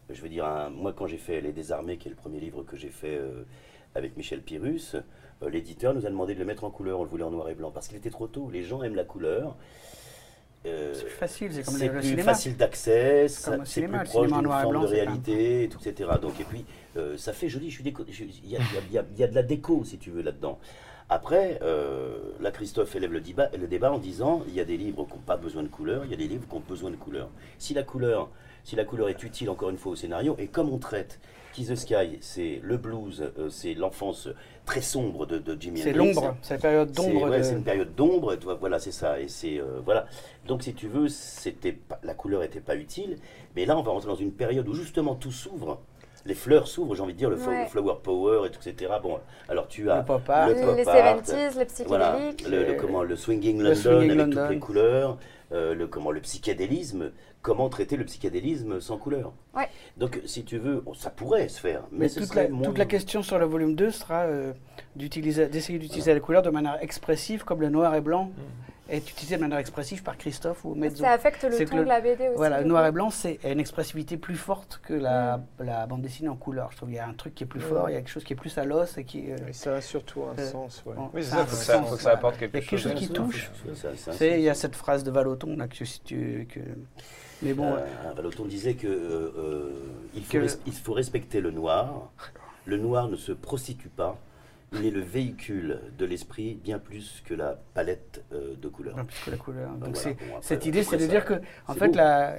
[0.09, 2.75] Je veux dire, moi quand j'ai fait Les Désarmés, qui est le premier livre que
[2.75, 3.21] j'ai fait
[3.93, 4.95] avec Michel Pyrrhus,
[5.49, 7.55] l'éditeur nous a demandé de le mettre en couleur, on le voulait en noir et
[7.55, 8.49] blanc, parce qu'il était trop tôt.
[8.51, 9.55] Les gens aiment la couleur.
[10.67, 12.23] Euh, c'est plus facile, c'est comme c'est le, plus cinéma.
[12.23, 16.11] facile d'accès, c'est plus proche d'une forme blanc, de réalité, et tout, etc.
[16.21, 16.65] Donc, et puis,
[16.97, 18.57] euh, ça fait joli, y y y
[18.87, 20.59] il y a de la déco, si tu veux, là-dedans.
[21.09, 24.77] Après, euh, là, Christophe élève le débat, le débat en disant, il y a des
[24.77, 26.89] livres qui n'ont pas besoin de couleur, il y a des livres qui ont besoin
[26.91, 27.29] de couleur.
[27.57, 28.29] Si la couleur,
[28.63, 31.19] si la couleur est utile, encore une fois, au scénario, et comme on traite
[31.53, 34.29] Kiss the Sky, c'est le blues, euh, c'est l'enfance
[34.65, 37.29] très sombre de, de Jimi C'est l'ombre, c'est la période C'est d'ombre.
[37.29, 39.19] ouais, de- c'est une période d'ombre, voilà, c'est ça.
[39.19, 40.05] Et c'est euh, voilà.
[40.47, 43.17] Donc si tu veux, c'était la couleur n'était pas utile,
[43.55, 45.81] mais là on va rentrer dans une période où justement tout s'ouvre,
[46.25, 47.63] les fleurs s'ouvrent, j'ai envie de dire le, Ouais.
[47.63, 48.91] le flower power et tout, etc.
[49.01, 49.19] Bon,
[49.49, 50.49] alors tu as Le pop art.
[50.49, 52.47] le les pop les art, 70s, les voilà, psychédéliques.
[52.47, 54.41] le, le- comment, le swinging le London swinging avec London.
[54.41, 55.17] toutes les couleurs,
[55.51, 57.11] euh, le, comment, le psychédélisme,
[57.41, 59.33] comment traiter le psychédélisme sans couleur.
[59.55, 59.67] Ouais.
[59.97, 62.77] Donc si tu veux, ça pourrait se faire, mais, Mais ce toute la, moins- toute
[62.77, 64.53] la question sur le volume 2 sera euh,
[64.95, 68.31] d'utiliser- d'essayer d'utiliser la couleur de manière expressive, comme le noir et blanc
[68.89, 70.97] est utilisé de manière expressive par Christophe ou Mezzo.
[71.05, 72.35] Ça affecte le ton le- de la BD aussi.
[72.35, 75.43] Voilà, le noir et blanc, c'est une expressivité plus forte que la, Mm.
[75.63, 76.71] la bande dessinée en couleur.
[76.71, 77.63] Je trouve qu'il y a un truc qui est plus Mm.
[77.63, 79.31] fort, il y a quelque chose qui est plus à l'os et qui.
[79.31, 80.93] euh, Et ça a surtout un Euh, sens, ouais.
[81.13, 82.17] Oui, c'est ça faut ça, faut que ça voilà.
[82.17, 82.91] apporte Il y a quelque quelque chose.
[82.91, 83.49] chose qui touche.
[84.19, 86.59] Il y a cette phrase de Valoton là, que, si tu- que-
[87.41, 87.85] Mais bon, Euh,
[88.15, 89.69] Valoton disait que euh, euh,
[90.15, 92.11] il, faut Que- res- il faut respecter le noir.
[92.65, 94.17] Le noir ne se prostitue pas.
[94.73, 98.95] Il est le véhicule de l'esprit bien plus que la palette euh, de couleurs.
[99.05, 99.69] plus que la couleur.
[99.71, 99.95] Donc voilà.
[99.95, 101.33] c'est- Bon, après, cette idée, c'est de dire que,
[101.67, 101.95] en fait, beau.
[101.95, 102.37] la,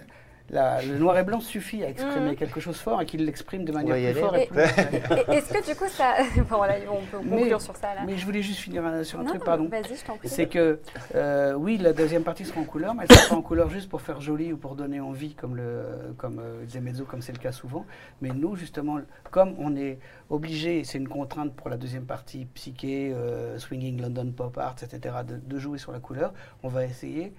[0.50, 2.36] la- le noir et blanc suffit à exprimer Mhm.
[2.36, 4.58] quelque chose fort et qu'il l'exprime de manière y plus forte plus.
[4.60, 6.14] Est-ce que du coup ça.
[6.48, 8.02] bon, voilà, on peut Mais- conclure sur ça là.
[8.06, 9.68] Mais je voulais juste finir euh, sur un non, truc, pardon.
[9.68, 10.28] Vas-y, je t'en prie.
[10.28, 10.80] C'est que,
[11.14, 13.88] euh, oui, la deuxième partie sera en couleur, mais elle sera pas en couleur juste
[13.88, 15.82] pour faire joli ou pour donner envie, comme, le,
[16.18, 17.86] comme euh, disait Mezzo, comme c'est le cas souvent.
[18.20, 18.98] Mais nous, justement,
[19.30, 19.98] comme on est
[20.30, 25.14] obligé, c'est une contrainte pour la deuxième partie, psyché, euh, swinging, London pop art, etc.,
[25.26, 26.32] de, de jouer sur la couleur,
[26.62, 27.32] on va essayer,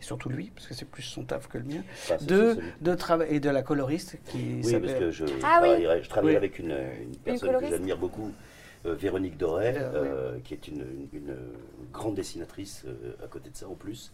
[0.00, 2.94] et surtout lui, parce que c'est plus son taf que le mien, Enfin, de, de
[2.94, 5.68] travailler, et de la coloriste qui Oui, parce que je, Ah oui.
[5.68, 6.36] travaillerai- je travaille Oui.
[6.36, 6.70] avec une,
[7.02, 7.72] une personne que coloriste.
[7.72, 8.30] j'admire beaucoup,
[8.86, 10.80] euh, Véronique Doré, Euh, euh, qui est une,
[11.12, 11.36] une- une
[11.92, 14.12] grande dessinatrice euh, à côté de ça en plus,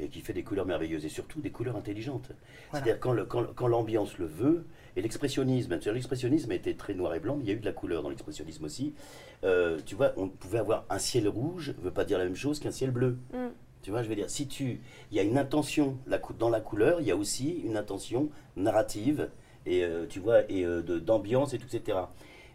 [0.00, 2.28] et qui fait des couleurs merveilleuses, et surtout des couleurs intelligentes.
[2.70, 2.84] Voilà.
[2.84, 7.20] C'est-à-dire quand le- quand, quand l'ambiance le veut, et l'expressionnisme, l'expressionnisme était très noir et
[7.20, 8.94] blanc, mais il y a eu de la couleur dans l'expressionnisme aussi.
[9.42, 12.36] Euh, tu vois, on pouvait avoir un ciel rouge, ne veut pas dire la même
[12.36, 13.16] chose qu'un ciel bleu.
[13.32, 13.48] Mm.
[13.84, 14.80] Tu vois, je veux dire, si tu,
[15.10, 15.98] il y a une intention
[16.38, 19.28] dans la couleur, il y a aussi une intention narrative
[19.66, 21.98] et euh, tu vois et euh, d'ambiance et tout, etc.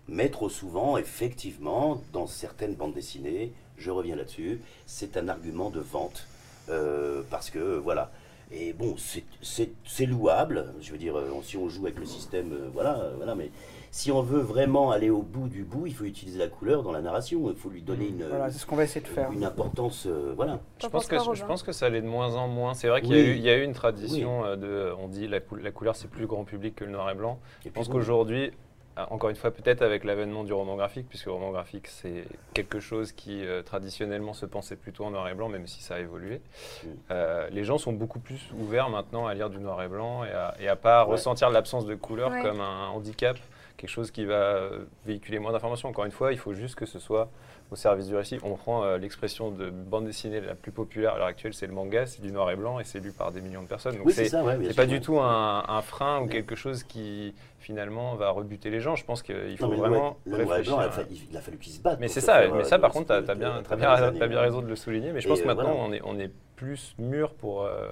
[0.07, 5.79] Mais trop souvent, effectivement, dans certaines bandes dessinées, je reviens là-dessus, c'est un argument de
[5.79, 6.25] vente
[6.69, 8.11] euh, parce que voilà.
[8.51, 10.65] Et bon, c'est- louable.
[10.81, 13.35] Je veux dire, si on joue avec le système, voilà, voilà.
[13.35, 13.51] Mais
[13.91, 16.91] si on veut vraiment aller au bout du bout, il faut utiliser la couleur dans
[16.91, 17.49] la narration.
[17.49, 19.31] Il faut lui donner une, Voilà, c'est ce qu'on va essayer de faire.
[19.31, 20.59] une importance, euh, voilà.
[20.81, 22.73] Je pense, que, quoi, je Robin pense que ça allait de moins en moins.
[22.73, 23.29] C'est vrai qu'il y, a Oui.
[23.29, 24.93] eu- il y a eu une tradition euh, de.
[24.99, 27.39] On dit la, cou- la couleur c'est plus grand public que le noir et blanc.
[27.65, 28.51] Et Je pense qu'aujourd'hui,
[28.97, 32.25] euh, encore une fois, peut-être avec l'avènement du roman graphique, puisque le roman graphique c'est
[32.53, 35.95] quelque chose qui euh, traditionnellement se pensait plutôt en noir et blanc, même si ça
[35.95, 36.41] a évolué.
[36.83, 36.87] Mm.
[37.11, 40.31] Euh, les gens sont beaucoup plus ouverts maintenant à lire du noir et blanc et
[40.31, 41.11] à, et à pas Ouais.
[41.13, 42.41] ressentir l'absence de couleur Ouais.
[42.41, 43.37] comme un handicap,
[43.79, 44.69] quelque chose qui va
[45.05, 45.87] véhiculer moins d'informations.
[45.89, 47.29] Encore une fois, il faut juste que ce soit
[47.71, 48.37] au service du récit.
[48.43, 51.73] On prend euh, l'expression de bande dessinée la plus populaire à l'heure actuelle, c'est le
[51.73, 53.95] manga, c'est du noir et blanc et c'est lu par des millions de personnes.
[53.95, 56.29] Donc Oui, c'est ouais, pas du tout un, un frein ou Ouais.
[56.29, 58.95] quelque chose qui finalement va rebuter les gens.
[58.95, 60.75] Je pense qu'il faut Non, vraiment noir- le noir et réfléchir.
[60.77, 60.83] blanc,
[61.31, 61.99] il a fallu- qu'ils se battent.
[61.99, 64.61] Mais c'est ça, mais euh, ça par contre, tu as, bien, t'as à bien, raison
[64.61, 65.11] de le souligner.
[65.13, 65.83] Mais je pense que euh, maintenant, voilà.
[65.87, 67.87] on, est, on est plus mûr pour, euh,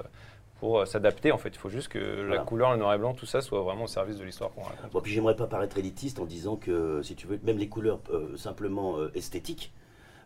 [0.59, 1.31] pour euh, s'adapter.
[1.31, 3.61] En fait, il faut juste que la couleur, le noir et blanc, tout ça soit
[3.61, 4.91] vraiment au service de l'histoire qu'on raconte.
[4.91, 7.99] Bon, puis j'aimerais pas paraître élitiste en disant que, si tu veux, même les couleurs
[8.11, 9.71] euh, simplement euh, esthétiques,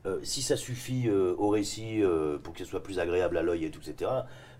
[0.06, 3.44] euh, si ça suffit euh, au récit euh, pour que ce soit plus agréable à
[3.44, 4.10] l'œil et tout, etc.,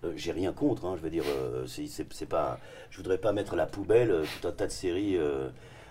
[0.04, 0.84] euh, j'ai rien contre.
[0.86, 2.58] hein, je veux dire, euh, c'est, pas,
[2.90, 5.16] je voudrais pas mettre à la poubelle euh, tout un tas de séries.
[5.16, 5.48] euh,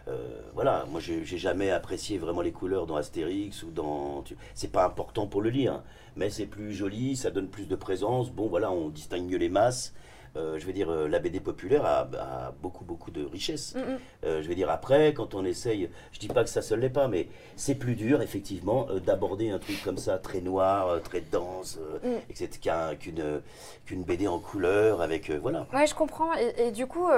[0.07, 0.17] euh,
[0.55, 4.23] voilà, moi j'ai, jamais apprécié vraiment les couleurs dans Astérix ou dans.
[4.55, 5.83] C'est pas important pour le lire,
[6.15, 8.31] mais c'est plus joli, ça donne plus de présence.
[8.31, 9.93] Bon, voilà, on distingue mieux les masses.
[10.37, 13.75] Euh, je veux dire, euh, la BD populaire a, a beaucoup, beaucoup de richesse.
[13.75, 13.97] Mm, mm.
[14.23, 16.89] Euh, je veux dire, après, quand on essaye, je dis pas que ça ne l'est
[16.89, 17.27] pas, mais
[17.57, 22.07] c'est plus dur, effectivement, d'aborder un truc comme ça, très noir, très dense, Mm.
[22.29, 23.41] etc., qu'un- qu'une
[23.85, 25.67] qu'une BD en couleur, avec, voilà.
[25.73, 26.33] Ouais, je comprends.
[26.35, 27.09] Et, et du coup,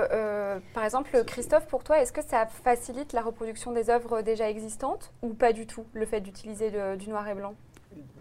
[0.74, 5.12] par exemple, Christophe, pour toi, est-ce que ça facilite la reproduction des œuvres déjà existantes
[5.22, 7.54] ou pas du tout, le fait d'utiliser du noir et blanc?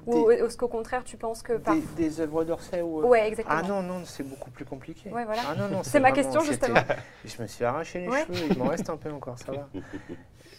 [0.07, 1.75] Ou Des- est-ce qu'au contraire, tu penses que par...
[1.75, 3.07] Des, des œuvres d'Orsay ou...
[3.07, 3.61] Ouais, exactement.
[3.63, 5.11] Ah non, non, c'est beaucoup plus compliqué.
[5.11, 5.43] Ouais, voilà.
[5.49, 6.81] Ah non, non, C'est ma vraiment- question, justement.
[7.25, 8.25] Je me suis arraché les Ouais.
[8.27, 9.69] cheveux, il m'en reste un peu encore, ça va.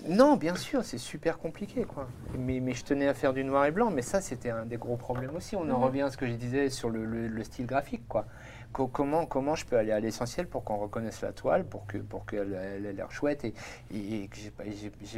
[0.05, 2.07] Non, bien sûr, c'est super compliqué, quoi.
[2.37, 4.75] Mais, mais je tenais à faire du noir et blanc, mais ça, c'était un des
[4.75, 5.55] gros problèmes aussi.
[5.55, 5.83] On en Mhm.
[5.83, 8.25] revient à ce que je disais sur le, le- le style graphique, quoi.
[8.73, 11.99] Co- comment, comment je peux aller à l'essentiel pour qu'on reconnaisse la toile, pour que
[11.99, 13.53] pour qu'elle elle ait l'air chouette et,
[13.91, 14.63] et que j'ai pas,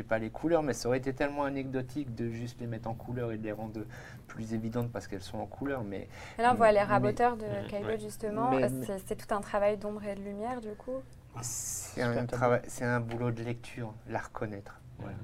[0.09, 3.31] pas les couleurs, mais ça aurait été tellement anecdotique de juste les mettre en couleur
[3.31, 3.81] et de les rendre
[4.27, 7.97] plus évidentes parce qu'elles sont en couleur, mais là, on voit les raboteurs de ouais.
[7.99, 8.51] justement.
[8.53, 8.69] Euh,
[9.07, 11.01] c'est- tout un travail d'ombre et de lumière, du coup.
[11.41, 12.27] c'est un, tableau.
[12.27, 14.79] travail, c'est un boulot de lecture, la reconnaître.
[14.99, 15.15] Voilà.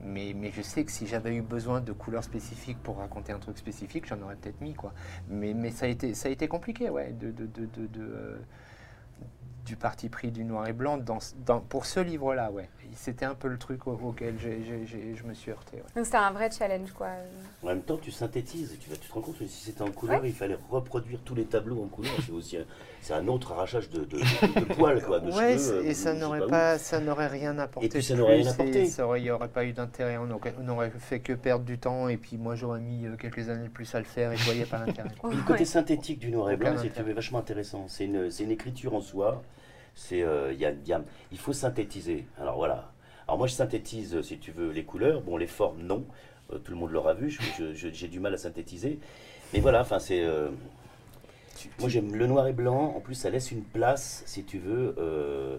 [0.00, 3.38] Mais, mais je sais que si j'avais eu besoin de couleurs spécifiques pour raconter un
[3.40, 4.92] truc spécifique, j'en aurais peut-être mis quoi.
[5.28, 7.12] Mais, mais ça, a été, ça a été compliqué, ouais.
[7.12, 8.38] De, de, de, de, de, euh,
[9.66, 12.70] du parti pris du noir et blanc dans, dans- pour ce livre-là, ouais.
[12.94, 15.76] C'était un peu le truc au- auquel je me suis heurté.
[15.76, 15.82] ouais.
[15.94, 17.08] Donc c'était un vrai challenge, quoi.
[17.62, 18.76] En même temps, tu synthétises.
[18.80, 21.34] Tu, vas, tu te rends compte que si c'était en couleur, il fallait reproduire tous
[21.34, 22.12] les tableaux en couleur.
[22.24, 22.64] C'est aussi un,
[23.00, 25.84] c'est un autre arrachage de, de, de- de poils, quoi, de Ouais, cheveux.
[25.86, 27.86] et euh, ça n'aurait pas, ça n'aurait rien apporté.
[27.86, 28.82] Et puis, ça n'aurait rien apporté.
[28.82, 30.18] et Ça aurait, il n'y aurait pas eu d'intérêt.
[30.18, 32.08] On aurait, on aurait fait que perdre du temps.
[32.08, 34.32] Et puis moi, j'aurais mis euh, quelques années de plus à le faire.
[34.32, 35.10] Et je voyais pas l'intérêt.
[35.24, 37.86] le côté synthétique du noir et blanc, c'est vachement intéressant.
[37.88, 39.42] C'est une, écriture en soi.
[39.94, 41.02] C'est, euh, il y a- il y a-
[41.32, 42.24] il faut synthétiser.
[42.40, 42.90] Alors voilà.
[43.26, 45.20] Alors moi, je synthétise, euh, si tu veux, les couleurs.
[45.22, 46.04] Bon, les formes, non.
[46.52, 47.36] Euh, tout le monde l'aura vu.
[47.74, 48.98] J'ai du mal à synthétiser.
[49.52, 50.22] Mais voilà, enfin, c'est.
[50.22, 50.48] euh,
[51.80, 52.94] moi, j'aime le noir et blanc.
[52.96, 55.58] En plus, ça laisse une place, si tu veux, euh,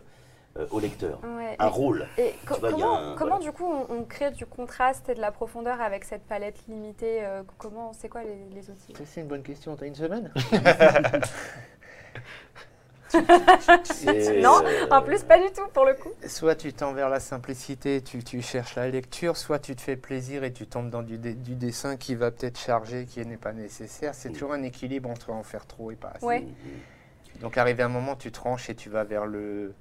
[0.58, 1.20] euh, au lecteur.
[1.24, 1.56] Ouais.
[1.60, 2.08] Un Et- rôle.
[2.18, 3.44] Et co- vois, comment, un- comment voilà.
[3.46, 7.24] du coup on, on crée du contraste et de la profondeur avec cette palette limitée
[7.24, 8.94] euh, Comment, c'est quoi les, les outils?
[9.06, 9.76] C'est une bonne question.
[9.76, 10.32] T'as une semaine?
[14.42, 16.10] Non, euh, En plus, pas du tout pour le coup.
[16.28, 19.96] Soit tu tends vers la simplicité, tu, tu cherches la lecture, soit tu te fais
[19.96, 23.38] plaisir et tu tombes dans du, dé- du dessin qui va peut-être charger, qui n'est
[23.38, 24.14] pas nécessaire.
[24.16, 24.34] C'est Mm.
[24.34, 26.26] toujours un équilibre entre en faire trop et pas assez.
[26.26, 26.42] Ouais.
[26.42, 29.74] mm, Donc arrivé à un moment, tu tranches et tu vas vers le...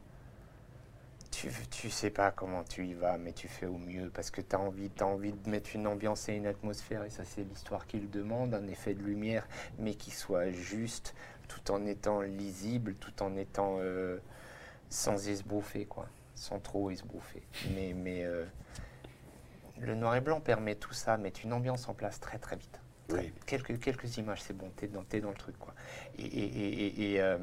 [1.30, 4.40] Tu, tu sais pas comment tu y vas, mais tu fais au mieux parce que
[4.40, 7.42] tu as envie, as envie de mettre une ambiance et une atmosphère, et ça c'est
[7.42, 9.46] l'histoire qui le demande, un effet de lumière,
[9.78, 11.14] mais qui soit juste,
[11.48, 14.18] tout en étant lisible, tout en étant euh,
[14.90, 17.42] sans esbrouffer, quoi, sans trop esbrouffer.
[17.74, 18.44] Mais, mais euh,
[19.80, 22.80] le noir et blanc permet tout ça, mettre une ambiance en place très très vite.
[23.08, 23.32] Très- Oui.
[23.46, 25.74] Quelques, quelques images, c'est bon, t'es dans, dans le truc, quoi.
[26.18, 27.38] Et, et, et, et, et, euh,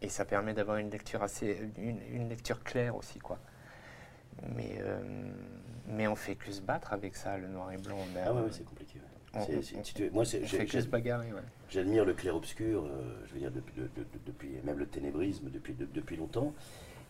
[0.00, 3.38] et ça permet d'avoir une lecture assez, une, une lecture claire aussi, quoi.
[4.54, 4.78] Mais,
[5.88, 7.96] mais on fait que se battre avec ça, le noir et blanc.
[7.98, 8.85] on a- Ah ouais, ouais, c'est compliqué.
[9.40, 10.24] C'est- moi,
[11.34, 11.40] ouais.
[11.68, 12.88] J'admire le clair-obscur, euh,
[13.26, 16.52] je veux dire, depuis, de- de- de- depuis, même le ténébrisme depuis, de- depuis longtemps.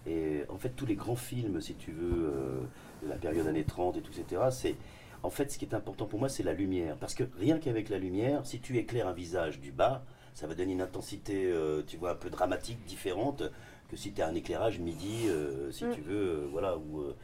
[0.07, 2.61] Et en fait, tous les grands films, si tu veux, euh,
[3.03, 4.75] de la période années 30 et tout, etc., c'est.
[5.23, 6.97] En fait, ce qui est important pour moi, c'est la lumière.
[6.97, 10.05] Parce que rien qu'avec la lumière, si tu éclaires un visage du bas,
[10.35, 13.43] ça va donner une intensité, euh, tu vois, un peu dramatique, différente
[13.91, 15.95] que si tu as un éclairage midi, euh, si Mm.
[15.95, 16.77] tu veux, euh, voilà.
[16.77, 17.17] Où, euh,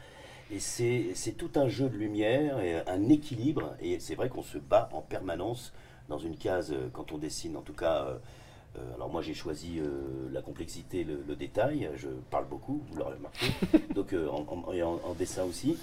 [0.52, 3.74] et c'est tout un jeu de lumière et un équilibre.
[3.80, 5.72] Et c'est vrai qu'on se bat en permanence
[6.08, 8.04] dans une case euh, quand on dessine, en tout cas.
[8.06, 8.18] euh,
[8.78, 9.86] euh, alors moi j'ai choisi euh,
[10.32, 11.90] la complexité, le, le détail.
[11.96, 13.46] Je parle beaucoup, vous l'aurez remarqué.
[13.94, 15.76] Donc euh, en, en- et en- en dessin aussi.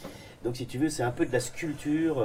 [0.43, 2.23] Donc si tu veux, c'est un peu de la sculpture.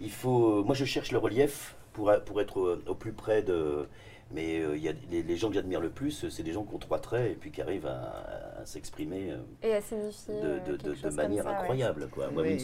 [0.00, 0.64] il faut.
[0.64, 3.86] Moi je cherche le relief pour, pour être au, au plus près de.
[4.32, 6.72] Mais il y a les, les gens que j'admire le plus, c'est des gens qui
[6.74, 7.98] ont trois traits et puis qui arrivent à,
[8.60, 9.32] à s'exprimer.
[9.32, 11.56] euh, Et à signifier de, euh, de- de- de manière ça, ouais.
[11.56, 12.08] incroyable.
[12.10, 12.30] Quoi.
[12.30, 12.58] Moi, Oui, une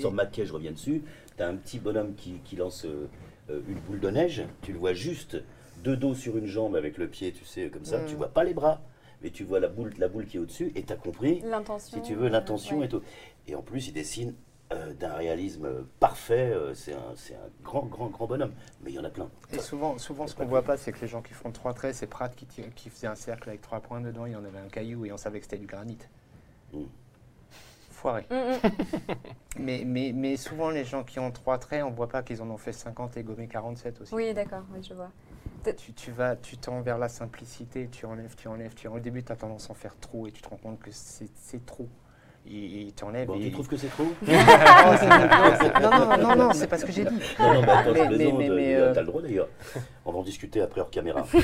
[0.44, 1.02] je reviens dessus.
[1.36, 3.09] Tu as un petit bonhomme qui, qui lance euh,
[3.51, 4.44] euh, une boule de neige.
[4.62, 5.36] Tu le vois juste
[5.85, 7.98] de dos sur une jambe avec le pied, tu sais, comme ça.
[7.98, 8.06] Mm.
[8.06, 8.81] Tu vois pas les bras,
[9.23, 11.97] mais tu vois la boule, la boule qui est au-dessus et tu as compris, L'intention.
[12.02, 12.86] si tu veux, l'intention ouais.
[12.86, 13.02] et tout.
[13.47, 14.35] Et en plus, il dessine
[14.73, 16.51] euh, d'un réalisme parfait.
[16.53, 18.53] euh, c'est un, grand, grand, grand bonhomme.
[18.83, 19.29] Mais il y en a plein.
[19.53, 21.95] Et souvent, souvent ce qu'on voit pas, c'est que les gens qui font trois traits,
[21.95, 24.45] c'est Pratt qui, tire- qui faisait un cercle avec trois points dedans, il y en
[24.45, 25.99] avait un caillou et on savait que c'était du granit.
[26.73, 26.83] Mm.
[27.91, 28.27] Foiré.
[28.31, 29.15] Mm, mm.
[29.59, 32.51] Mais, mais, mais souvent, les gens qui ont trois traits, on voit pas qu'ils en
[32.51, 34.15] ont fait 50 et gommé 47 aussi.
[34.15, 35.11] Oui, d'accord, oui, je vois.
[35.79, 39.01] Tu, tu vas, tu tends vers la simplicité, tu enlèves, tu enlèves, tu enlèves.
[39.01, 40.91] Au début, tu as tendance à en faire trop et tu te rends compte que
[40.93, 41.89] c'est c'est trop.
[42.48, 43.05] Et et tu.
[43.27, 44.05] Bon, trouves que c'est trop
[45.81, 47.14] non, non, non, non, c'est pas ce que j'ai dit.
[47.39, 49.48] Non, non, mais attends, Mais- je plaisante, mais- mais, euh, euh, t'as le droit d'ailleurs.
[50.05, 51.27] On va en discuter après hors caméra.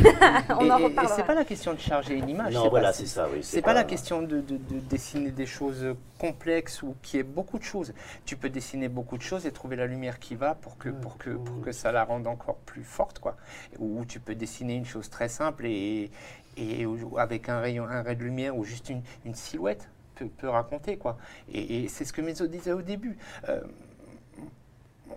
[0.50, 1.16] On et, en et- et reparlera.
[1.16, 2.54] c'est pas la question de charger une image.
[2.54, 3.40] non, voilà, c'est ça, oui.
[3.42, 5.84] C'est pas la question de, de- de dessiner des choses
[6.18, 7.92] complexes ou qui est beaucoup de choses.
[8.24, 11.18] Tu peux dessiner beaucoup de choses et trouver la lumière qui va pour que, pour
[11.18, 13.18] que, pour que ça la rende encore plus forte.
[13.18, 13.36] Quoi.
[13.80, 16.10] Ou tu peux dessiner une chose très simple et,
[16.56, 16.86] et
[17.18, 19.88] avec un rayon, un ray de lumière ou juste une, une silhouette
[20.24, 20.96] peut, peut raconter.
[20.96, 21.16] Quoi.
[21.52, 23.16] Et, et c'est ce que Mezzo disait au début.
[23.48, 23.60] Euh,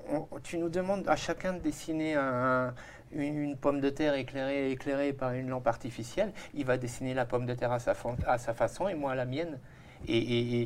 [0.10, 2.73] on- tu nous demandes à chacun de dessiner un-
[3.11, 6.32] une, une pomme de terre éclairée, éclairée par une lampe artificielle.
[6.53, 9.14] Il va dessiner la pomme de terre à sa, fa- à sa façon et moi
[9.14, 9.60] à la mienne.
[10.07, 10.61] Et, et-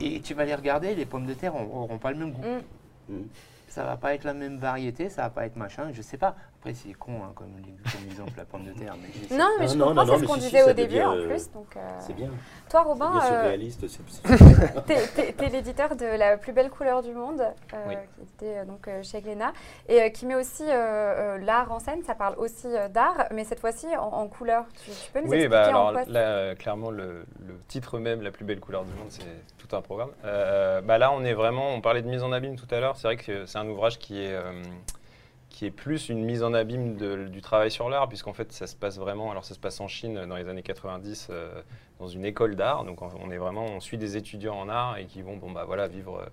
[0.00, 2.42] et- et tu vas les regarder, les pommes de terre n'auront pas le même goût.
[3.08, 3.14] Mm.
[3.14, 3.26] Mm.
[3.68, 6.36] Ça va pas être la même variété, ça va pas être machin, je sais pas.
[6.62, 8.94] Après, c'est con hein, comme, comme exemple la pomme de terre.
[9.02, 11.16] Mais Non, mais je non, comprends, c'est ce qu'on si, si, disait au début en
[11.16, 11.50] euh, plus.
[11.50, 12.30] Donc, euh, C'est bien.
[12.70, 13.56] Toi, Robin, euh,
[14.86, 17.94] T'es, l'éditeur de La plus belle couleur du monde, euh, Oui.
[18.16, 19.52] qui était donc chez Glénat,
[19.88, 22.04] et euh, qui met aussi euh, euh, l'art en scène.
[22.04, 24.64] Ça parle aussi euh, d'art, mais cette fois-ci en, en couleur.
[24.84, 27.98] Tu, tu peux nous Oui, expliquer bah en alors quoi là, clairement, le, le titre
[27.98, 29.24] même, La plus belle couleur du monde, c'est
[29.58, 30.10] tout un programme.
[30.24, 32.96] Euh, bah là, on est vraiment, on parlait de mise en abîme tout à l'heure,
[32.96, 34.52] c'est vrai que c'est un ouvrage qui est, euh,
[35.52, 36.96] qui est plus une mise en abîme
[37.28, 39.30] du travail sur l'art, puisqu'en fait, ça se passe vraiment.
[39.30, 41.62] Alors, ça se passe en Chine dans les années 90, euh,
[42.00, 42.84] dans une école d'art.
[42.84, 45.64] Donc, on est vraiment, on suit des étudiants en art et qui vont, bon, bah
[45.64, 46.26] voilà, vivre euh,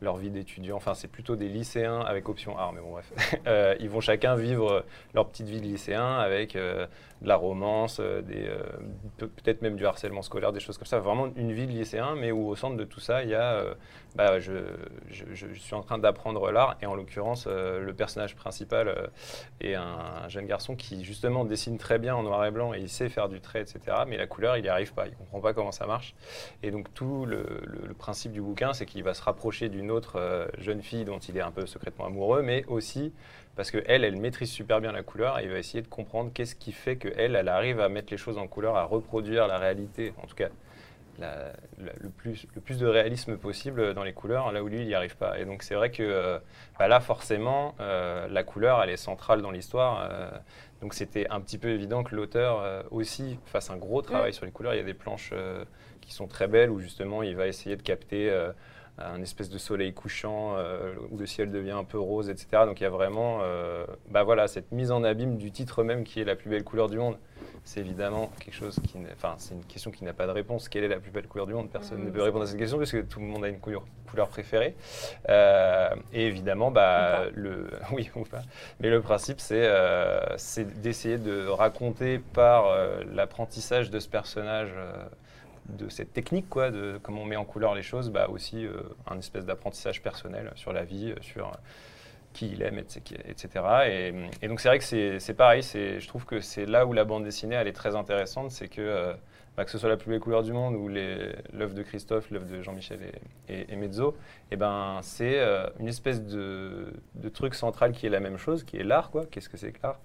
[0.00, 0.76] leur vie d'étudiant.
[0.76, 3.12] Enfin, c'est plutôt des lycéens avec option art, mais bon, bref.
[3.46, 4.84] Euh, ils vont chacun vivre
[5.14, 6.56] leur petite vie de lycéen avec
[7.22, 8.62] de la romance, euh, euh,
[9.16, 10.98] peut- peut-être même du harcèlement scolaire, des choses comme ça.
[10.98, 13.54] Vraiment une vie de lycéen, mais où au centre de tout ça, il y a,
[13.54, 13.74] euh,
[14.16, 14.52] bah, je,
[15.54, 19.10] suis en train d'apprendre l'art, et en l'occurrence, le personnage principal
[19.60, 22.80] est un, un jeune garçon qui justement dessine très bien en noir et blanc, et
[22.80, 23.80] il sait faire du trait, etc.
[24.06, 26.14] Mais la couleur, il n'y arrive pas, il comprend pas comment ça marche.
[26.62, 27.44] Et donc tout le,
[27.98, 31.42] principe du bouquin, c'est qu'il va se rapprocher d'une autre jeune fille dont il est
[31.42, 33.12] un peu secrètement amoureux, mais aussi
[33.56, 36.54] parce que elle, maîtrise super bien la couleur et il va essayer de comprendre qu'est-ce
[36.54, 40.14] qui fait que elle, arrive à mettre les choses en couleur, à reproduire la réalité,
[40.22, 40.48] en tout cas
[41.18, 44.80] la- la- le, plus, le plus de réalisme possible dans les couleurs, là où lui,
[44.80, 45.38] il n'y arrive pas.
[45.38, 46.38] Et donc c'est vrai que euh,
[46.78, 50.08] bah là, forcément, euh, la couleur, elle est centrale dans l'histoire.
[50.10, 50.30] euh,
[50.80, 54.50] donc c'était un petit peu évident que l'auteur aussi fasse un gros travail sur les
[54.52, 54.74] couleurs.
[54.74, 55.32] Il y a des planches
[56.00, 58.30] qui sont très belles où justement il va essayer de capter
[58.98, 62.64] un espèce de soleil couchant euh, où le ciel devient un peu rose, etc.
[62.66, 66.04] Donc il y a vraiment euh, bah voilà, cette mise en abîme du titre même
[66.04, 67.16] qui est la plus belle couleur du monde.
[67.64, 70.68] C'est évidemment quelque chose qui, enfin c'est une question qui n'a pas de réponse.
[70.68, 71.70] Quelle est la plus belle couleur du monde?
[71.70, 73.60] Personne ne peut c'est répondre à cette question parce que tout le monde a une
[73.60, 74.74] couleur, couleur préférée.
[75.28, 78.42] Euh, et évidemment, bah, le, oui ou pas.
[78.80, 79.70] Mais le principe, c'est
[80.80, 82.64] d'essayer de raconter par
[83.12, 84.70] l'apprentissage de ce personnage,
[85.68, 88.82] de cette technique, quoi, de comment on met en couleur les choses, bah, aussi euh,
[89.06, 91.52] un espèce d'apprentissage personnel sur la vie, euh, sur euh,
[92.32, 93.48] qui il aime, etc.
[93.86, 97.04] Et, et donc c'est vrai que c'est pareil, je trouve que c'est là où la
[97.04, 99.14] bande dessinée, elle est très intéressante, c'est que...
[99.56, 102.46] bah, que ce soit la plus belle couleur du monde ou l'œuvre de Christophe, l'œuvre
[102.46, 103.00] de Jean-Michel
[103.48, 104.16] et, Mezzo,
[104.50, 106.92] et ben, c'est euh, une espèce de,
[107.34, 109.10] truc central qui est la même chose, qui est l'art.
[109.10, 109.26] quoi.
[109.26, 110.00] Qu'est-ce que c'est que l'art?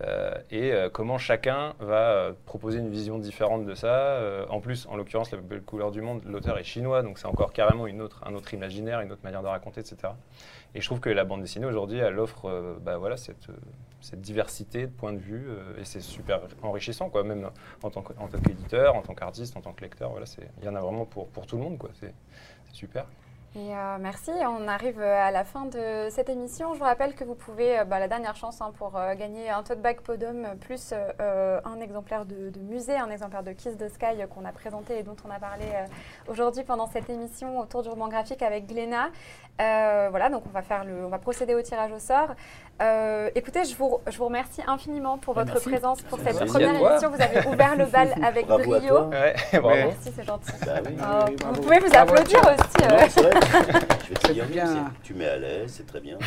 [0.00, 4.20] Euh, Et euh, comment chacun va proposer une vision différente de ça.
[4.48, 7.26] En plus, en l'occurrence, la plus belle couleur du monde, l'auteur est chinois, donc c'est
[7.26, 10.14] encore carrément un autre imaginaire, une autre manière de raconter, etc.
[10.74, 13.48] Et je trouve que la bande dessinée aujourd'hui, elle offre bah, voilà, cette,
[14.00, 17.50] cette diversité de points de vue, euh, et c'est super enrichissant, quoi, même
[17.82, 20.10] en tant qu'éditeur, en tant qu'artiste, en tant que lecteur.
[20.10, 20.26] Voilà,
[20.58, 21.78] il y en a vraiment pour, tout le monde.
[21.78, 21.90] quoi.
[21.98, 22.14] C'est
[22.72, 23.06] super.
[23.56, 26.74] Et euh, merci, on arrive à la fin de cette émission.
[26.74, 29.62] Je vous rappelle que vous pouvez, euh, bah, la dernière chance hein, pour gagner un
[29.62, 34.44] tote bag Podum plus un exemplaire de, musée, un exemplaire de Kiss the Sky qu'on
[34.44, 35.64] a présenté et dont on a parlé
[36.28, 39.08] aujourd'hui pendant cette émission autour du roman graphique avec Gléna.
[39.58, 42.34] Voilà, donc on va procéder au tirage au sort.
[42.80, 45.68] Euh, écoutez, je vous, je vous remercie infiniment pour votre merci.
[45.68, 47.10] présence pour cette Merci première émission.
[47.10, 48.88] Vous avez ouvert le bal avec Bravo à brio.
[48.88, 49.06] toi.
[49.08, 49.68] Ouais, bravo.
[49.68, 49.84] Ouais.
[49.86, 50.52] Merci, c'est gentil.
[50.64, 50.96] Bah oui.
[51.00, 52.84] Oh, oui, vous pouvez vous Bravo, applaudir aussi.
[52.84, 53.40] euh, Non, c'est vrai.
[54.04, 54.92] Je vais te C'est dire, bien.
[55.02, 56.18] tu mets à l'aise, c'est très bien.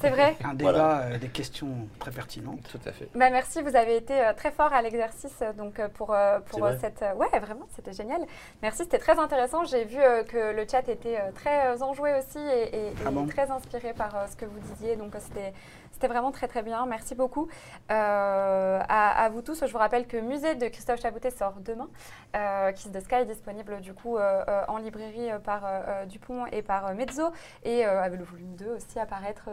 [0.00, 0.36] c'est vrai.
[0.44, 0.98] Un débat, Voilà.
[1.02, 1.68] euh, des questions
[2.00, 2.58] très pertinentes.
[2.72, 3.08] Tout à fait.
[3.14, 6.40] Bah, merci, vous avez été euh, très fort à l'exercice euh, donc euh, pour, euh,
[6.40, 8.20] pour euh, cette euh, ouais vraiment c'était génial.
[8.62, 9.62] Merci, c'était très intéressant.
[9.64, 12.92] J'ai vu euh, que le chat était euh, très euh, enjoué aussi et, et- et
[13.06, 13.26] Ah bon?
[13.26, 14.96] très inspiré par euh, ce que vous disiez.
[14.96, 15.52] Donc euh, c'était
[16.00, 16.86] c'était vraiment très très bien.
[16.86, 17.48] Merci beaucoup
[17.90, 19.66] Euh, à, vous tous.
[19.66, 21.88] Je vous rappelle que Musée de Christophe Chaboutet sort demain.
[22.34, 25.62] Euh, Kiss the Sky est disponible du coup euh, en librairie par
[26.06, 27.32] Dupont et par Mezzo
[27.64, 29.50] et avec le volume 2 aussi apparaître.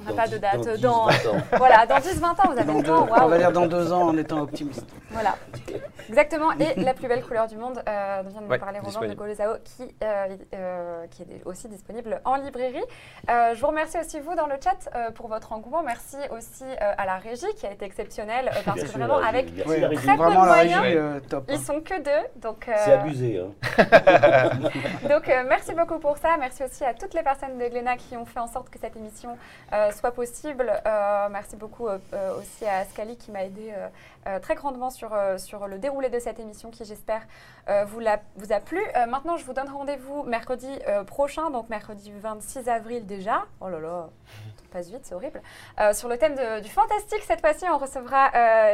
[0.00, 0.60] On n'a pas de date.
[0.64, 1.42] dans dix, Dans, vingt ans.
[1.58, 3.08] voilà, dans 10-20 ans, vous avez Dans le deux- temps.
[3.10, 4.86] on va dire dans deux ans en étant optimiste.
[5.10, 5.36] Voilà,
[6.08, 6.52] exactement.
[6.58, 8.86] Et la plus belle couleur du monde, euh, dont vient de nous parler Roland de
[8.88, 9.16] disponible.
[9.16, 12.82] Golezao, qui, euh, euh, qui est aussi disponible en librairie.
[13.30, 15.82] Euh, je vous remercie aussi, vous, dans le chat, euh, pour votre engouement.
[15.82, 19.16] Merci aussi euh, à la régie, qui a été exceptionnelle, euh, parce Bien que vraiment,
[19.18, 19.46] avec.
[19.50, 19.62] régie.
[19.66, 20.02] Oui, régie.
[20.06, 20.96] Très peu vraiment de la régie, moyens.
[21.00, 21.44] euh, top.
[21.48, 22.68] Ils sont que deux, donc.
[22.68, 23.40] euh, C'est abusé.
[23.40, 23.50] Hein.
[25.08, 26.36] donc euh, merci beaucoup pour ça.
[26.38, 28.96] Merci aussi à toutes les personnes de Glénat qui ont fait en sorte que cette
[28.96, 29.36] émission
[29.72, 30.72] euh, soit possible.
[30.86, 33.72] Euh, merci beaucoup euh, euh, aussi à Ascali qui m'a aidé
[34.26, 37.22] euh, très grandement sur, euh, sur le déroulé de cette émission qui j'espère
[37.68, 38.80] euh, vous, l'a- vous a plu.
[39.08, 40.68] Maintenant je vous donne rendez-vous mercredi
[41.06, 43.44] prochain, donc mercredi 26 avril déjà.
[43.60, 44.08] Oh là là,
[44.56, 45.40] ça passe vite, c'est horrible.
[45.92, 48.30] Sur le thème de- du fantastique, cette fois-ci on recevra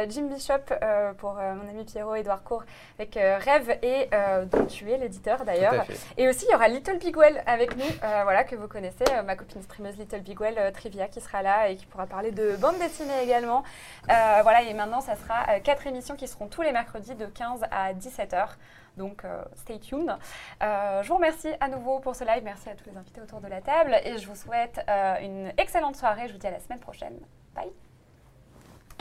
[0.09, 0.73] Jim Bishop
[1.17, 2.63] pour mon ami Pierrot Édouard Court
[2.99, 4.09] avec Rêve et
[4.51, 5.85] dont tu es l'éditeur Tout d'ailleurs.
[6.17, 9.35] Et aussi, il y aura Little Big Well avec nous, voilà, que vous connaissez, ma
[9.35, 12.55] copine streameuse Little Big Well, euh, Trivia, qui sera là et qui pourra parler de
[12.57, 13.63] bande dessinée également.
[14.07, 17.61] Voilà, et maintenant, ça sera euh, quatre émissions qui seront tous les mercredis de 15
[17.71, 18.49] à 17h.
[18.97, 20.15] Donc, euh, stay tuned.
[20.61, 22.43] Euh, je vous remercie à nouveau pour ce live.
[22.43, 23.95] Merci à tous les invités autour de la table.
[24.03, 24.79] Et je vous souhaite
[25.21, 26.27] une excellente soirée.
[26.27, 27.19] Je vous dis à la semaine prochaine.
[27.55, 27.71] Bye.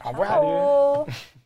[0.05, 1.07] Au revoir.